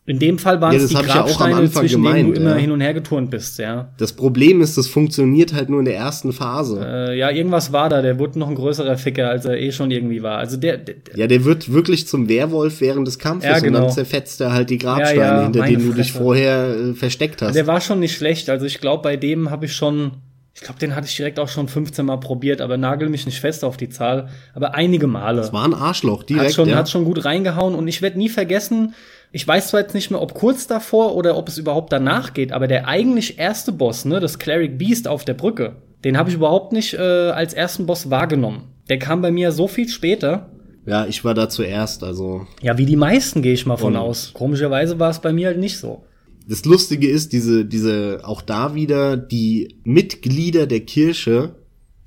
[0.04, 2.36] In dem Fall waren Ja, es die ja auch am Grabsteine, Anfang zwischen denen gemeint,
[2.36, 2.56] du immer ja.
[2.56, 3.92] hin und her geturnt bist, ja.
[3.98, 6.84] Das Problem ist, das funktioniert halt nur in der ersten Phase.
[6.84, 9.92] Äh, ja, irgendwas war da, der wurde noch ein größerer Ficker, als er eh schon
[9.92, 10.38] irgendwie war.
[10.38, 13.80] Also der, der Ja, der wird wirklich zum Werwolf während des Kampfes Ja, und genau.
[13.82, 16.24] dann zerfetzt er halt die Grabsteine, Ja, ja, hinter denen du dich Fresse.
[16.24, 17.54] vorher äh, versteckt hast.
[17.54, 18.50] Der war schon nicht schlecht.
[18.50, 20.14] Also ich glaube, bei dem habe ich schon,
[20.52, 23.38] ich glaube, den hatte ich direkt auch schon 15 Mal probiert, aber nagel mich nicht
[23.38, 24.30] fest auf die Zahl.
[24.52, 25.36] Aber einige Male.
[25.42, 26.46] das war ein Arschloch, direkt.
[26.48, 26.74] hat schon, ja.
[26.74, 28.94] hat schon gut reingehauen und ich werde nie vergessen,
[29.32, 32.52] ich weiß zwar jetzt nicht mehr, ob kurz davor oder ob es überhaupt danach geht,
[32.52, 36.36] aber der eigentlich erste Boss, ne, das Cleric Beast auf der Brücke, den habe ich
[36.36, 38.64] überhaupt nicht äh, als ersten Boss wahrgenommen.
[38.88, 40.50] Der kam bei mir so viel später.
[40.84, 42.46] ja, ich war da zuerst, also.
[42.60, 44.32] Ja, wie die meisten gehe ich mal von aus.
[44.34, 46.04] Komischerweise war es bei mir halt nicht so.
[46.46, 51.54] Das Lustige ist, diese, diese, auch da wieder, die Mitglieder der Kirche,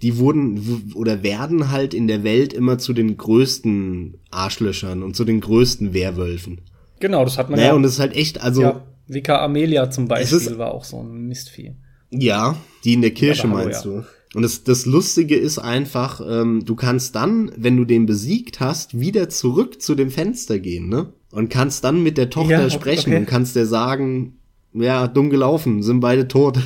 [0.02, 5.24] die wurden oder werden halt in der Welt immer zu den größten Arschlöchern und zu
[5.24, 6.60] den größten Werwölfen.
[7.06, 7.76] Genau, das hat man Naja, ja.
[7.76, 11.00] und es ist halt echt, also, ja, Vika Amelia zum Beispiel ist- war auch so
[11.00, 11.74] ein Mistvieh.
[12.10, 13.92] Ja, die in der Kirche hallo, meinst ja.
[13.92, 14.04] du.
[14.34, 19.00] Und das, das Lustige ist einfach, ähm, du kannst dann, wenn du den besiegt hast,
[19.00, 21.14] wieder zurück zu dem Fenster gehen, ne?
[21.32, 23.20] Und kannst dann mit der Tochter Ja, okay, sprechen okay.
[23.20, 24.40] und kannst der sagen,
[24.74, 26.58] ja, dumm gelaufen, sind beide tot.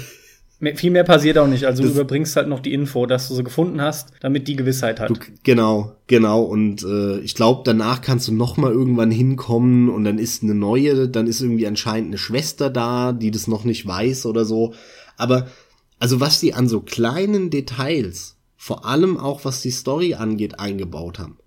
[0.76, 1.64] Viel mehr passiert auch nicht.
[1.66, 4.58] Also du Das- überbringst halt noch die Info, dass du sie gefunden hast, damit die
[4.58, 5.10] Gewissheit hat.
[5.10, 6.42] Du, genau, genau.
[6.44, 10.56] Und äh, ich glaube, danach kannst du noch mal irgendwann hinkommen und dann ist eine
[10.56, 14.74] neue, dann ist irgendwie anscheinend eine Schwester da, die das noch nicht weiß oder so.
[15.16, 15.48] Aber
[15.98, 21.20] also was die an so kleinen Details, vor allem auch was die Story angeht, eingebaut
[21.20, 21.38] haben.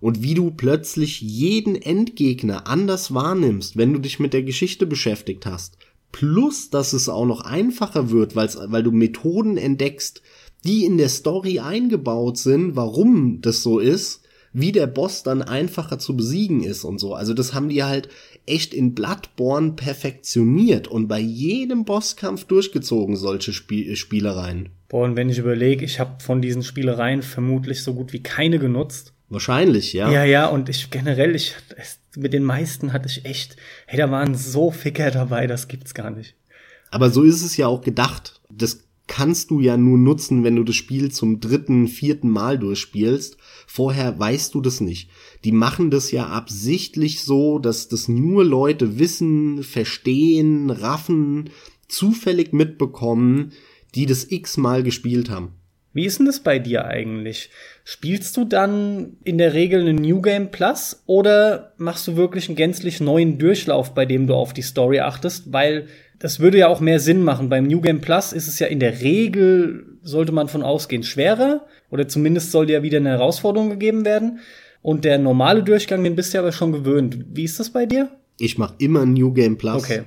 [0.00, 5.46] Und wie du plötzlich jeden Endgegner anders wahrnimmst, wenn du dich mit der Geschichte beschäftigt
[5.46, 5.76] hast.
[6.14, 10.22] Plus, dass es auch noch einfacher wird, weil's, weil du Methoden entdeckst,
[10.62, 14.22] die in der Story eingebaut sind, warum das so ist,
[14.52, 17.14] wie der Boss dann einfacher zu besiegen ist und so.
[17.14, 18.08] Also das haben die halt
[18.46, 24.68] echt in Bloodborne perfektioniert und bei jedem Bosskampf durchgezogen, solche Spie Spielereien.
[24.88, 28.60] Boah, und wenn ich überlege, ich habe von diesen Spielereien vermutlich so gut wie keine
[28.60, 29.13] genutzt.
[29.34, 30.10] Wahrscheinlich, ja.
[30.10, 31.54] Ja, ja, und ich generell, ich
[32.16, 33.56] mit den meisten hatte ich echt,
[33.86, 36.36] hey, da waren so Ficker dabei, das gibt's gar nicht.
[36.92, 38.40] Aber so ist es ja auch gedacht.
[38.48, 43.36] Das kannst du ja nur nutzen, wenn du das Spiel zum dritten, vierten Mal durchspielst.
[43.66, 45.10] Vorher weißt du das nicht.
[45.42, 51.50] Die machen das ja absichtlich so, dass das nur Leute wissen, verstehen, raffen,
[51.88, 53.52] zufällig mitbekommen,
[53.96, 55.54] die das x-mal gespielt haben.
[55.94, 57.50] Wie ist denn das bei dir eigentlich?
[57.84, 62.56] Spielst du dann in der Regel einen New Game Plus oder machst du wirklich einen
[62.56, 65.52] gänzlich neuen Durchlauf, bei dem du auf die Story achtest?
[65.52, 65.86] Weil
[66.18, 67.48] das würde ja auch mehr Sinn machen.
[67.48, 71.64] Beim New Game Plus ist es ja in der Regel, sollte man von ausgehen, schwerer
[71.90, 74.40] oder zumindest soll dir ja wieder eine Herausforderung gegeben werden.
[74.82, 77.18] Und der normale Durchgang, den bist du ja aber schon gewöhnt.
[77.32, 78.10] Wie ist das bei dir?
[78.38, 79.84] Ich mache immer New Game Plus.
[79.84, 80.02] Okay.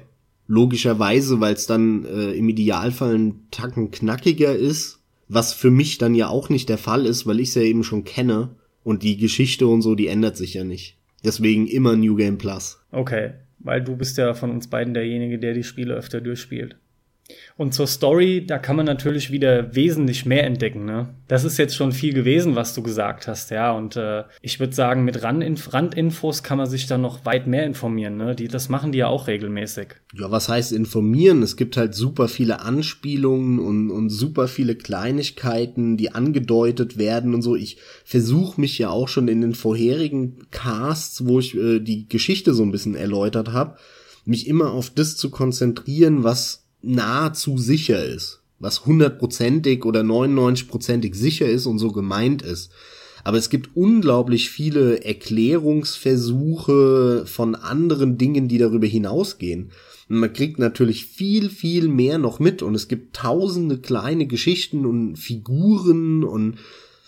[0.47, 4.96] Logischerweise, weil es dann äh, im Idealfall ein Tacken knackiger ist,
[5.27, 7.83] was für mich dann ja auch nicht der Fall ist, weil ich es ja eben
[7.83, 8.49] schon kenne
[8.83, 10.97] und die Geschichte und so, die ändert sich ja nicht.
[11.23, 12.79] Deswegen immer New Game Plus.
[12.91, 16.77] Okay, weil du bist ja von uns beiden derjenige, der die Spiele öfter durchspielt.
[17.57, 20.85] Und zur Story, da kann man natürlich wieder wesentlich mehr entdecken.
[20.85, 21.09] Ne?
[21.27, 23.71] Das ist jetzt schon viel gewesen, was du gesagt hast, ja.
[23.71, 27.65] Und äh, ich würde sagen, mit Randinf Randinfos kann man sich dann noch weit mehr
[27.65, 28.17] informieren.
[28.17, 28.35] Ne?
[28.35, 29.87] Die, das machen die ja auch regelmäßig.
[30.13, 31.41] Ja, was heißt informieren?
[31.41, 37.41] Es gibt halt super viele Anspielungen und, und super viele Kleinigkeiten, die angedeutet werden und
[37.41, 37.55] so.
[37.55, 42.53] Ich versuche mich ja auch schon in den vorherigen Casts, wo ich äh, die Geschichte
[42.53, 43.77] so ein bisschen erläutert habe,
[44.25, 48.41] mich immer auf das zu konzentrieren, was nahezu sicher ist.
[48.59, 52.71] Was hundertprozentig oder 99prozentig sicher ist und so gemeint ist.
[53.23, 59.71] Aber es gibt unglaublich viele Erklärungsversuche von anderen Dingen, die darüber hinausgehen.
[60.07, 65.17] man kriegt natürlich viel, viel mehr noch mit und es gibt tausende kleine Geschichten und
[65.17, 66.57] Figuren und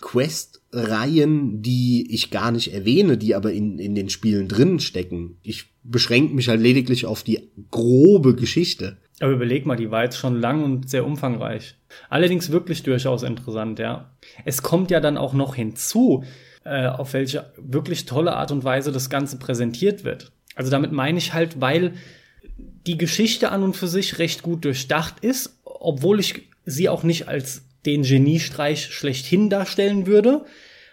[0.01, 5.37] Quest-Reihen, die ich gar nicht erwähne, die aber in, in den Spielen drin stecken.
[5.41, 8.97] Ich beschränke mich halt lediglich auf die grobe Geschichte.
[9.21, 11.75] Aber überleg mal, die war jetzt schon lang und sehr umfangreich.
[12.09, 14.11] Allerdings wirklich durchaus interessant, ja.
[14.45, 16.23] Es kommt ja dann auch noch hinzu,
[16.63, 20.31] äh, auf welche wirklich tolle Art und Weise das Ganze präsentiert wird.
[20.55, 21.93] Also damit meine ich halt, weil
[22.85, 27.27] die Geschichte an und für sich recht gut durchdacht ist, obwohl ich sie auch nicht
[27.27, 30.45] als den Geniestreich schlechthin darstellen würde,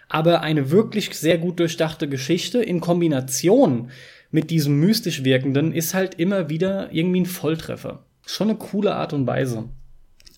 [0.09, 3.91] aber eine wirklich sehr gut durchdachte Geschichte in Kombination
[4.31, 8.05] mit diesem mystisch wirkenden ist halt immer wieder irgendwie ein Volltreffer.
[8.27, 9.69] Schon eine coole Art und Weise.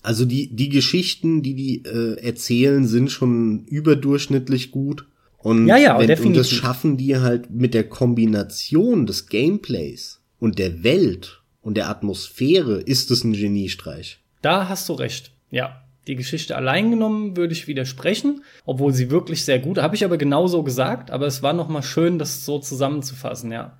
[0.02, 5.06] Also die, die Geschichten, die die äh, erzählen, sind schon überdurchschnittlich gut.
[5.38, 10.58] Und, ja, ja, wenn, und das schaffen die halt mit der Kombination des Gameplays und
[10.58, 14.20] der Welt und der Atmosphäre ist es ein Geniestreich.
[14.40, 15.32] Da hast du recht.
[15.50, 15.82] Ja.
[16.06, 20.16] Die Geschichte allein genommen würde ich widersprechen, obwohl sie wirklich sehr gut, habe ich aber
[20.16, 23.78] genauso gesagt, aber es war noch mal schön, das so zusammenzufassen, ja.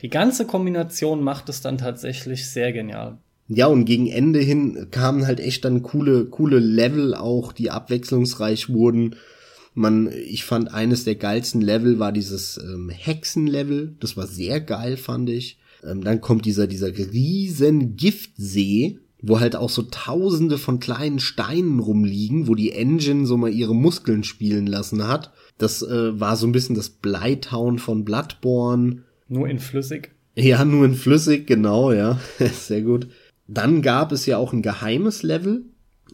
[0.00, 3.18] Die ganze Kombination macht es dann tatsächlich sehr genial.
[3.48, 8.70] Ja, und gegen Ende hin kamen halt echt dann coole, coole Level auch, die abwechslungsreich
[8.70, 9.16] wurden.
[9.74, 13.94] Man, ich fand eines der geilsten Level war dieses ähm, Hexenlevel.
[14.00, 15.58] Das war sehr geil, fand ich.
[15.84, 21.78] Ähm, dann kommt dieser, dieser riesen Giftsee, wo halt auch so tausende von kleinen Steinen
[21.78, 25.32] rumliegen, wo die Engine so mal ihre Muskeln spielen lassen hat.
[25.58, 29.02] Das äh, war so ein bisschen das Bleitown von Bloodborne.
[29.28, 30.12] Nur in flüssig?
[30.34, 32.20] Ja, nur in flüssig, genau, ja.
[32.52, 33.08] Sehr gut.
[33.48, 35.64] Dann gab es ja auch ein geheimes Level.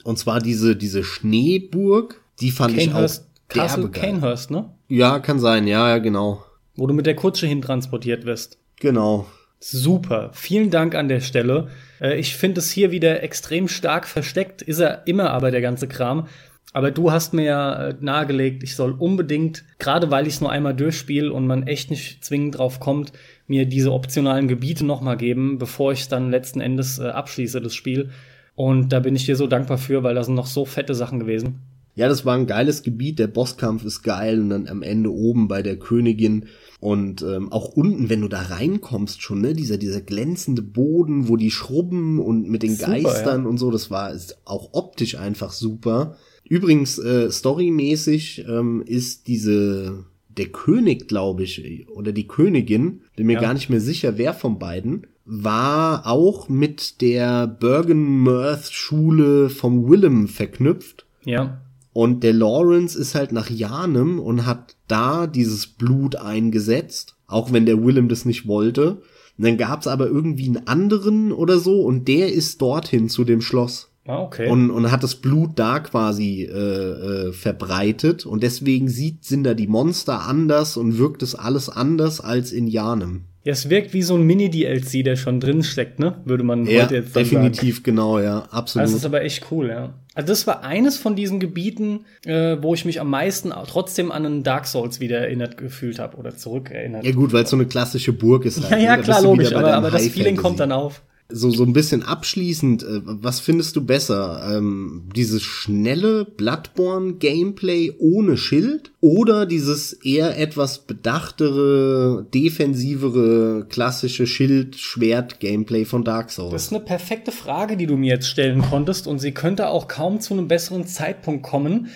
[0.04, 2.20] Und zwar diese, diese Schneeburg.
[2.40, 4.70] Die fand Canehurst, ich auch Castle Canehurst, ne?
[4.88, 6.44] Ja, kann sein, ja, ja, genau.
[6.76, 8.58] Wo du mit der Kutsche hintransportiert wirst.
[8.80, 9.26] Genau.
[9.60, 10.30] Super.
[10.32, 11.68] Vielen Dank an der Stelle.
[12.00, 14.62] Äh, ich finde es hier wieder extrem stark versteckt.
[14.62, 16.26] Ist er immer aber der ganze Kram.
[16.72, 20.50] Aber du hast mir ja äh, nahegelegt, ich soll unbedingt, gerade weil ich es nur
[20.50, 23.12] einmal durchspiele und man echt nicht zwingend drauf kommt,
[23.46, 28.10] mir diese optionalen Gebiete nochmal geben, bevor ich dann letzten Endes äh, abschließe, das Spiel.
[28.54, 31.18] Und da bin ich dir so dankbar für, weil da sind noch so fette Sachen
[31.18, 31.60] gewesen.
[31.94, 35.46] Ja, das war ein geiles Gebiet, der Bosskampf ist geil und dann am Ende oben
[35.46, 36.46] bei der Königin
[36.80, 41.36] und ähm, auch unten, wenn du da reinkommst schon, ne, dieser, dieser glänzende Boden, wo
[41.36, 43.48] die schrubben und mit den super, Geistern ja.
[43.48, 46.16] und so, das war ist auch optisch einfach super.
[46.48, 50.04] Übrigens, äh, storymäßig ähm, ist diese
[50.36, 53.40] der König, glaube ich, oder die Königin, bin mir ja.
[53.40, 61.06] gar nicht mehr sicher, wer von beiden, war auch mit der Bergenmouth-Schule vom Willem verknüpft.
[61.24, 61.60] Ja.
[61.92, 67.66] Und der Lawrence ist halt nach Janem und hat da dieses Blut eingesetzt, auch wenn
[67.66, 69.02] der Willem das nicht wollte.
[69.38, 73.40] Und dann gab's aber irgendwie einen anderen oder so und der ist dorthin zu dem
[73.40, 73.91] Schloss.
[74.06, 74.48] Ah, okay.
[74.48, 79.54] Und, und hat das Blut da quasi äh, äh, verbreitet und deswegen sieht, sind da
[79.54, 83.24] die Monster anders und wirkt es alles anders als in Janem.
[83.44, 86.16] Ja, es wirkt wie so ein Mini-DLC, der schon drin steckt, ne?
[86.24, 87.28] Würde man ja, heute jetzt sagen.
[87.28, 88.86] definitiv, genau, ja, absolut.
[88.86, 89.94] Das ist aber echt cool, ja.
[90.14, 94.26] Also das war eines von diesen Gebieten, äh, wo ich mich am meisten trotzdem an
[94.26, 97.04] einen Dark Souls wieder erinnert gefühlt habe oder zurückerinnert.
[97.04, 98.62] Ja gut, weil es so eine klassische Burg ist.
[98.62, 101.02] Halt, ja, ja, klar, logisch, aber, aber das Feeling kommt dann auf
[101.32, 104.56] so, so ein bisschen abschließend, äh, was findest du besser?
[104.56, 116.04] Ähm, dieses schnelle Bloodborne-Gameplay ohne Schild oder dieses eher etwas bedachtere, defensivere, klassische Schild-Schwert-Gameplay von
[116.04, 116.52] Dark Souls?
[116.52, 119.88] Das ist eine perfekte Frage, die du mir jetzt stellen konntest und sie könnte auch
[119.88, 121.88] kaum zu einem besseren Zeitpunkt kommen.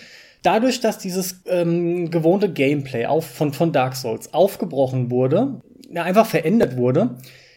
[0.42, 5.60] Dadurch, dass dieses ähm, gewohnte Gameplay auf, von, von Dark Souls aufgebrochen wurde,
[5.90, 7.16] ja, einfach verändert wurde,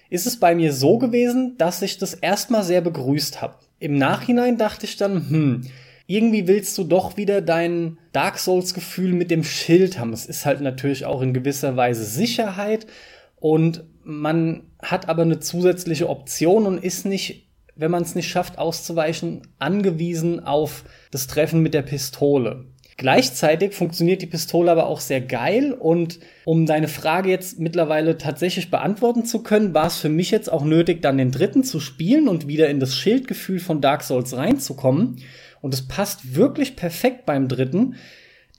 [0.09, 3.55] ist es bei mir so gewesen, dass ich das erstmal sehr begrüßt habe.
[3.79, 5.61] Im Nachhinein dachte ich dann, hm,
[6.07, 10.11] irgendwie willst du doch wieder dein Dark Souls-Gefühl mit dem Schild haben.
[10.11, 12.87] Es ist halt natürlich auch in gewisser Weise Sicherheit
[13.35, 18.57] und man hat aber eine zusätzliche Option und ist nicht, wenn man es nicht schafft
[18.57, 22.65] auszuweichen, angewiesen auf das Treffen mit der Pistole.
[22.99, 28.69] Gleichzeitig funktioniert die Pistole aber auch sehr geil und um deine Frage jetzt mittlerweile tatsächlich
[28.69, 32.27] beantworten zu können, war es für mich jetzt auch nötig, dann den dritten zu spielen
[32.27, 35.23] und wieder in das Schildgefühl von Dark Souls reinzukommen.
[35.61, 37.95] Und es passt wirklich perfekt beim dritten,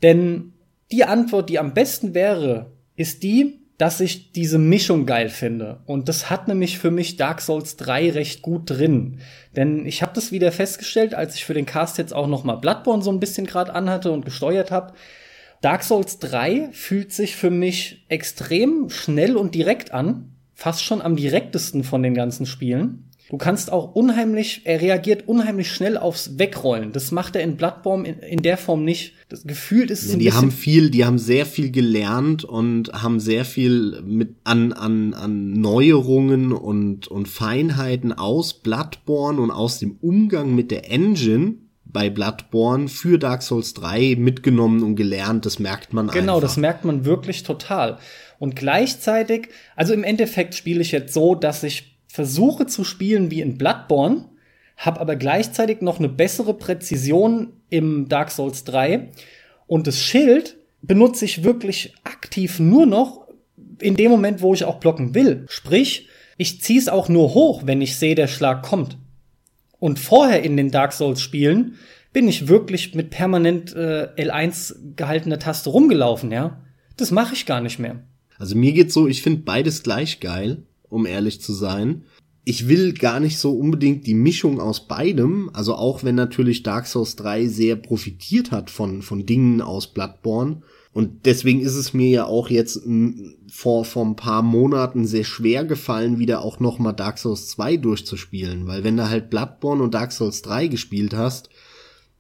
[0.03, 0.55] denn
[0.91, 5.81] die Antwort, die am besten wäre, ist die, dass ich diese Mischung geil finde.
[5.87, 9.21] Und das hat nämlich für mich Dark Souls 3 recht gut drin.
[9.57, 12.57] Denn ich habe das wieder festgestellt, als ich für den Cast jetzt auch noch mal
[12.57, 14.93] Bloodborne so ein bisschen gerade anhatte und gesteuert habe.
[15.63, 20.35] Dark Souls 3 fühlt sich für mich extrem schnell und direkt an.
[20.53, 23.10] fast schon am direktesten von den ganzen Spielen.
[23.31, 26.91] Du kannst auch unheimlich, er reagiert unheimlich schnell aufs Wegrollen.
[26.91, 29.15] Das macht er in Bloodborne in, in der Form nicht.
[29.29, 33.21] Das gefühlt ist es ja, Die haben viel, die haben sehr viel gelernt und haben
[33.21, 39.97] sehr viel mit an, an, an Neuerungen und, und Feinheiten aus Bloodborne und aus dem
[40.01, 41.55] Umgang mit der Engine
[41.85, 45.47] bei Bloodborne für Dark Souls 3 mitgenommen und gelernt.
[45.47, 46.49] Das merkt man Genau, einfach.
[46.49, 47.99] das merkt man wirklich total.
[48.41, 53.41] Und gleichzeitig, also im Endeffekt spiele ich jetzt so, dass ich versuche zu spielen wie
[53.41, 54.25] in Bloodborne,
[54.77, 59.11] habe aber gleichzeitig noch eine bessere Präzision im Dark Souls 3
[59.69, 63.29] und das Schild benutze ich wirklich aktiv nur noch
[63.79, 65.45] in dem Moment, wo ich auch blocken will.
[65.49, 68.99] Sprich, ich ziehe es auch nur hoch, wenn ich sehe, der Schlag kommt.
[69.79, 71.77] Und vorher in den Dark Souls Spielen
[72.13, 76.61] bin ich wirklich mit permanent äh, L1 gehaltener Taste rumgelaufen, ja.
[76.97, 78.03] Das mache ich gar nicht mehr.
[78.37, 82.05] Also mir geht's so, ich finde beides gleich geil um ehrlich zu sein.
[82.45, 86.87] Ich will gar nicht so unbedingt die Mischung aus beidem, also auch wenn natürlich Dark
[86.87, 90.63] Souls 3 sehr profitiert hat von, von Dingen aus Bloodborne.
[90.93, 92.83] Und deswegen ist es mir ja auch jetzt
[93.49, 98.67] vor, vor ein paar Monaten sehr schwer gefallen, wieder auch nochmal Dark Souls 2 durchzuspielen.
[98.67, 101.51] Weil wenn du halt Bloodborne und Dark Souls 3 gespielt hast,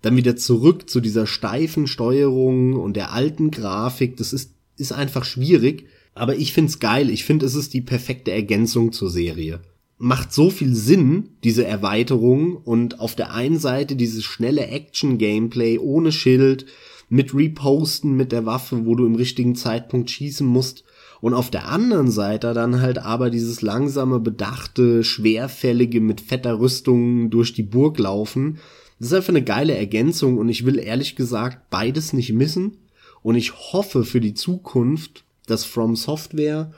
[0.02, 5.24] dann wieder zurück zu dieser steifen Steuerung und der alten Grafik, das ist, ist einfach
[5.24, 5.86] schwierig.
[6.14, 7.10] Aber ich find's geil.
[7.10, 9.60] Ich finde, es ist die perfekte Ergänzung zur Serie.
[9.98, 16.10] Macht so viel Sinn, diese Erweiterung und auf der einen Seite dieses schnelle Action-Gameplay ohne
[16.10, 16.66] Schild,
[17.10, 20.84] mit Reposten mit der Waffe, wo du im richtigen Zeitpunkt schießen musst.
[21.20, 27.28] Und auf der anderen Seite dann halt aber dieses langsame, bedachte, schwerfällige mit fetter Rüstung
[27.28, 28.58] durch die Burg laufen.
[28.98, 32.78] Das ist einfach eine geile Ergänzung und ich will ehrlich gesagt beides nicht missen.
[33.22, 36.72] Und ich hoffe für die Zukunft, dass From Software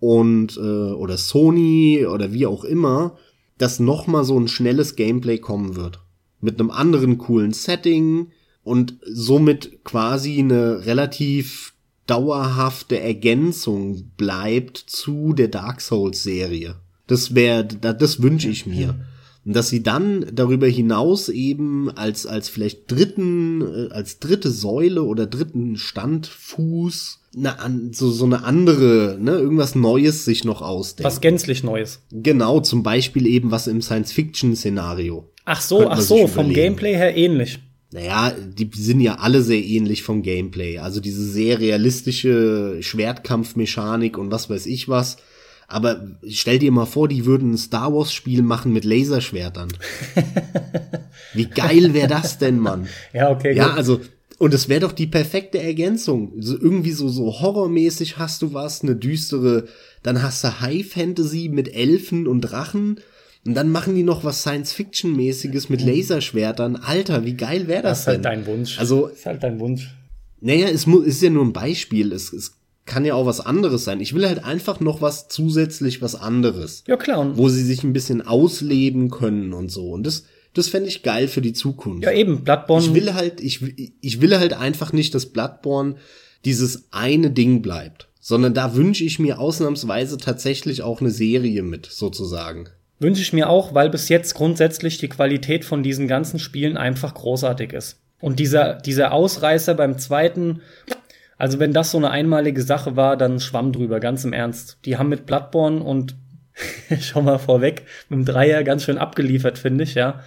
[0.00, 3.16] und äh, oder Sony oder wie auch immer,
[3.58, 6.00] dass noch mal so ein schnelles Gameplay kommen wird
[6.40, 8.28] mit einem anderen coolen Setting
[8.62, 11.74] und somit quasi eine relativ
[12.06, 16.76] dauerhafte Ergänzung bleibt zu der Dark Souls Serie.
[17.06, 18.94] Das wäre, das wünsche ich mir.
[19.46, 25.04] Und dass sie dann darüber hinaus eben als, als vielleicht dritten, äh, als dritte Säule
[25.04, 31.06] oder dritten Standfuß eine, so, so eine andere, ne, irgendwas Neues sich noch ausdenken.
[31.06, 32.00] Was gänzlich Neues.
[32.10, 35.30] Genau, zum Beispiel eben was im Science-Fiction-Szenario.
[35.44, 37.60] Ach so, ach so, vom Gameplay her ähnlich.
[37.92, 40.78] Naja, die sind ja alle sehr ähnlich vom Gameplay.
[40.78, 45.18] Also diese sehr realistische Schwertkampfmechanik und was weiß ich was
[45.68, 49.68] aber stell dir mal vor, die würden ein Star Wars Spiel machen mit Laserschwertern.
[51.34, 52.86] Wie geil wäre das denn, Mann?
[53.12, 53.54] Ja, okay.
[53.54, 53.76] Ja, gut.
[53.76, 54.00] also
[54.38, 56.32] und es wäre doch die perfekte Ergänzung.
[56.40, 59.66] So, irgendwie so so horrormäßig hast du was, eine düstere,
[60.02, 63.00] dann hast du High Fantasy mit Elfen und Drachen
[63.46, 66.76] und dann machen die noch was Science Fiction mäßiges mit Laserschwertern.
[66.76, 68.78] Alter, wie geil wäre das, das ist halt dein Wunsch.
[68.78, 69.94] Also das ist halt dein Wunsch.
[70.40, 72.12] Naja, es muss, ist ja nur ein Beispiel.
[72.12, 72.56] Es, es
[72.86, 74.00] kann ja auch was anderes sein.
[74.00, 76.84] Ich will halt einfach noch was zusätzlich was anderes.
[76.86, 77.36] Ja, klar.
[77.36, 79.90] Wo sie sich ein bisschen ausleben können und so.
[79.90, 82.04] Und das, das fände ich geil für die Zukunft.
[82.04, 82.86] Ja, eben, Bloodborne.
[82.86, 85.96] Ich will halt, ich, ich will halt einfach nicht, dass Bloodborne
[86.44, 88.08] dieses eine Ding bleibt.
[88.20, 92.68] Sondern da wünsche ich mir ausnahmsweise tatsächlich auch eine Serie mit, sozusagen.
[92.98, 97.14] Wünsche ich mir auch, weil bis jetzt grundsätzlich die Qualität von diesen ganzen Spielen einfach
[97.14, 98.00] großartig ist.
[98.20, 100.60] Und dieser, dieser Ausreißer beim zweiten,
[101.38, 104.78] also wenn das so eine einmalige Sache war, dann schwamm drüber, ganz im Ernst.
[104.84, 106.16] Die haben mit Bloodborne und
[107.00, 110.20] schau mal vorweg, mit dem Dreier ganz schön abgeliefert, finde ich, ja.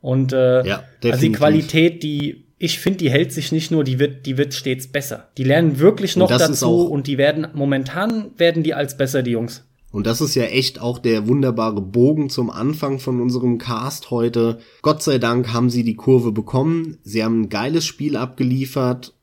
[0.00, 3.98] Und äh, ja, also die Qualität, die ich finde, die hält sich nicht nur, die
[3.98, 5.28] wird, die wird stets besser.
[5.38, 9.64] Die lernen wirklich noch dazu und die werden momentan werden die als besser die Jungs.
[9.90, 14.58] Und das ist ja echt auch der wunderbare Bogen zum Anfang von unserem Cast heute.
[14.82, 16.98] Gott sei Dank haben sie die Kurve bekommen.
[17.02, 19.14] Sie haben ein geiles Spiel abgeliefert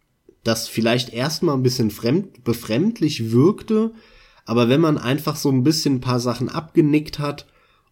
[0.48, 3.92] das vielleicht erstmal ein bisschen fremd, befremdlich wirkte,
[4.46, 7.48] aber wenn man einfach so ein bisschen ein paar Sachen abgenickt hat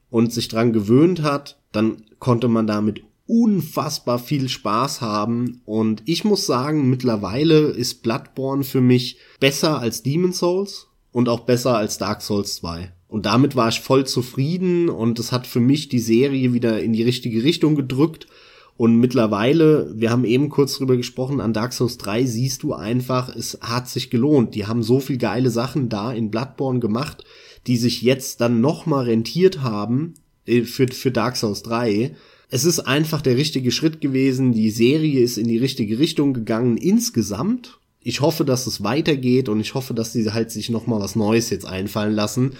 [0.09, 6.23] und sich dran gewöhnt hat, dann konnte man damit unfassbar viel Spaß haben und ich
[6.23, 11.97] muss sagen, mittlerweile ist Bloodborne für mich besser als Demon Souls und auch besser als
[11.97, 12.93] Dark Souls 2.
[13.07, 16.93] Und damit war ich voll zufrieden und es hat für mich die Serie wieder in
[16.93, 18.27] die richtige Richtung gedrückt
[18.77, 23.33] und mittlerweile, wir haben eben kurz drüber gesprochen, an Dark Souls 3 siehst du einfach,
[23.33, 24.53] es hat sich gelohnt.
[24.53, 27.23] Die haben so viel geile Sachen da in Bloodborne gemacht,
[27.67, 30.15] die sich jetzt dann nochmal rentiert haben
[30.45, 32.15] äh, für, für Dark Souls 3.
[32.49, 34.51] Es ist einfach der richtige Schritt gewesen.
[34.51, 37.79] Die Serie ist in die richtige Richtung gegangen insgesamt.
[38.01, 41.49] Ich hoffe, dass es weitergeht und ich hoffe, dass sie halt sich nochmal was Neues
[41.49, 42.51] jetzt einfallen lassen.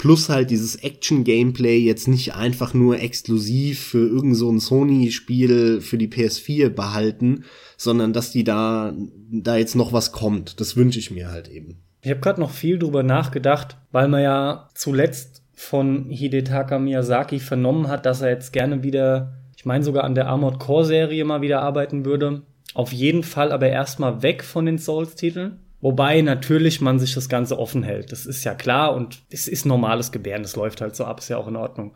[0.00, 5.98] Plus halt dieses Action-Gameplay jetzt nicht einfach nur exklusiv für irgend so ein Sony-Spiel für
[5.98, 7.44] die PS4 behalten,
[7.76, 8.94] sondern dass die da,
[9.30, 10.58] da jetzt noch was kommt.
[10.58, 11.82] Das wünsche ich mir halt eben.
[12.00, 17.88] Ich habe gerade noch viel drüber nachgedacht, weil man ja zuletzt von Hidetaka Miyazaki vernommen
[17.88, 21.42] hat, dass er jetzt gerne wieder, ich meine sogar an der Armored Core Serie mal
[21.42, 22.40] wieder arbeiten würde.
[22.72, 25.58] Auf jeden Fall aber erstmal weg von den Souls-Titeln.
[25.80, 28.12] Wobei natürlich man sich das Ganze offen hält.
[28.12, 30.42] Das ist ja klar und es ist normales Gebären.
[30.42, 31.94] Das läuft halt so ab, ist ja auch in Ordnung.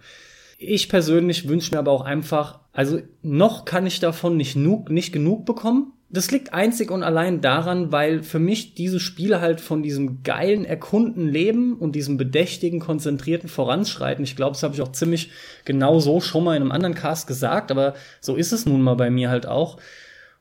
[0.59, 5.45] Ich persönlich wünsche mir aber auch einfach, also noch kann ich davon nicht, nicht genug
[5.45, 5.93] bekommen.
[6.09, 10.65] Das liegt einzig und allein daran, weil für mich diese Spiele halt von diesem geilen
[10.65, 14.23] Erkunden leben und diesem bedächtigen, konzentrierten Voranschreiten.
[14.23, 15.31] Ich glaube, das habe ich auch ziemlich
[15.65, 18.95] genau so schon mal in einem anderen Cast gesagt, aber so ist es nun mal
[18.95, 19.79] bei mir halt auch.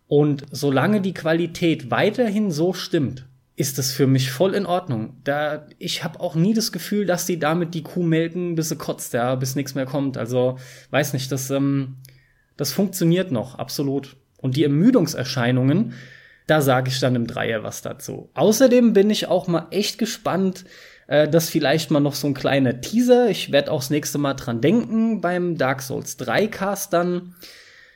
[0.07, 3.25] Und solange die Qualität weiterhin so stimmt,
[3.55, 5.17] ist das für mich voll in Ordnung.
[5.23, 8.77] Da ich habe auch nie das Gefühl, dass die damit die Kuh melken, bis sie
[8.77, 10.17] kotzt, ja, bis nichts mehr kommt.
[10.17, 10.57] Also
[10.89, 11.97] weiß nicht, das ähm,
[12.57, 14.15] das funktioniert noch absolut.
[14.37, 15.93] Und die Ermüdungserscheinungen,
[16.47, 18.29] da sage ich dann im Dreier was dazu.
[18.33, 20.65] Außerdem bin ich auch mal echt gespannt,
[21.07, 23.29] äh, dass vielleicht mal noch so ein kleiner Teaser.
[23.29, 27.35] Ich werde auch das nächste Mal dran denken beim Dark Souls 3 Cast dann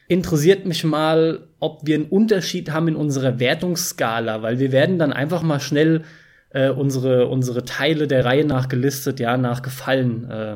[0.08, 5.14] interessiert mich mal, ob wir einen Unterschied haben in unserer Wertungsskala, weil wir werden dann
[5.14, 6.04] einfach mal schnell
[6.52, 10.56] äh, unsere, unsere Teile der Reihe nach gelistet, ja, nach Gefallen äh,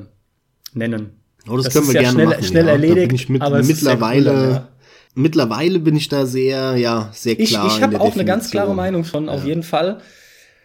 [0.73, 1.21] nennen.
[1.49, 2.43] Oh, das, das können wir ja gerne schnell, machen.
[2.43, 2.71] Schnell ja.
[2.71, 4.67] erledigt, ich mit, aber mittlerweile, cool, ja.
[5.15, 7.67] mittlerweile bin ich da sehr, ja, sehr klar.
[7.67, 9.31] Ich, ich habe auch eine ganz klare Meinung schon, ja.
[9.31, 9.99] auf jeden Fall.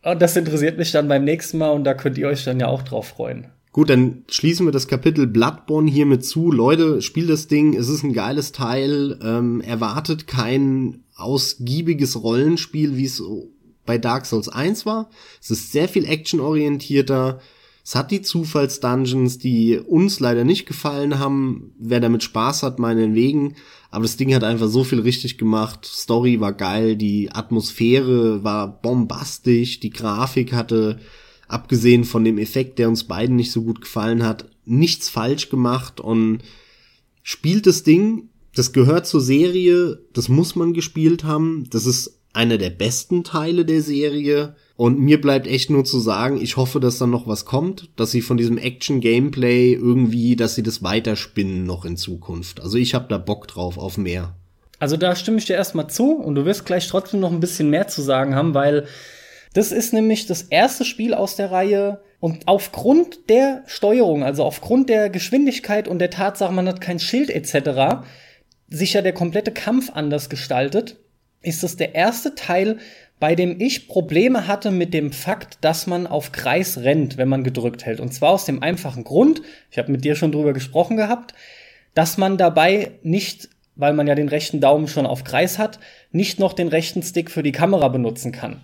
[0.03, 2.69] Und das interessiert mich dann beim nächsten Mal und da könnt ihr euch dann ja
[2.69, 3.49] auch drauf freuen.
[3.77, 6.51] Gut, dann schließen wir das Kapitel Bloodborne hiermit zu.
[6.51, 9.19] Leute, spielt das Ding, es ist ein geiles Teil.
[9.23, 13.23] Ähm, erwartet kein ausgiebiges Rollenspiel, wie es
[13.85, 15.11] bei Dark Souls 1 war.
[15.43, 17.39] Es ist sehr viel actionorientierter.
[17.85, 21.75] Es hat die Zufallsdungeons, die uns leider nicht gefallen haben.
[21.79, 23.57] Wer damit Spaß hat, meinen Wegen.
[23.91, 25.85] Aber das Ding hat einfach so viel richtig gemacht.
[25.85, 30.99] Story war geil, die Atmosphäre war bombastisch, die Grafik hatte
[31.49, 36.01] abgesehen von dem Effekt, der uns beiden nicht so gut gefallen hat, nichts falsch gemacht
[36.01, 36.41] und
[37.23, 42.59] spielt das Ding, das gehört zur Serie, das muss man gespielt haben, das ist einer
[42.59, 46.99] der besten Teile der Serie und mir bleibt echt nur zu sagen, ich hoffe, dass
[46.99, 51.85] dann noch was kommt, dass sie von diesem Action-Gameplay irgendwie, dass sie das weiterspinnen noch
[51.85, 52.61] in Zukunft.
[52.61, 54.35] Also ich habe da Bock drauf auf mehr.
[54.79, 57.71] Also da stimme ich dir erstmal zu und du wirst gleich trotzdem noch ein bisschen
[57.71, 58.87] mehr zu sagen haben, weil
[59.57, 64.91] das ist nämlich das erste Spiel aus der Reihe und aufgrund der Steuerung, also aufgrund
[64.91, 68.05] der Geschwindigkeit und der Tatsache, man hat kein Schild etc.,
[68.69, 70.99] sich ja der komplette Kampf anders gestaltet,
[71.41, 72.77] ist es der erste Teil,
[73.19, 77.43] bei dem ich Probleme hatte mit dem Fakt, dass man auf Kreis rennt, wenn man
[77.43, 78.01] gedrückt hält.
[78.01, 81.33] Und zwar aus dem einfachen Grund, ich habe mit dir schon drüber gesprochen gehabt,
[81.95, 85.79] dass man dabei nicht, weil man ja den rechten Daumen schon auf Kreis hat,
[86.13, 88.61] nicht noch den rechten Stick für die Kamera benutzen kann.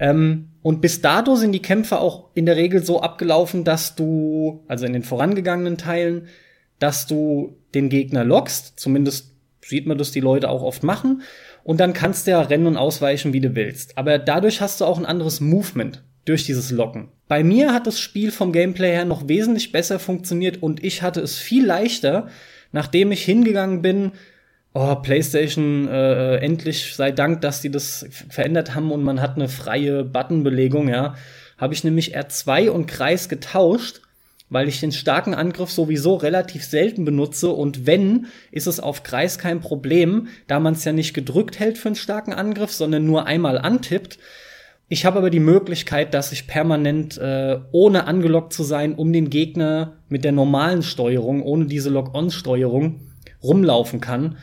[0.00, 4.64] Ähm, und bis dato sind die Kämpfe auch in der Regel so abgelaufen, dass du,
[4.66, 6.26] also in den vorangegangenen Teilen,
[6.78, 11.22] dass du den Gegner lockst, zumindest sieht man das die Leute auch oft machen,
[11.62, 13.96] und dann kannst du ja rennen und ausweichen, wie du willst.
[13.98, 17.08] Aber dadurch hast du auch ein anderes Movement durch dieses Locken.
[17.28, 21.20] Bei mir hat das Spiel vom Gameplay her noch wesentlich besser funktioniert und ich hatte
[21.20, 22.28] es viel leichter,
[22.72, 24.12] nachdem ich hingegangen bin,
[24.72, 29.48] oh, PlayStation, äh, endlich sei Dank, dass die das verändert haben und man hat eine
[29.48, 31.14] freie Buttonbelegung, ja.
[31.58, 34.00] Habe ich nämlich R2 und Kreis getauscht,
[34.48, 39.38] weil ich den starken Angriff sowieso relativ selten benutze und wenn, ist es auf Kreis
[39.38, 43.26] kein Problem, da man es ja nicht gedrückt hält für einen starken Angriff, sondern nur
[43.26, 44.18] einmal antippt.
[44.88, 49.30] Ich habe aber die Möglichkeit, dass ich permanent, äh, ohne angelockt zu sein, um den
[49.30, 53.00] Gegner mit der normalen Steuerung, ohne diese Lock-on-Steuerung,
[53.42, 54.36] rumlaufen kann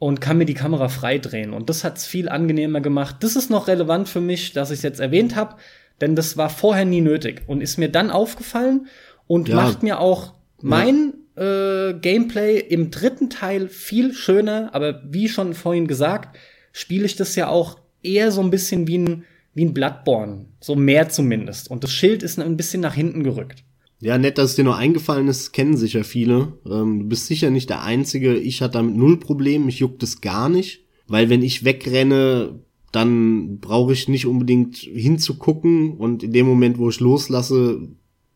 [0.00, 1.52] und kann mir die Kamera freidrehen.
[1.52, 3.16] Und das hat es viel angenehmer gemacht.
[3.20, 5.56] Das ist noch relevant für mich, dass ich es jetzt erwähnt habe,
[6.00, 8.88] denn das war vorher nie nötig und ist mir dann aufgefallen
[9.26, 9.56] und ja.
[9.56, 10.32] macht mir auch
[10.62, 11.90] mein ja.
[11.90, 14.70] äh, Gameplay im dritten Teil viel schöner.
[14.72, 16.34] Aber wie schon vorhin gesagt,
[16.72, 20.46] spiele ich das ja auch eher so ein bisschen wie ein, wie ein Bloodborne.
[20.60, 21.70] So mehr zumindest.
[21.70, 23.64] Und das Schild ist ein bisschen nach hinten gerückt.
[24.00, 26.54] Ja, nett, dass es dir noch eingefallen ist, kennen sicher viele.
[26.66, 28.34] Ähm, du bist sicher nicht der Einzige.
[28.34, 30.86] Ich hatte damit null Problem, mich juckt es gar nicht.
[31.06, 32.60] Weil wenn ich wegrenne,
[32.92, 37.80] dann brauche ich nicht unbedingt hinzugucken und in dem Moment, wo ich loslasse,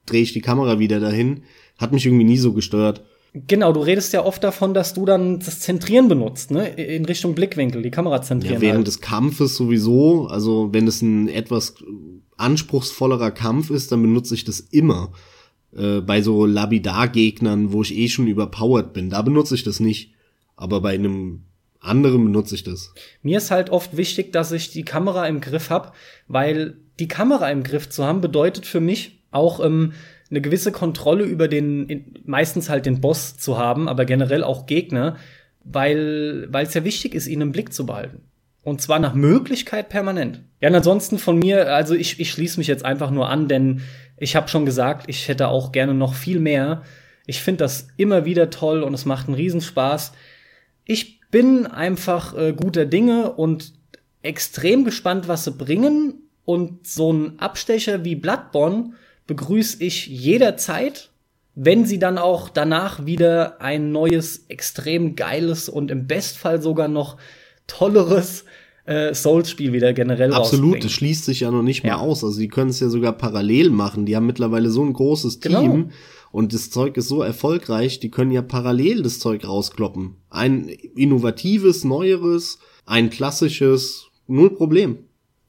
[0.06, 1.44] drehe ich die Kamera wieder dahin.
[1.78, 3.02] Hat mich irgendwie nie so gestört.
[3.32, 6.68] Genau, du redest ja oft davon, dass du dann das Zentrieren benutzt, ne?
[6.68, 8.54] In Richtung Blickwinkel, die Kamera zentrieren.
[8.54, 8.86] Ja, während halt.
[8.86, 10.26] des Kampfes sowieso.
[10.26, 11.74] Also wenn es ein etwas
[12.36, 15.10] anspruchsvollerer Kampf ist, dann benutze ich das immer
[15.76, 20.12] Äh, bei so Labidar-Gegnern, wo ich eh schon überpowered bin, da benutze ich das nicht.
[20.56, 21.42] Aber bei einem
[21.80, 22.94] anderen benutze ich das.
[23.22, 25.92] Mir ist halt oft wichtig, dass ich die Kamera im Griff habe,
[26.28, 29.92] weil die Kamera im Griff zu haben bedeutet für mich auch ähm,
[30.30, 35.16] eine gewisse Kontrolle über den, meistens halt den Boss zu haben, aber generell auch Gegner,
[35.64, 38.22] weil weil es ja wichtig ist, ihn im Blick zu behalten.
[38.64, 40.40] Und zwar nach Möglichkeit permanent.
[40.60, 43.82] Ja, und ansonsten von mir, also ich, ich schließe mich jetzt einfach nur an, denn
[44.16, 46.82] ich habe schon gesagt, ich hätte auch gerne noch viel mehr.
[47.26, 50.12] Ich finde das immer wieder toll und es macht einen Riesenspaß.
[50.86, 53.74] Ich bin einfach äh, guter Dinge und
[54.22, 56.14] extrem gespannt, was sie bringen.
[56.46, 58.92] Und so ein Abstecher wie Bloodborne
[59.26, 61.10] begrüße ich jederzeit,
[61.54, 67.16] wenn sie dann auch danach wieder ein neues, extrem geiles und im Bestfall sogar noch
[67.66, 68.44] tolleres
[68.86, 71.96] äh, Souls-Spiel wieder generell Absolut, das schließt sich ja noch nicht ja.
[71.96, 72.22] mal aus.
[72.22, 74.06] Also sie können es ja sogar parallel machen.
[74.06, 75.88] Die haben mittlerweile so ein großes Team genau.
[76.32, 80.16] und das Zeug ist so erfolgreich, die können ja parallel das Zeug rauskloppen.
[80.28, 84.98] Ein innovatives, neueres, ein klassisches, null Problem.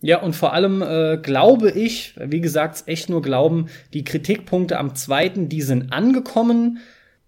[0.01, 4.93] Ja, und vor allem äh, glaube ich, wie gesagt, echt nur glauben, die Kritikpunkte am
[4.93, 6.77] zweiten, die sind angekommen.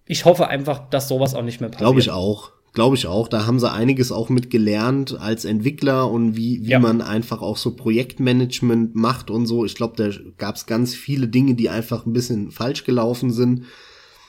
[0.06, 1.86] Ich hoffe einfach, dass sowas auch nicht mehr passiert.
[1.86, 2.52] Glaube ich auch.
[2.78, 3.28] Glaube ich auch.
[3.28, 6.80] Da haben sie einiges auch mit gelernt als Entwickler und wie, wie ja.
[6.80, 9.66] man einfach auch so Projektmanagement macht und so.
[9.66, 13.64] Ich glaube, da gab es ganz viele Dinge, die einfach ein bisschen falsch gelaufen sind.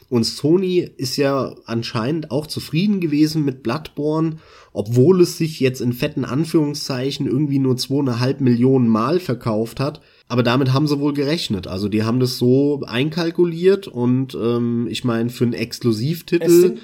[0.09, 4.39] Und Sony ist ja anscheinend auch zufrieden gewesen mit Bloodborne,
[4.73, 10.01] obwohl es sich jetzt in fetten Anführungszeichen irgendwie nur zweieinhalb Millionen Mal verkauft hat.
[10.27, 11.67] Aber damit haben sie wohl gerechnet.
[11.67, 16.79] Also die haben das so einkalkuliert und ähm, ich meine, für einen Exklusivtitel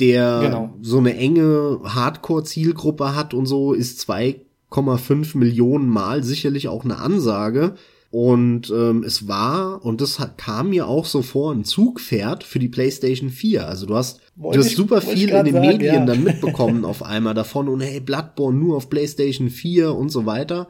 [0.00, 0.74] der genau.
[0.80, 7.74] so eine enge Hardcore-Zielgruppe hat und so, ist 2,5 Millionen Mal sicherlich auch eine Ansage.
[8.10, 12.60] Und ähm, es war, und das hat, kam mir auch so vor, ein Zugpferd für
[12.60, 13.66] die PlayStation 4.
[13.66, 16.04] Also du hast, du hast super viel in den sagen, Medien ja.
[16.06, 20.68] dann mitbekommen auf einmal davon und hey, Bloodborne nur auf PlayStation 4 und so weiter.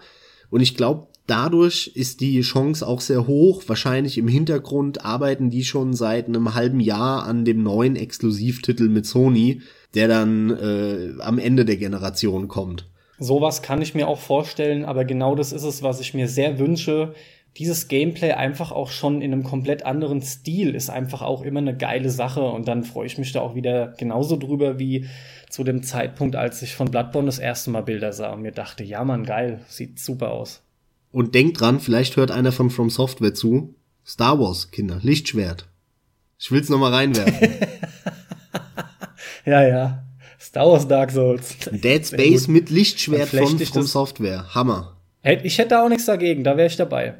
[0.48, 3.62] Und ich glaube, dadurch ist die Chance auch sehr hoch.
[3.66, 9.06] Wahrscheinlich im Hintergrund arbeiten die schon seit einem halben Jahr an dem neuen Exklusivtitel mit
[9.06, 9.62] Sony,
[9.94, 12.88] der dann äh, am Ende der Generation kommt.
[13.18, 16.58] Sowas kann ich mir auch vorstellen, aber genau das ist es, was ich mir sehr
[16.58, 17.14] wünsche.
[17.56, 21.76] Dieses Gameplay einfach auch schon in einem komplett anderen Stil ist einfach auch immer eine
[21.76, 25.06] geile Sache und dann freue ich mich da auch wieder genauso drüber wie
[25.48, 28.82] zu dem Zeitpunkt, als ich von Bloodborne das erste Mal Bilder sah und mir dachte,
[28.82, 30.63] ja man, geil, sieht super aus.
[31.14, 33.76] Und denkt dran, vielleicht hört einer von From Software zu.
[34.04, 35.68] Star Wars, Kinder, Lichtschwert.
[36.40, 37.50] Ich will's noch mal reinwerfen.
[39.46, 40.02] ja, ja.
[40.40, 41.54] Star Wars Dark Souls.
[41.70, 44.56] Dead Space mit Lichtschwert von From Software.
[44.56, 44.96] Hammer.
[45.22, 47.14] Ich hätte auch nichts dagegen, da wäre ich dabei.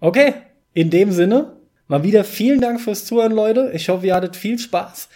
[0.00, 0.32] Okay,
[0.72, 3.72] in dem Sinne, mal wieder vielen Dank fürs Zuhören, Leute.
[3.74, 5.10] Ich hoffe, ihr hattet viel Spaß.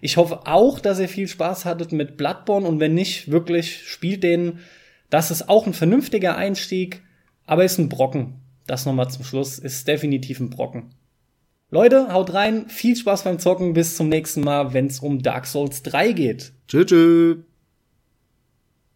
[0.00, 4.22] Ich hoffe auch, dass ihr viel Spaß hattet mit Bloodborne und wenn nicht, wirklich spielt
[4.22, 4.60] den.
[5.10, 7.02] Das ist auch ein vernünftiger Einstieg.
[7.46, 8.34] Aber ist ein Brocken.
[8.66, 9.58] Das nochmal zum Schluss.
[9.58, 10.94] Ist definitiv ein Brocken.
[11.70, 12.68] Leute, haut rein.
[12.68, 13.72] Viel Spaß beim Zocken.
[13.72, 16.52] Bis zum nächsten Mal, wenn es um Dark Souls 3 geht.
[16.68, 17.38] Tschüss.